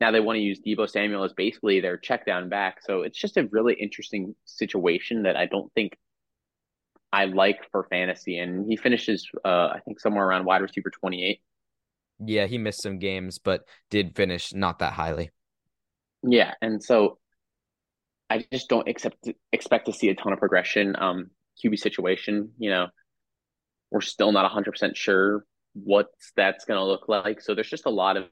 Now 0.00 0.10
they 0.10 0.20
want 0.20 0.36
to 0.36 0.40
use 0.40 0.60
Deebo 0.60 0.88
Samuel 0.88 1.24
as 1.24 1.32
basically 1.32 1.80
their 1.80 1.96
check 1.96 2.26
down 2.26 2.48
back. 2.48 2.78
So 2.82 3.02
it's 3.02 3.18
just 3.18 3.36
a 3.36 3.48
really 3.50 3.74
interesting 3.74 4.34
situation 4.44 5.24
that 5.24 5.36
I 5.36 5.46
don't 5.46 5.72
think 5.74 5.96
I 7.12 7.26
like 7.26 7.68
for 7.70 7.84
fantasy. 7.90 8.38
And 8.38 8.66
he 8.68 8.76
finishes, 8.76 9.28
uh, 9.44 9.70
I 9.74 9.80
think, 9.84 10.00
somewhere 10.00 10.26
around 10.26 10.44
wide 10.44 10.62
receiver 10.62 10.90
28. 10.90 11.40
Yeah, 12.24 12.46
he 12.46 12.58
missed 12.58 12.82
some 12.82 12.98
games, 12.98 13.38
but 13.38 13.64
did 13.90 14.14
finish 14.14 14.54
not 14.54 14.78
that 14.78 14.92
highly. 14.92 15.30
Yeah, 16.22 16.54
and 16.62 16.82
so 16.82 17.18
I 18.32 18.46
just 18.50 18.70
don't 18.70 18.88
accept 18.88 19.28
expect 19.52 19.86
to 19.86 19.92
see 19.92 20.08
a 20.08 20.14
ton 20.14 20.32
of 20.32 20.38
progression. 20.38 20.96
Um, 20.98 21.30
QB 21.62 21.78
situation, 21.78 22.52
you 22.58 22.70
know, 22.70 22.86
we're 23.90 24.00
still 24.00 24.32
not 24.32 24.50
100% 24.50 24.96
sure 24.96 25.44
what 25.74 26.08
that's 26.34 26.64
going 26.64 26.78
to 26.78 26.84
look 26.84 27.08
like. 27.08 27.42
So 27.42 27.54
there's 27.54 27.68
just 27.68 27.84
a 27.84 27.90
lot 27.90 28.16
of 28.16 28.24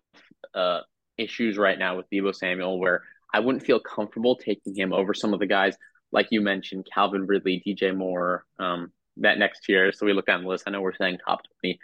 uh, 0.54 0.80
issues 1.18 1.58
right 1.58 1.78
now 1.78 1.98
with 1.98 2.06
Deebo 2.10 2.34
Samuel 2.34 2.80
where 2.80 3.02
I 3.32 3.40
wouldn't 3.40 3.66
feel 3.66 3.78
comfortable 3.78 4.36
taking 4.36 4.74
him 4.74 4.94
over 4.94 5.12
some 5.12 5.34
of 5.34 5.38
the 5.38 5.46
guys 5.46 5.76
like 6.12 6.28
you 6.30 6.40
mentioned, 6.40 6.88
Calvin 6.92 7.26
Ridley, 7.26 7.62
DJ 7.64 7.94
Moore, 7.94 8.46
um, 8.58 8.90
that 9.18 9.38
next 9.38 9.68
year. 9.68 9.92
So 9.92 10.06
we 10.06 10.14
look 10.14 10.26
down 10.26 10.42
the 10.42 10.48
list. 10.48 10.64
I 10.66 10.70
know 10.70 10.80
we're 10.80 10.94
saying 10.94 11.18
top 11.24 11.42
20, 11.60 11.78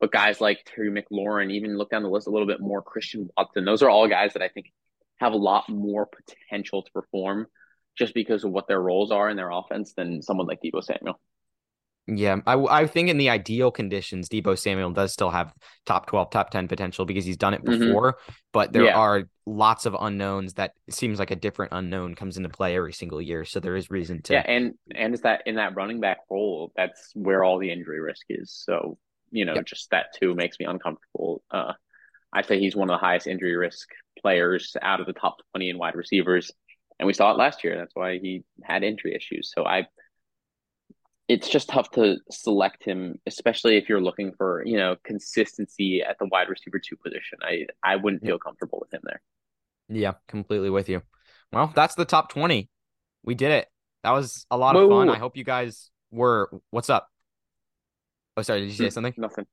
but 0.00 0.12
guys 0.12 0.40
like 0.40 0.64
Terry 0.64 0.90
McLaurin, 0.90 1.52
even 1.52 1.76
look 1.76 1.90
down 1.90 2.04
the 2.04 2.08
list 2.08 2.28
a 2.28 2.30
little 2.30 2.46
bit 2.46 2.60
more, 2.60 2.80
Christian 2.80 3.28
Watson, 3.36 3.64
those 3.64 3.82
are 3.82 3.90
all 3.90 4.08
guys 4.08 4.34
that 4.34 4.42
I 4.42 4.48
think 4.48 4.72
have 5.18 5.32
a 5.32 5.36
lot 5.36 5.68
more 5.68 6.06
potential 6.06 6.82
to 6.82 6.90
perform 6.92 7.46
just 7.96 8.14
because 8.14 8.44
of 8.44 8.50
what 8.50 8.68
their 8.68 8.80
roles 8.80 9.10
are 9.10 9.30
in 9.30 9.36
their 9.36 9.50
offense 9.50 9.94
than 9.94 10.22
someone 10.22 10.46
like 10.46 10.60
Deebo 10.62 10.82
Samuel. 10.82 11.18
Yeah, 12.08 12.36
I, 12.46 12.54
I 12.54 12.86
think 12.86 13.08
in 13.08 13.18
the 13.18 13.30
ideal 13.30 13.72
conditions, 13.72 14.28
Deebo 14.28 14.56
Samuel 14.56 14.92
does 14.92 15.12
still 15.12 15.30
have 15.30 15.52
top 15.86 16.06
12, 16.06 16.30
top 16.30 16.50
10 16.50 16.68
potential 16.68 17.04
because 17.04 17.24
he's 17.24 17.36
done 17.36 17.52
it 17.52 17.64
mm-hmm. 17.64 17.80
before. 17.80 18.12
Mm-hmm. 18.12 18.32
But 18.52 18.72
there 18.72 18.84
yeah. 18.84 18.96
are 18.96 19.24
lots 19.44 19.86
of 19.86 19.96
unknowns 19.98 20.54
that 20.54 20.72
seems 20.88 21.18
like 21.18 21.32
a 21.32 21.36
different 21.36 21.72
unknown 21.72 22.14
comes 22.14 22.36
into 22.36 22.48
play 22.48 22.76
every 22.76 22.92
single 22.92 23.20
year. 23.20 23.44
So 23.44 23.58
there 23.58 23.74
is 23.74 23.90
reason 23.90 24.22
to. 24.22 24.34
Yeah, 24.34 24.44
and 24.46 24.74
and 24.94 25.14
is 25.14 25.22
that 25.22 25.42
in 25.46 25.56
that 25.56 25.74
running 25.74 25.98
back 25.98 26.18
role, 26.30 26.70
that's 26.76 27.10
where 27.14 27.42
all 27.42 27.58
the 27.58 27.72
injury 27.72 28.00
risk 28.00 28.26
is. 28.28 28.52
So 28.52 28.98
you 29.32 29.44
know, 29.44 29.54
yep. 29.54 29.66
just 29.66 29.90
that 29.90 30.14
too 30.14 30.34
makes 30.36 30.60
me 30.60 30.66
uncomfortable. 30.66 31.42
Uh, 31.50 31.72
I 32.32 32.42
say 32.42 32.60
he's 32.60 32.76
one 32.76 32.88
of 32.88 32.94
the 32.94 33.04
highest 33.04 33.26
injury 33.26 33.56
risk 33.56 33.88
players 34.20 34.76
out 34.80 35.00
of 35.00 35.06
the 35.06 35.12
top 35.12 35.36
20 35.52 35.70
in 35.70 35.78
wide 35.78 35.94
receivers. 35.94 36.50
And 36.98 37.06
we 37.06 37.12
saw 37.12 37.32
it 37.32 37.38
last 37.38 37.62
year. 37.64 37.76
That's 37.76 37.94
why 37.94 38.18
he 38.18 38.44
had 38.62 38.82
injury 38.82 39.14
issues. 39.14 39.52
So 39.54 39.64
I, 39.64 39.86
it's 41.28 41.48
just 41.48 41.68
tough 41.68 41.90
to 41.92 42.16
select 42.30 42.84
him, 42.84 43.16
especially 43.26 43.76
if 43.76 43.88
you're 43.88 44.00
looking 44.00 44.32
for, 44.36 44.62
you 44.64 44.76
know, 44.76 44.96
consistency 45.04 46.02
at 46.02 46.16
the 46.18 46.26
wide 46.26 46.48
receiver 46.48 46.78
two 46.78 46.96
position. 46.96 47.38
I, 47.42 47.66
I 47.82 47.96
wouldn't 47.96 48.24
feel 48.24 48.38
comfortable 48.38 48.78
with 48.80 48.94
him 48.94 49.02
there. 49.04 49.20
Yeah, 49.88 50.12
completely 50.28 50.70
with 50.70 50.88
you. 50.88 51.02
Well, 51.52 51.72
that's 51.74 51.94
the 51.94 52.04
top 52.04 52.30
20. 52.30 52.68
We 53.24 53.34
did 53.34 53.52
it. 53.52 53.68
That 54.02 54.12
was 54.12 54.46
a 54.50 54.56
lot 54.56 54.76
of 54.76 54.88
Whoa. 54.88 55.00
fun. 55.00 55.10
I 55.10 55.18
hope 55.18 55.36
you 55.36 55.44
guys 55.44 55.90
were. 56.10 56.50
What's 56.70 56.90
up? 56.90 57.08
Oh, 58.36 58.42
sorry. 58.42 58.60
Did 58.60 58.70
you 58.70 58.76
say 58.76 58.84
hmm, 58.84 58.90
something? 58.90 59.14
Nothing. 59.16 59.46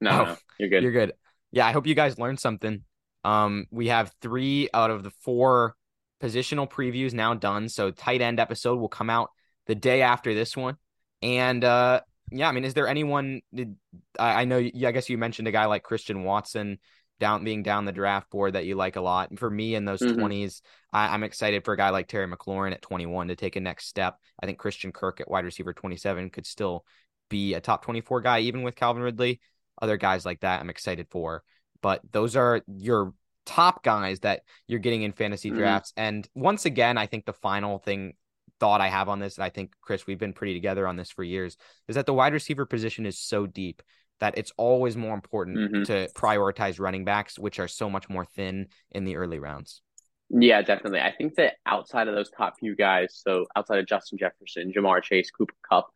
No, 0.00 0.10
oh, 0.10 0.24
no, 0.24 0.36
you're 0.58 0.68
good. 0.68 0.82
You're 0.82 0.92
good. 0.92 1.12
Yeah, 1.50 1.66
I 1.66 1.72
hope 1.72 1.86
you 1.86 1.94
guys 1.94 2.18
learned 2.18 2.38
something. 2.38 2.84
Um, 3.28 3.66
we 3.70 3.88
have 3.88 4.12
three 4.22 4.68
out 4.72 4.90
of 4.90 5.02
the 5.02 5.10
four 5.20 5.74
positional 6.22 6.70
previews 6.70 7.12
now 7.12 7.34
done. 7.34 7.68
So 7.68 7.90
tight 7.90 8.20
end 8.20 8.40
episode 8.40 8.78
will 8.78 8.88
come 8.88 9.10
out 9.10 9.30
the 9.66 9.74
day 9.74 10.02
after 10.02 10.34
this 10.34 10.56
one. 10.56 10.76
And 11.22 11.62
uh, 11.64 12.00
yeah, 12.30 12.48
I 12.48 12.52
mean, 12.52 12.64
is 12.64 12.74
there 12.74 12.88
anyone? 12.88 13.40
Did, 13.54 13.76
I, 14.18 14.42
I 14.42 14.44
know. 14.44 14.58
I 14.58 14.92
guess 14.92 15.08
you 15.10 15.18
mentioned 15.18 15.48
a 15.48 15.52
guy 15.52 15.66
like 15.66 15.82
Christian 15.82 16.24
Watson. 16.24 16.78
down 17.20 17.42
being 17.42 17.64
down 17.64 17.84
the 17.84 17.90
draft 17.92 18.30
board 18.30 18.52
that 18.52 18.64
you 18.64 18.76
like 18.76 18.94
a 18.94 19.00
lot. 19.00 19.30
And 19.30 19.38
for 19.40 19.50
me 19.50 19.74
in 19.74 19.84
those 19.84 20.00
Mhm. 20.00 20.14
20s, 20.14 20.62
I, 20.92 21.08
I'm 21.12 21.24
excited 21.24 21.64
for 21.64 21.74
a 21.74 21.76
guy 21.76 21.90
like 21.90 22.06
Terry 22.06 22.28
McLaurin 22.28 22.72
at 22.72 22.80
21 22.80 23.26
to 23.28 23.34
take 23.34 23.56
a 23.56 23.60
next 23.60 23.88
step. 23.88 24.14
I 24.40 24.46
think 24.46 24.58
Christian 24.58 24.92
Kirk 24.92 25.20
at 25.20 25.28
wide 25.28 25.44
receiver 25.44 25.72
27 25.72 26.30
could 26.30 26.46
still 26.46 26.84
be 27.28 27.54
a 27.54 27.60
top 27.60 27.84
24 27.84 28.20
guy, 28.20 28.38
even 28.40 28.62
with 28.62 28.76
Calvin 28.76 29.02
Ridley. 29.02 29.40
Other 29.82 29.96
guys 29.96 30.24
like 30.24 30.40
that, 30.40 30.60
I'm 30.60 30.70
excited 30.70 31.08
for. 31.10 31.42
But 31.82 32.00
those 32.10 32.36
are 32.36 32.62
your 32.66 33.14
top 33.46 33.82
guys 33.82 34.20
that 34.20 34.42
you're 34.66 34.78
getting 34.78 35.02
in 35.02 35.12
fantasy 35.12 35.50
Mhm. 35.50 35.56
drafts. 35.56 35.92
And 35.96 36.28
once 36.34 36.66
again, 36.66 36.98
I 36.98 37.06
think 37.06 37.24
the 37.24 37.32
final 37.32 37.78
thing 37.78 38.14
thought 38.60 38.80
I 38.80 38.88
have 38.88 39.08
on 39.08 39.20
this, 39.20 39.36
and 39.36 39.44
I 39.44 39.50
think 39.50 39.72
Chris, 39.80 40.06
we've 40.06 40.18
been 40.18 40.32
pretty 40.32 40.54
together 40.54 40.86
on 40.86 40.96
this 40.96 41.10
for 41.10 41.22
years, 41.22 41.56
is 41.86 41.94
that 41.94 42.06
the 42.06 42.14
wide 42.14 42.32
receiver 42.32 42.66
position 42.66 43.06
is 43.06 43.18
so 43.18 43.46
deep 43.46 43.82
that 44.20 44.36
it's 44.36 44.52
always 44.56 44.96
more 44.96 45.14
important 45.14 45.72
Mhm. 45.72 45.86
to 45.86 46.08
prioritize 46.14 46.80
running 46.80 47.04
backs, 47.04 47.38
which 47.38 47.60
are 47.60 47.68
so 47.68 47.88
much 47.88 48.08
more 48.08 48.24
thin 48.24 48.68
in 48.90 49.04
the 49.04 49.16
early 49.16 49.38
rounds. 49.38 49.80
Yeah, 50.28 50.60
definitely. 50.60 51.00
I 51.00 51.12
think 51.12 51.36
that 51.36 51.54
outside 51.64 52.08
of 52.08 52.14
those 52.14 52.30
top 52.30 52.58
few 52.58 52.74
guys, 52.76 53.16
so 53.16 53.46
outside 53.56 53.78
of 53.78 53.86
Justin 53.86 54.18
Jefferson, 54.18 54.72
Ja'Marr 54.72 55.02
Chase, 55.02 55.30
Cooper 55.30 55.54
Kupp, 55.70 55.88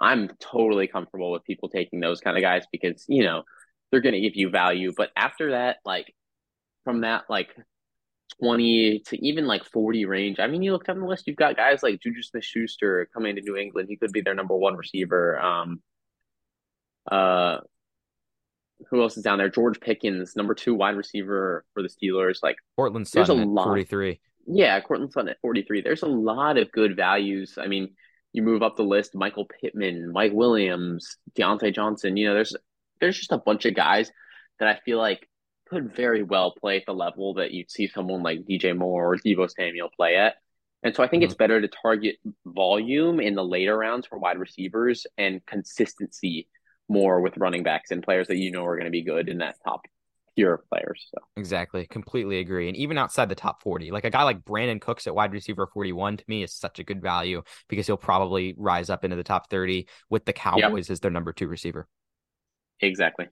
I'm 0.00 0.28
totally 0.40 0.88
comfortable 0.88 1.30
with 1.30 1.44
people 1.44 1.68
taking 1.68 2.00
those 2.00 2.20
kind 2.20 2.36
of 2.36 2.42
guys 2.42 2.64
because, 2.70 3.06
you 3.08 3.22
know, 3.22 3.44
they're 3.90 4.00
going 4.00 4.14
to 4.14 4.20
give 4.20 4.36
you 4.36 4.50
value. 4.50 4.92
But 4.96 5.10
after 5.16 5.52
that, 5.52 5.78
like 5.84 6.14
from 6.84 7.02
that, 7.02 7.24
like 7.28 7.54
20 8.40 9.02
to 9.06 9.26
even 9.26 9.46
like 9.46 9.64
40 9.64 10.04
range, 10.04 10.38
I 10.38 10.46
mean, 10.46 10.62
you 10.62 10.72
look 10.72 10.84
down 10.86 11.00
the 11.00 11.06
list, 11.06 11.26
you've 11.26 11.36
got 11.36 11.56
guys 11.56 11.82
like 11.82 12.00
Juju 12.00 12.22
Smith 12.22 12.44
Schuster 12.44 13.08
coming 13.12 13.36
to 13.36 13.42
New 13.42 13.56
England. 13.56 13.88
He 13.88 13.96
could 13.96 14.12
be 14.12 14.20
their 14.20 14.34
number 14.34 14.56
one 14.56 14.76
receiver. 14.76 15.38
Um, 15.38 15.82
uh, 17.10 17.58
who 18.90 19.02
else 19.02 19.16
is 19.16 19.24
down 19.24 19.38
there? 19.38 19.48
George 19.48 19.80
Pickens, 19.80 20.36
number 20.36 20.54
two 20.54 20.74
wide 20.74 20.96
receiver 20.96 21.64
for 21.74 21.82
the 21.82 21.88
Steelers. 21.88 22.38
Like, 22.42 22.56
Portland 22.76 23.08
There's 23.12 23.30
a 23.30 23.34
at 23.36 23.48
lot. 23.48 23.64
43. 23.64 24.20
yeah, 24.46 24.80
Courtland 24.80 25.12
Sutton 25.12 25.30
at 25.30 25.40
43. 25.40 25.80
There's 25.80 26.02
a 26.02 26.06
lot 26.06 26.58
of 26.58 26.70
good 26.70 26.94
values. 26.94 27.58
I 27.60 27.66
mean, 27.66 27.94
you 28.32 28.42
move 28.42 28.62
up 28.62 28.76
the 28.76 28.84
list, 28.84 29.14
Michael 29.14 29.46
Pittman, 29.60 30.12
Mike 30.12 30.32
Williams, 30.32 31.16
Diontae 31.36 31.74
Johnson, 31.74 32.16
you 32.16 32.28
know, 32.28 32.34
there's 32.34 32.54
there's 33.00 33.18
just 33.18 33.32
a 33.32 33.38
bunch 33.38 33.64
of 33.64 33.74
guys 33.74 34.10
that 34.58 34.68
I 34.68 34.80
feel 34.84 34.98
like 34.98 35.28
could 35.68 35.94
very 35.94 36.22
well 36.22 36.52
play 36.52 36.78
at 36.78 36.86
the 36.86 36.94
level 36.94 37.34
that 37.34 37.52
you'd 37.52 37.70
see 37.70 37.88
someone 37.88 38.22
like 38.22 38.46
DJ 38.48 38.76
Moore 38.76 39.12
or 39.12 39.16
Deebo 39.16 39.50
Samuel 39.50 39.90
play 39.96 40.16
at. 40.16 40.36
And 40.82 40.94
so 40.94 41.02
I 41.02 41.08
think 41.08 41.22
it's 41.22 41.34
mm-hmm. 41.34 41.38
better 41.38 41.60
to 41.60 41.68
target 41.68 42.16
volume 42.46 43.20
in 43.20 43.34
the 43.34 43.44
later 43.44 43.76
rounds 43.76 44.06
for 44.06 44.18
wide 44.18 44.38
receivers 44.38 45.06
and 45.16 45.44
consistency 45.46 46.48
more 46.88 47.20
with 47.20 47.36
running 47.36 47.62
backs 47.62 47.90
and 47.90 48.02
players 48.02 48.28
that 48.28 48.38
you 48.38 48.50
know 48.50 48.64
are 48.64 48.76
going 48.76 48.86
to 48.86 48.90
be 48.90 49.02
good 49.02 49.28
in 49.28 49.38
that 49.38 49.56
top 49.64 49.82
tier 50.36 50.54
of 50.54 50.68
players. 50.70 51.08
So 51.12 51.20
Exactly. 51.36 51.86
Completely 51.86 52.38
agree. 52.38 52.68
And 52.68 52.76
even 52.76 52.96
outside 52.96 53.28
the 53.28 53.34
top 53.34 53.62
40, 53.62 53.90
like 53.90 54.04
a 54.04 54.10
guy 54.10 54.22
like 54.22 54.44
Brandin 54.44 54.80
Cooks 54.80 55.06
at 55.06 55.14
wide 55.14 55.32
receiver 55.32 55.66
41 55.66 56.18
to 56.18 56.24
me 56.28 56.44
is 56.44 56.54
such 56.54 56.78
a 56.78 56.84
good 56.84 57.02
value 57.02 57.42
because 57.68 57.86
he'll 57.86 57.96
probably 57.96 58.54
rise 58.56 58.88
up 58.88 59.04
into 59.04 59.16
the 59.16 59.24
top 59.24 59.50
30 59.50 59.86
with 60.08 60.24
the 60.24 60.32
Cowboys 60.32 60.90
as 60.90 61.00
their 61.00 61.10
number 61.10 61.32
two 61.32 61.48
receiver. 61.48 61.88
Exactly. 62.80 63.28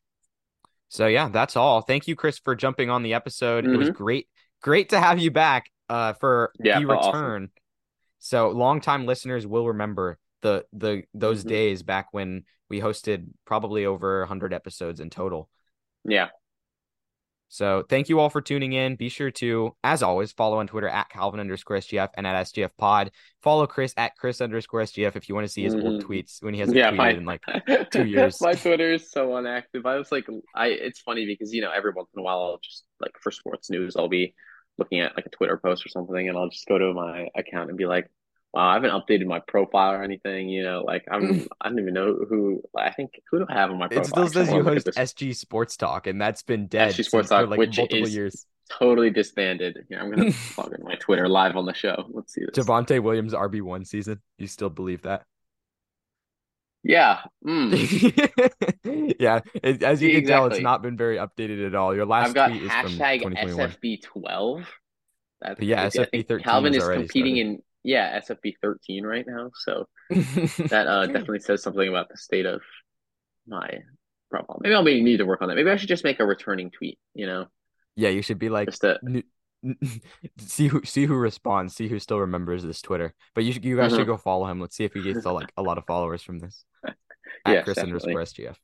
So 0.89 1.07
yeah, 1.07 1.29
that's 1.29 1.57
all. 1.57 1.81
Thank 1.83 2.07
you, 2.07 2.17
Chris, 2.17 2.39
for 2.39 2.55
jumping 2.55 2.91
on 2.91 3.03
the 3.03 3.15
episode. 3.15 3.65
It 3.67 3.77
was 3.77 3.91
great, 3.91 4.29
great 4.63 4.91
to 4.91 5.01
have 5.01 5.19
you 5.19 5.31
back 5.31 5.71
uh 5.89 6.13
for 6.15 6.53
Yeah, 6.59 6.79
the 6.79 6.85
awesome. 6.87 7.13
return. 7.13 7.51
So 8.19 8.51
longtime 8.51 9.07
listeners 9.07 9.47
will 9.47 9.67
remember 9.69 10.19
the 10.43 10.65
the 10.73 11.03
those 11.15 11.45
Mhm. 11.45 11.49
days 11.49 11.83
back 11.83 12.09
when 12.13 12.45
we 12.69 12.81
hosted 12.81 13.29
probably 13.45 13.85
over 13.87 14.21
100 14.21 14.53
episodes 14.53 15.01
in 15.01 15.11
total. 15.11 15.49
Yeah. 16.05 16.29
So 17.49 17.85
thank 17.89 18.09
you 18.09 18.19
all 18.19 18.29
for 18.29 18.41
tuning 18.41 18.73
in. 18.73 18.97
Be 18.97 19.09
sure 19.09 19.31
to, 19.33 19.75
as 19.85 20.03
always, 20.03 20.33
follow 20.33 20.59
on 20.59 20.67
Twitter 20.67 20.89
at 20.89 21.09
Calvin 21.11 21.39
underscore 21.41 21.77
SGF 21.79 22.09
and 22.17 22.27
at 22.27 22.47
SGF 22.47 22.71
Pod. 22.77 23.13
Follow 23.43 23.67
Chris 23.67 23.95
at 23.97 24.17
Chris 24.17 24.41
underscore 24.41 24.81
SGF 24.83 25.15
if 25.17 25.29
you 25.29 25.35
want 25.35 25.47
to 25.47 25.53
see 25.53 25.63
his 25.63 25.75
old 25.75 26.03
Mhm. 26.03 26.03
tweets 26.03 26.43
when 26.43 26.55
he 26.55 26.61
hasn't 26.61 26.77
Yeah, 26.77 26.91
tweeted 26.91 26.97
my- 26.97 27.11
in 27.11 27.25
like 27.25 27.43
two 27.93 28.05
years. 28.07 28.41
My 28.41 28.53
Twitter 28.55 28.93
is 28.93 29.11
so 29.11 29.29
unactive. 29.31 29.87
I 29.87 29.97
was 29.97 30.11
like, 30.11 30.27
I 30.55 30.69
it's 30.69 31.01
funny 31.01 31.25
because 31.27 31.55
you 31.55 31.63
know 31.63 31.71
every 31.71 31.93
once 31.95 32.09
in 32.15 32.21
a 32.21 32.23
while 32.23 32.39
I'll 32.43 32.59
just 32.63 32.85
like 33.01 33.13
for 33.23 33.31
sports 33.31 33.71
news 33.71 33.95
I'll 33.97 34.09
be 34.09 34.35
looking 34.79 35.01
at 35.01 35.17
like 35.17 35.27
a 35.27 35.31
Twitter 35.31 35.57
post 35.57 35.87
or 35.87 35.89
something 35.89 36.29
and 36.29 36.37
I'll 36.37 36.49
just 36.51 36.67
go 36.67 36.77
to 36.79 36.93
my 36.93 37.29
account 37.35 37.69
and 37.71 37.79
be 37.79 37.87
like, 37.87 38.11
wow, 38.57 38.69
I 38.71 38.75
haven't 38.75 38.91
updated 38.91 39.27
my 39.27 39.41
profile 39.47 39.93
or 39.93 40.03
anything. 40.03 40.49
You 40.49 40.63
know, 40.65 40.83
like 40.85 41.05
I'm 41.11 41.47
I 41.61 41.69
don't 41.69 41.79
even 41.79 41.95
know 41.95 42.15
who. 42.29 42.63
I 42.77 42.91
think 42.93 43.21
who 43.31 43.39
do 43.41 43.47
I 43.49 43.55
have 43.55 43.71
on 43.71 43.79
my 43.79 43.89
profile? 43.89 44.03
It 44.03 44.07
still 44.09 44.23
Actually, 44.25 44.45
says 44.47 44.55
you 44.55 44.63
host. 44.63 44.87
SG 44.87 45.37
Sports 45.37 45.77
Talk, 45.77 46.07
and 46.07 46.21
that's 46.21 46.43
been 46.43 46.67
dead 46.67 46.93
SG 46.95 47.05
Sports 47.05 47.11
since 47.11 47.29
for 47.29 47.41
Talk, 47.43 47.51
like 47.51 47.59
which 47.59 47.77
multiple 47.77 48.05
is- 48.07 48.15
years. 48.15 48.47
totally 48.71 49.11
disbanded. 49.11 49.77
Here, 49.89 49.99
I'm 50.01 50.11
gonna 50.11 50.33
log 50.59 50.73
into 50.73 50.85
my 50.85 50.95
Twitter 50.97 51.29
live 51.29 51.57
on 51.57 51.67
the 51.67 51.75
show. 51.75 52.05
Let's 52.11 52.33
see 52.35 52.43
this. 52.45 52.65
Javonte 52.67 53.01
Williams 53.03 53.33
RB 53.35 53.63
one 53.63 53.85
season. 53.85 54.21
You 54.39 54.47
still 54.47 54.71
believe 54.71 55.03
that? 55.03 55.23
Yeah. 56.83 57.19
Mm. 57.45 59.17
yeah, 59.21 59.41
it, 59.63 59.83
as 59.83 60.01
you 60.01 60.13
can 60.13 60.27
tell, 60.27 60.47
it's 60.47 60.61
not 60.61 60.83
been 60.83 60.97
very 60.97 61.17
updated 61.17 61.67
at 61.67 61.75
all. 61.75 61.95
Your 61.95 62.07
last 62.07 62.29
I've 62.29 62.35
got 62.35 62.49
tweet 62.51 62.63
is 62.63 62.71
from 62.71 62.91
hashtag 62.93 63.19
2021. 63.23 63.71
SFB12. 63.71 64.65
That's 65.41 65.61
Yeah, 65.61 65.81
crazy. 65.83 65.99
I 66.01 66.03
SFB 66.05 66.11
think 66.11 66.29
13 66.29 66.45
Calvin 66.45 66.75
is 66.75 66.85
competing 66.89 67.35
started. 67.37 67.39
in 67.39 67.63
yeah 67.87 68.19
SFB 68.21 68.55
13 68.61 69.05
right 69.07 69.25
now, 69.27 69.51
so 69.55 69.87
that 70.11 70.87
uh, 70.89 71.07
definitely 71.07 71.39
says 71.41 71.63
something 71.63 71.89
about 71.89 72.09
the 72.09 72.17
state 72.17 72.45
of 72.47 72.61
my 73.47 73.69
profile. 74.31 74.59
Maybe 74.61 74.75
I'll 74.75 74.85
be, 74.85 75.01
need 75.03 75.19
to 75.19 75.25
work 75.27 75.41
on 75.43 75.49
that. 75.49 75.55
Maybe 75.55 75.71
I 75.71 75.77
should 75.77 75.89
just 75.89 76.05
make 76.05 76.19
a 76.21 76.27
returning 76.27 76.71
tweet. 76.71 76.99
You 77.15 77.27
know, 77.27 77.47
yeah, 77.95 78.09
you 78.11 78.23
should 78.23 78.39
be 78.39 78.49
like 78.49 78.69
just 78.69 78.81
to 78.83 78.99
N- 79.07 79.23
see 80.39 80.69
who 80.69 80.85
see 80.85 81.07
who 81.07 81.15
responds, 81.15 81.75
see 81.75 81.89
who 81.89 81.99
still 81.99 82.19
remembers 82.21 82.63
this 82.63 82.83
Twitter. 82.83 83.15
But 83.35 83.45
you 83.45 83.53
should, 83.53 83.65
you 83.65 83.77
guys 83.77 83.93
should 83.93 84.01
Mhm. 84.01 84.07
go 84.07 84.17
follow 84.17 84.47
him. 84.47 84.61
Let's 84.61 84.77
see 84.77 84.85
if 84.85 84.93
he 84.93 85.03
gets 85.03 85.25
uh, 85.25 85.33
like 85.33 85.51
a 85.57 85.63
lot 85.63 85.79
of 85.79 85.87
followers 85.87 86.23
from 86.23 86.39
this. 86.41 86.65
At 86.85 86.95
Yes, 87.47 87.65
Chris 87.65 87.79
underscore 87.79 88.21
SGF. 88.23 88.57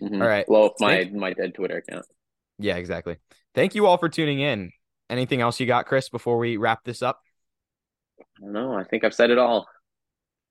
mhm, 0.00 0.22
All 0.22 0.28
right. 0.28 0.46
blow 0.46 0.66
up 0.66 0.74
my 0.80 0.98
Thank- 1.04 1.12
my 1.14 1.32
dead 1.32 1.54
Twitter 1.54 1.78
account. 1.78 2.06
Yeah, 2.58 2.76
exactly. 2.76 3.16
Thank 3.54 3.74
you 3.74 3.86
all 3.86 3.98
for 3.98 4.08
tuning 4.08 4.40
in. 4.40 4.72
Anything 5.10 5.40
else 5.40 5.58
you 5.60 5.66
got, 5.66 5.86
Chris, 5.86 6.08
before 6.08 6.38
we 6.38 6.56
wrap 6.56 6.84
this 6.84 7.02
up? 7.02 7.20
I 8.38 8.44
don't 8.44 8.52
know. 8.52 8.72
I 8.74 8.84
think 8.84 9.04
I've 9.04 9.14
said 9.14 9.30
it 9.30 9.38
all. 9.38 9.66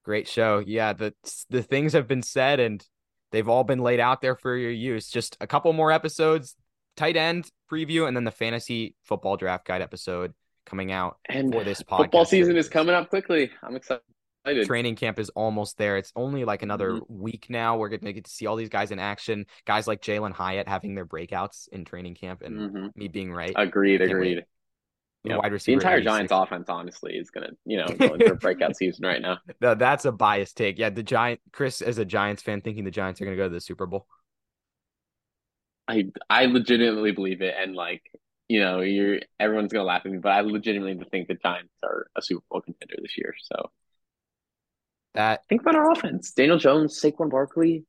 Great 0.04 0.28
show. 0.28 0.64
Yeah, 0.66 0.94
the 0.94 1.14
the 1.50 1.62
things 1.64 1.94
have 1.94 2.08
been 2.08 2.24
said 2.24 2.60
and 2.60 2.86
they've 3.32 3.48
all 3.50 3.64
been 3.64 3.80
laid 3.80 4.00
out 4.00 4.22
there 4.22 4.36
for 4.36 4.56
your 4.56 4.72
use. 4.72 5.10
Just 5.10 5.36
a 5.42 5.48
couple 5.48 5.72
more 5.74 5.92
episodes, 5.92 6.56
tight 6.96 7.18
end 7.18 7.50
preview, 7.72 8.08
and 8.08 8.16
then 8.16 8.24
the 8.24 8.32
fantasy 8.32 8.96
football 9.04 9.36
draft 9.38 9.66
guide 9.68 9.82
episode 9.82 10.34
coming 10.66 10.92
out 10.92 11.18
And 11.28 11.52
for 11.54 11.64
this 11.64 11.82
podcast. 11.84 11.98
football 11.98 12.26
season 12.26 12.56
is 12.58 12.70
coming 12.70 12.96
up 12.96 13.10
quickly. 13.10 13.52
I'm 13.64 13.76
excited. 13.76 14.02
training 14.66 14.96
camp 14.96 15.20
is 15.20 15.28
almost 15.32 15.78
there. 15.78 15.98
It's 15.98 16.14
only 16.16 16.46
like 16.46 16.62
another 16.64 16.92
Mm-hmm. 16.92 17.20
week 17.22 17.48
now. 17.50 17.78
We're 17.78 17.90
gonna 17.90 18.14
get 18.14 18.24
to 18.26 18.32
see 18.32 18.46
all 18.48 18.56
these 18.56 18.70
guys 18.70 18.92
in 18.92 19.00
action. 19.00 19.46
Guys 19.66 19.88
like 19.88 20.02
Jalin 20.02 20.32
Hyatt 20.32 20.70
having 20.70 20.96
their 20.96 21.06
breakouts 21.06 21.68
in 21.70 21.84
training 21.84 22.16
camp, 22.16 22.42
and 22.44 22.58
Mhm. 22.72 22.96
me 22.96 23.10
being 23.10 23.34
right. 23.34 23.52
Agreed. 23.58 23.98
Can't 24.00 24.12
Agreed. 24.12 24.46
The 25.28 25.36
Yeah. 25.36 25.38
wide 25.38 25.52
The 25.60 25.74
entire 25.74 26.02
Giants 26.02 26.32
offense, 26.32 26.70
honestly, 26.70 27.14
is 27.16 27.30
gonna 27.30 27.50
you 27.66 27.78
know 27.78 27.88
go 27.98 28.14
into 28.14 28.32
a 28.32 28.36
breakout 28.36 28.76
season 28.76 29.06
right 29.06 29.22
now. 29.22 29.40
No, 29.62 29.76
that's 29.76 30.06
a 30.06 30.12
biased 30.12 30.58
take. 30.58 30.78
Yeah, 30.78 30.90
the 30.90 31.04
Giant 31.04 31.42
Chris 31.52 31.82
as 31.82 31.98
a 31.98 32.06
Giants 32.06 32.42
fan 32.44 32.62
thinking 32.62 32.84
the 32.84 32.92
Giants 32.92 33.22
are 33.22 33.26
gonna 33.26 33.38
go 33.38 33.48
to 33.48 33.54
the 33.54 33.62
Super 33.62 33.86
Bowl. 33.86 34.08
I 35.88 36.06
I 36.30 36.46
legitimately 36.46 37.12
believe 37.12 37.42
it, 37.42 37.56
and 37.58 37.76
like 37.76 38.04
you 38.50 38.60
know, 38.62 38.82
you're 38.82 39.20
everyone's 39.40 39.74
gonna 39.74 39.86
laugh 39.86 40.04
at 40.06 40.12
me, 40.12 40.20
but 40.20 40.32
I 40.32 40.42
legitimately 40.42 41.06
think 41.12 41.28
the 41.28 41.36
Giants 41.36 41.74
are 41.84 42.08
a 42.16 42.22
Super 42.22 42.44
Bowl 42.50 42.62
contender 42.62 42.96
this 43.02 43.18
year. 43.18 43.34
So 43.42 43.72
That 45.14 45.46
think 45.50 45.62
about 45.62 45.76
our 45.76 45.92
offense: 45.92 46.32
Daniel 46.34 46.58
Jones, 46.58 47.00
Saquon 47.02 47.30
Barkley, 47.30 47.86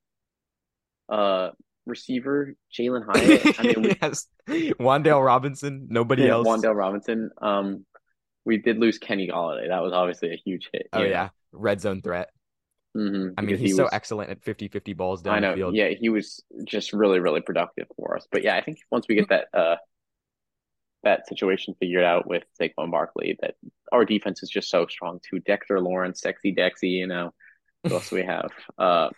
uh, 1.09 1.51
receiver 1.89 2.55
Jalin 2.73 3.05
Hyatt. 3.09 3.61
I 3.61 3.63
mean, 3.63 3.83
we, 3.83 3.97
yes, 4.01 4.27
Wan'Dale 4.47 5.25
Robinson. 5.25 5.87
Nobody 5.91 6.25
yeah, 6.25 6.33
else. 6.33 6.47
Wan'Dale 6.47 6.77
Robinson. 6.77 7.31
Um, 7.41 7.85
we 8.45 8.59
did 8.59 8.79
lose 8.79 8.99
Kenny 8.99 9.29
Golladay. 9.29 9.69
That 9.69 9.83
was 9.83 9.93
obviously 9.93 10.33
a 10.33 10.37
huge 10.37 10.71
hit. 10.73 10.89
Oh 10.93 11.03
yeah, 11.03 11.31
red 11.53 11.81
zone 11.81 12.01
threat. 12.03 12.31
hmm 12.95 13.31
I 13.37 13.43
mean, 13.43 13.59
he's 13.59 13.77
so 13.77 13.87
excellent 13.87 14.31
at 14.31 14.43
50-50 14.43 14.97
balls 14.97 15.23
down 15.23 15.35
I 15.35 15.39
know. 15.41 15.51
the 15.51 15.57
field. 15.57 15.75
Yeah, 15.75 15.89
he 15.89 16.09
was 16.09 16.43
just 16.65 16.93
really, 16.93 17.21
really 17.21 17.41
productive 17.41 17.87
for 17.97 18.17
us. 18.17 18.27
But 18.31 18.43
yeah, 18.43 18.57
I 18.57 18.63
think 18.63 18.79
once 18.91 19.07
we 19.09 19.17
get 19.17 19.29
that 19.29 19.49
uh 19.53 19.77
that 21.05 21.29
situation 21.29 21.75
figured 21.79 22.03
out 22.03 22.27
with 22.27 22.43
Saquon 22.61 22.91
Barkley, 22.91 23.39
that 23.41 23.55
our 23.93 24.05
defense 24.05 24.43
is 24.43 24.51
just 24.51 24.69
so 24.71 24.87
strong 24.87 25.21
too. 25.29 25.41
Dexter 25.41 25.81
Lawrence, 25.81 26.21
sexy 26.21 26.55
Dexy, 26.55 26.91
you 26.91 27.07
know. 27.07 27.33
What 27.83 27.93
else 27.93 28.11
we 28.11 28.25
have? 28.25 28.51
Uh 28.79 29.11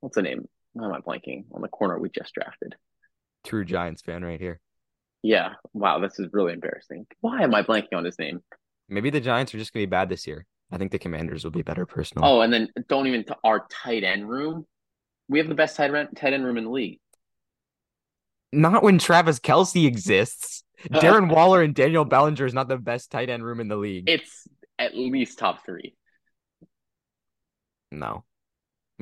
what's 0.00 0.16
the 0.16 0.22
name? 0.22 0.48
Why 0.74 0.86
am 0.86 0.92
I 0.92 1.00
blanking 1.00 1.44
on 1.52 1.62
the 1.62 1.68
corner 1.68 1.98
we 1.98 2.10
just 2.10 2.34
drafted? 2.34 2.74
True 3.44 3.64
Giants 3.64 4.02
fan 4.02 4.24
right 4.24 4.40
here. 4.40 4.60
Yeah. 5.22 5.54
Wow, 5.72 6.00
this 6.00 6.18
is 6.18 6.28
really 6.32 6.52
embarrassing. 6.52 7.06
Why 7.20 7.42
am 7.42 7.54
I 7.54 7.62
blanking 7.62 7.94
on 7.94 8.04
his 8.04 8.18
name? 8.18 8.40
Maybe 8.88 9.10
the 9.10 9.20
Giants 9.20 9.54
are 9.54 9.58
just 9.58 9.72
gonna 9.72 9.86
be 9.86 9.90
bad 9.90 10.08
this 10.08 10.26
year. 10.26 10.46
I 10.70 10.76
think 10.76 10.92
the 10.92 10.98
Commanders 10.98 11.44
will 11.44 11.50
be 11.50 11.62
better 11.62 11.86
personally. 11.86 12.28
Oh, 12.28 12.40
and 12.40 12.52
then 12.52 12.68
don't 12.88 13.06
even 13.06 13.24
t- 13.24 13.34
our 13.44 13.66
tight 13.70 14.04
end 14.04 14.28
room. 14.28 14.66
We 15.28 15.38
have 15.38 15.48
the 15.48 15.54
best 15.54 15.76
tight 15.76 15.94
end 15.94 16.08
tight 16.16 16.32
end 16.32 16.44
room 16.44 16.58
in 16.58 16.64
the 16.64 16.70
league. 16.70 16.98
Not 18.52 18.82
when 18.82 18.98
Travis 18.98 19.38
Kelce 19.38 19.86
exists. 19.86 20.62
Darren 20.90 21.32
Waller 21.32 21.62
and 21.62 21.74
Daniel 21.74 22.04
Bellinger 22.04 22.44
is 22.44 22.52
not 22.52 22.68
the 22.68 22.76
best 22.76 23.10
tight 23.10 23.30
end 23.30 23.44
room 23.44 23.60
in 23.60 23.68
the 23.68 23.76
league. 23.76 24.08
It's 24.08 24.46
at 24.78 24.94
least 24.94 25.38
top 25.38 25.64
three. 25.64 25.94
No. 27.90 28.24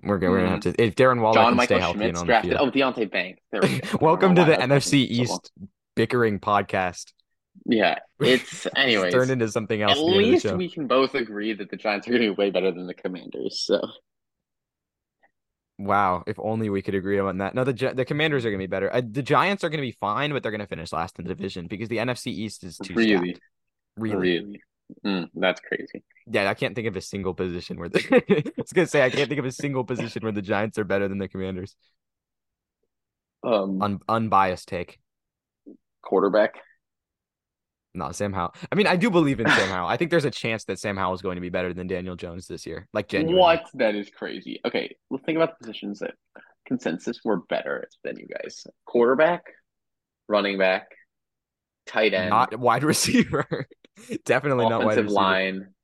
We're 0.03 0.19
gonna, 0.19 0.33
we're 0.33 0.39
gonna 0.39 0.51
have 0.51 0.61
to 0.61 0.83
if 0.83 0.95
Darren 0.97 1.21
Waller 1.21 1.35
John 1.35 1.51
can 1.51 1.57
Michael 1.57 1.77
stay 1.77 1.81
healthy 1.81 1.99
and 2.05 2.17
Schmitz 2.17 2.21
on 2.21 2.27
drafted. 2.27 2.53
the 2.53 2.59
Oh, 2.61 2.71
field. 2.71 2.95
Deonte 2.97 3.11
Banks. 3.11 3.43
There 3.53 3.61
we 3.63 3.79
go. 3.81 3.89
Welcome 4.01 4.35
to 4.37 4.45
the 4.45 4.55
NFC 4.55 5.07
taking 5.09 5.27
so. 5.27 5.35
East 5.35 5.53
bickering 5.95 6.41
podcast. 6.41 7.13
Yeah, 7.67 7.99
it's 8.21 8.67
anyways. 8.75 9.13
turned 9.13 9.31
into 9.31 9.49
something 9.49 9.83
else. 9.83 9.93
At 9.93 9.99
at 9.99 10.01
the 10.01 10.07
end 10.07 10.17
of 10.17 10.25
the 10.27 10.33
least 10.33 10.53
we 10.57 10.71
can 10.71 10.87
both 10.87 11.15
agree 11.15 11.53
that 11.53 11.71
the 11.71 11.77
Giants 11.77 12.09
are 12.09 12.11
going 12.13 12.23
to 12.23 12.29
be 12.31 12.35
way 12.35 12.51
better 12.51 12.73
than 12.73 12.87
the 12.87 12.95
Commanders. 12.95 13.61
So 13.67 13.81
Wow, 15.79 16.23
if 16.27 16.39
only 16.39 16.71
we 16.71 16.81
could 16.83 16.95
agree 16.95 17.19
on 17.19 17.39
that. 17.39 17.55
No, 17.55 17.65
the 17.65 17.93
the 17.95 18.05
Commanders 18.05 18.45
are 18.45 18.51
going 18.51 18.61
to 18.61 18.63
be 18.67 18.71
better. 18.71 18.93
Uh, 18.93 19.03
the 19.09 19.23
Giants 19.23 19.65
are 19.65 19.69
going 19.69 19.79
to 19.81 19.87
be 19.87 19.97
fine, 20.01 20.33
but 20.33 20.43
they're 20.43 20.53
going 20.53 20.61
to 20.61 20.67
finish 20.67 20.93
last 20.93 21.19
in 21.19 21.25
the 21.25 21.35
division 21.35 21.67
because 21.67 21.89
the 21.89 21.99
NFC 21.99 22.29
East 22.29 22.63
is 22.65 22.79
too 22.79 22.95
really, 22.95 23.31
stacked. 23.31 23.41
Really, 23.97 24.17
really, 24.17 24.63
Mm, 25.07 25.29
that's 25.35 25.61
crazy. 25.61 26.03
yeah. 26.27 26.51
I 26.51 26.55
can't 26.55 26.75
think 26.75 26.87
of 26.87 26.97
a 26.97 27.01
single 27.01 27.33
position 27.35 27.79
where 27.79 27.89
the 27.89 27.99
I 28.29 28.53
was 28.61 28.73
going 28.73 28.87
to 28.87 28.91
say 28.91 29.03
I 29.03 29.11
can't 29.11 29.29
think 29.29 29.39
of 29.39 29.47
a 29.47 29.53
single 29.53 29.85
position 29.85 30.23
where 30.23 30.33
the 30.33 30.43
Giants 30.43 30.79
are 30.79 30.85
better 30.85 31.09
than 31.09 31.19
the 31.19 31.29
Commanders. 31.29 31.75
Um, 33.45 33.81
Un- 33.83 34.01
unbiased 34.09 34.69
take. 34.69 34.99
quarterback. 36.03 36.55
Not 37.95 38.17
Sam 38.17 38.33
Howell. 38.33 38.55
I 38.71 38.75
mean, 38.75 38.87
I 38.87 38.97
do 38.97 39.11
believe 39.11 39.39
in 39.41 39.47
Sam 39.49 39.69
Howell. 39.75 39.89
I 39.89 39.97
think 39.97 40.11
there's 40.11 40.25
a 40.25 40.31
chance 40.31 40.65
that 40.65 40.79
Sam 40.79 40.97
Howell 40.97 41.15
is 41.15 41.23
going 41.23 41.35
to 41.37 41.41
be 41.43 41.51
better 41.51 41.75
than 41.75 41.87
Daniel 41.87 42.17
Jones 42.17 42.47
this 42.47 42.65
year. 42.67 42.89
Like 42.93 43.09
genuinely. 43.09 43.39
What? 43.41 43.69
That 43.75 43.95
is 43.95 44.09
crazy. 44.11 44.61
Okay, 44.65 44.97
let's 45.11 45.25
think 45.25 45.37
about 45.37 45.59
the 45.59 45.65
positions 45.67 45.99
that 45.99 46.13
consensus 46.67 47.21
were 47.25 47.41
better 47.49 47.89
than 48.05 48.19
you 48.19 48.27
guys. 48.27 48.67
Quarterback, 48.87 49.43
running 50.29 50.57
back, 50.57 50.87
tight 51.87 52.15
end, 52.15 52.31
Not 52.31 52.59
wide 52.59 52.83
receiver. 52.93 53.67
Definitely 54.25 54.67
not 54.67 54.85
wide 54.85 55.01
receiver. 55.01 55.09
line, 55.09 55.75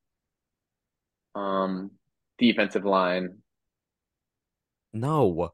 um, 1.35 1.91
defensive 2.39 2.85
line. 2.85 3.39
No. 4.93 5.53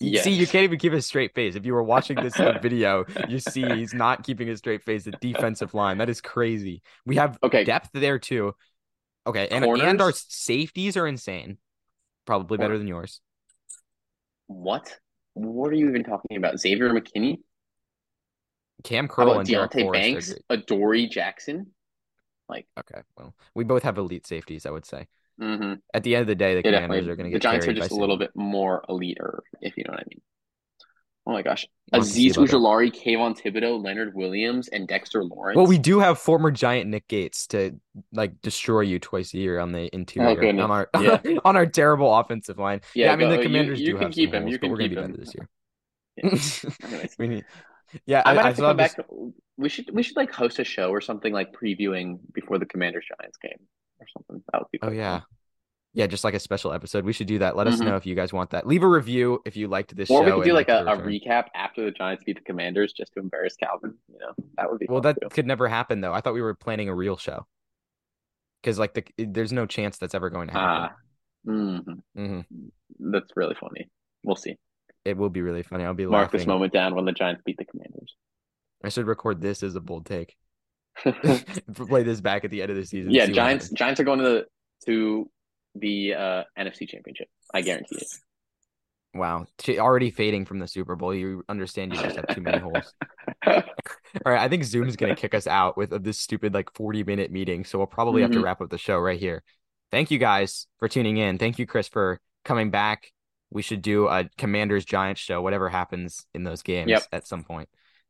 Yes. 0.00 0.24
See, 0.24 0.32
you 0.32 0.46
can't 0.46 0.64
even 0.64 0.78
keep 0.78 0.92
a 0.92 1.00
straight 1.00 1.34
face. 1.34 1.54
If 1.54 1.64
you 1.64 1.72
were 1.72 1.82
watching 1.82 2.20
this 2.20 2.36
video, 2.62 3.06
you 3.26 3.38
see 3.38 3.76
he's 3.78 3.94
not 3.94 4.22
keeping 4.24 4.48
a 4.50 4.56
straight 4.56 4.84
face. 4.84 5.04
The 5.04 5.12
defensive 5.12 5.72
line, 5.74 5.98
that 5.98 6.08
is 6.10 6.20
crazy. 6.20 6.82
We 7.06 7.16
have 7.16 7.38
Okay, 7.42 7.64
depth 7.64 7.90
there 7.92 8.18
too. 8.18 8.54
Okay, 9.26 9.48
and 9.48 9.64
and 9.64 10.00
our 10.02 10.12
safeties 10.12 10.96
are 10.96 11.06
insane. 11.06 11.58
Probably 12.26 12.58
better 12.58 12.74
Corner. 12.74 12.78
than 12.78 12.88
yours. 12.88 13.20
what? 14.46 14.98
What 15.34 15.70
are 15.70 15.74
you 15.74 15.88
even 15.88 16.04
talking 16.04 16.36
about? 16.36 16.58
Xavier 16.60 16.90
McKinney? 16.90 17.38
Cam 18.84 19.08
Curl 19.08 19.38
and 19.40 19.48
Deonte 19.48 19.86
are 19.88 19.92
Banks? 19.92 20.34
Adoree 20.50 21.08
Jackson? 21.08 21.72
Like 22.48 22.66
okay, 22.78 23.00
well, 23.16 23.34
we 23.54 23.64
both 23.64 23.82
have 23.82 23.98
elite 23.98 24.26
safeties. 24.26 24.66
I 24.66 24.70
would 24.70 24.84
say. 24.86 25.06
Mm-hmm. 25.40 25.74
At 25.92 26.04
the 26.04 26.14
end 26.14 26.22
of 26.22 26.26
the 26.28 26.36
day, 26.36 26.60
the 26.60 26.70
Yeah, 26.70 26.82
Commanders 26.82 27.08
are 27.08 27.16
going 27.16 27.24
to 27.24 27.30
get 27.30 27.38
The 27.38 27.40
Giants 27.40 27.66
are 27.66 27.72
just 27.72 27.90
a 27.90 27.96
little 27.96 28.16
bit 28.16 28.30
more 28.36 28.84
elite, 28.88 29.18
if 29.60 29.76
you 29.76 29.82
know 29.84 29.90
what 29.90 30.00
I 30.00 30.04
mean. 30.08 30.20
Oh 31.26 31.32
my 31.32 31.42
gosh. 31.42 31.66
We'll 31.90 32.02
have 32.02 32.12
to 32.12 32.18
Azeez. 32.18 32.34
Ojulari, 32.36 32.92
Kayvon 32.92 33.40
Thibodeaux, 33.40 33.82
Leonard 33.82 34.14
Williams, 34.14 34.68
and 34.68 34.86
Dexter 34.86 35.24
Lawrence. 35.24 35.56
Well, 35.56 35.66
we 35.66 35.78
do 35.78 35.98
have 36.00 36.18
former 36.18 36.50
Giant 36.50 36.90
Nick 36.90 37.08
Gates 37.08 37.46
to 37.48 37.72
like 38.12 38.40
destroy 38.42 38.82
you 38.82 38.98
twice 38.98 39.32
a 39.34 39.38
year 39.38 39.58
on 39.58 39.72
the 39.72 39.92
interior 39.94 40.36
goodness. 40.36 40.62
on 40.62 40.70
our 40.70 40.88
Yeah. 41.00 41.18
on 41.44 41.56
our 41.56 41.66
terrible 41.66 42.14
offensive 42.14 42.58
line. 42.58 42.82
Yeah, 42.94 43.12
I 43.12 43.16
mean 43.16 43.30
the 43.30 43.38
Commanders 43.38 43.80
you, 43.80 43.86
do 43.86 43.92
can 43.94 44.02
have 44.02 44.12
keep 44.12 44.30
some 44.30 44.36
him. 44.36 44.42
holes, 44.42 44.52
You 44.52 44.58
but 44.58 44.66
can 44.66 44.70
we're 44.70 44.76
gonna 44.76 44.88
be 44.90 44.96
him. 44.96 45.02
better 45.12 45.16
this 45.16 45.34
year. 45.34 45.48
Anyways. 46.92 47.14
we 47.18 47.28
need, 47.28 47.44
yeah, 48.06 48.22
I 48.24 48.30
I, 48.30 48.34
might 48.34 48.44
I 48.44 48.46
have 48.48 48.56
to 48.56 48.62
come 48.62 48.76
this. 48.76 48.94
back. 48.94 49.06
We 49.56 49.68
should 49.68 49.90
we 49.92 50.02
should 50.02 50.16
like 50.16 50.32
host 50.32 50.58
a 50.58 50.64
show 50.64 50.90
or 50.90 51.00
something 51.00 51.32
like 51.32 51.52
previewing 51.52 52.18
before 52.32 52.58
the 52.58 52.66
Commanders 52.66 53.04
Giants 53.18 53.38
game 53.38 53.58
or 54.00 54.06
something. 54.16 54.42
That 54.52 54.60
would 54.62 54.70
be. 54.72 54.78
Oh 54.82 54.90
yeah, 54.90 55.20
yeah, 55.92 56.06
just 56.08 56.24
like 56.24 56.34
a 56.34 56.40
special 56.40 56.72
episode. 56.72 57.04
We 57.04 57.12
should 57.12 57.26
do 57.28 57.38
that. 57.38 57.56
Let 57.56 57.66
us 57.68 57.80
Mhm. 57.80 57.84
know 57.86 57.96
if 57.96 58.04
you 58.06 58.14
guys 58.14 58.32
want 58.32 58.50
that. 58.50 58.66
Leave 58.66 58.82
a 58.82 58.88
review 58.88 59.40
if 59.44 59.56
you 59.56 59.68
liked 59.68 59.94
this 59.94 60.10
Or 60.10 60.24
show. 60.26 60.36
we 60.38 60.42
could 60.42 60.48
do 60.48 60.52
like 60.54 60.68
a, 60.68 60.84
a 60.84 60.96
recap 60.96 61.46
after 61.54 61.84
the 61.84 61.90
Giants 61.92 62.24
beat 62.24 62.36
the 62.36 62.42
Commanders 62.44 62.92
just 62.92 63.12
to 63.14 63.20
embarrass 63.20 63.54
Calvin. 63.56 63.94
You 64.12 64.18
know 64.18 64.34
that 64.56 64.70
would 64.70 64.80
be. 64.80 64.86
Well, 64.88 65.00
that 65.02 65.16
too. 65.20 65.28
could 65.28 65.46
never 65.46 65.68
happen 65.68 66.00
though. 66.00 66.12
I 66.12 66.20
thought 66.20 66.34
we 66.34 66.42
were 66.42 66.54
planning 66.54 66.88
a 66.88 66.94
real 66.94 67.16
show. 67.16 67.46
Because 68.62 68.78
like 68.78 68.94
the 68.94 69.04
there's 69.18 69.52
no 69.52 69.66
chance 69.66 69.98
that's 69.98 70.14
ever 70.14 70.30
going 70.30 70.48
to 70.48 70.54
happen. 70.54 70.96
Ah, 71.46 71.50
mhm. 71.50 72.00
hmm 72.16 72.40
that's 72.98 73.30
really 73.36 73.54
funny. 73.60 73.90
We'll 74.24 74.36
see. 74.36 74.56
It 75.04 75.18
will 75.18 75.28
be 75.28 75.42
really 75.42 75.62
funny. 75.62 75.84
I'll 75.84 75.92
be 75.92 76.06
like, 76.06 76.12
Mark 76.12 76.24
laughing. 76.28 76.38
this 76.38 76.46
moment 76.46 76.72
down 76.72 76.94
when 76.94 77.04
the 77.04 77.12
Giants 77.12 77.42
beat 77.44 77.58
the. 77.58 77.63
I 78.84 78.88
should 78.90 79.06
record 79.06 79.40
this 79.40 79.62
as 79.62 79.74
a 79.74 79.80
bold 79.80 80.06
take. 80.06 80.36
Play 81.74 82.02
this 82.02 82.20
back 82.20 82.44
at 82.44 82.50
the 82.50 82.62
end 82.62 82.70
of 82.70 82.76
the 82.76 82.84
season. 82.84 83.10
yeah, 83.10 83.26
Giants. 83.26 83.70
Giants 83.70 84.00
are 84.00 84.04
going 84.04 84.18
to 84.20 84.24
the 84.24 84.44
to 84.86 85.30
the 85.74 86.14
uh, 86.14 86.42
NFC 86.58 86.86
Championship. 86.88 87.28
I 87.52 87.62
guarantee 87.62 87.96
it. 87.96 88.06
Wow, 89.14 89.46
already 89.78 90.10
fading 90.10 90.44
from 90.44 90.58
the 90.58 90.66
Super 90.66 90.96
Bowl. 90.96 91.14
You 91.14 91.44
understand 91.48 91.94
you 91.94 92.02
just 92.02 92.16
have 92.16 92.26
too 92.34 92.40
many 92.40 92.58
holes. 92.58 92.92
All 93.46 93.62
right, 94.26 94.40
I 94.40 94.48
think 94.48 94.64
Zoom's 94.64 94.96
gonna 94.96 95.14
kick 95.14 95.34
us 95.34 95.46
out 95.46 95.76
with 95.76 96.02
this 96.02 96.18
stupid 96.18 96.52
like 96.52 96.72
40 96.74 97.04
minute 97.04 97.30
meeting. 97.30 97.64
So 97.64 97.78
we'll 97.78 97.86
probably 97.86 98.22
have 98.22 98.32
to 98.32 98.38
Mhm. 98.38 98.42
wrap 98.44 98.60
up 98.60 98.70
the 98.70 98.78
show 98.78 98.98
right 98.98 99.18
here. 99.18 99.42
Thank 99.92 100.10
you 100.10 100.18
guys 100.18 100.66
for 100.80 100.88
tuning 100.88 101.16
in. 101.16 101.38
Thank 101.38 101.60
you, 101.60 101.66
Chris, 101.66 101.86
for 101.86 102.20
coming 102.44 102.70
back. 102.70 103.12
We 103.50 103.62
should 103.62 103.82
do 103.82 104.08
a 104.08 104.28
Commanders 104.36 104.84
Giants 104.84 105.20
show, 105.20 105.40
whatever 105.40 105.68
happens 105.68 106.26
in 106.34 106.42
those 106.42 106.62
games 106.62 106.90
Yep. 106.90 107.02
at 107.12 107.26
some 107.28 107.44
point. 107.44 107.68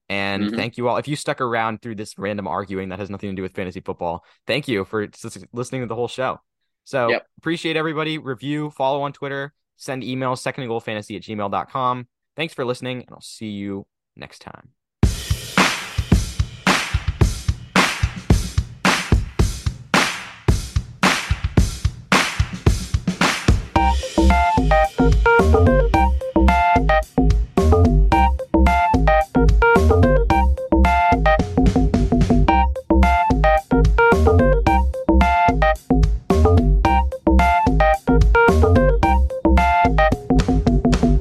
And 0.09 0.51
Mhm. 0.51 0.57
thank 0.57 0.77
you 0.77 0.89
all. 0.89 0.97
If 0.99 1.09
you 1.09 1.17
stuck 1.17 1.41
around 1.41 1.81
through 1.81 1.95
this 1.95 2.19
random 2.19 2.47
arguing 2.47 2.91
that 2.91 2.99
has 2.99 3.09
nothing 3.09 3.31
to 3.31 3.37
do 3.37 3.43
with 3.43 3.55
fantasy 3.55 3.81
football, 3.81 4.25
thank 4.47 4.69
you 4.69 4.85
for 4.85 5.09
listening 5.53 5.81
to 5.81 5.87
the 5.87 5.95
whole 5.95 6.09
show. 6.09 6.41
So 6.85 7.09
Yep. 7.09 7.27
appreciate 7.39 7.77
everybody. 7.77 8.19
Review, 8.19 8.71
follow 8.71 9.03
on 9.03 9.13
Twitter, 9.15 9.55
send 9.77 10.03
emails, 10.03 10.39
second 10.39 10.65
and 10.65 10.69
goal 10.69 10.81
fantasy 10.81 11.17
at 11.17 11.23
gmail.com. 11.23 12.07
Thanks 12.37 12.53
for 12.53 12.65
listening, 12.65 12.99
and 12.99 13.11
I'll 13.13 13.21
see 13.21 13.49
you 13.51 13.87
next 14.15 14.41
time. 14.41 14.75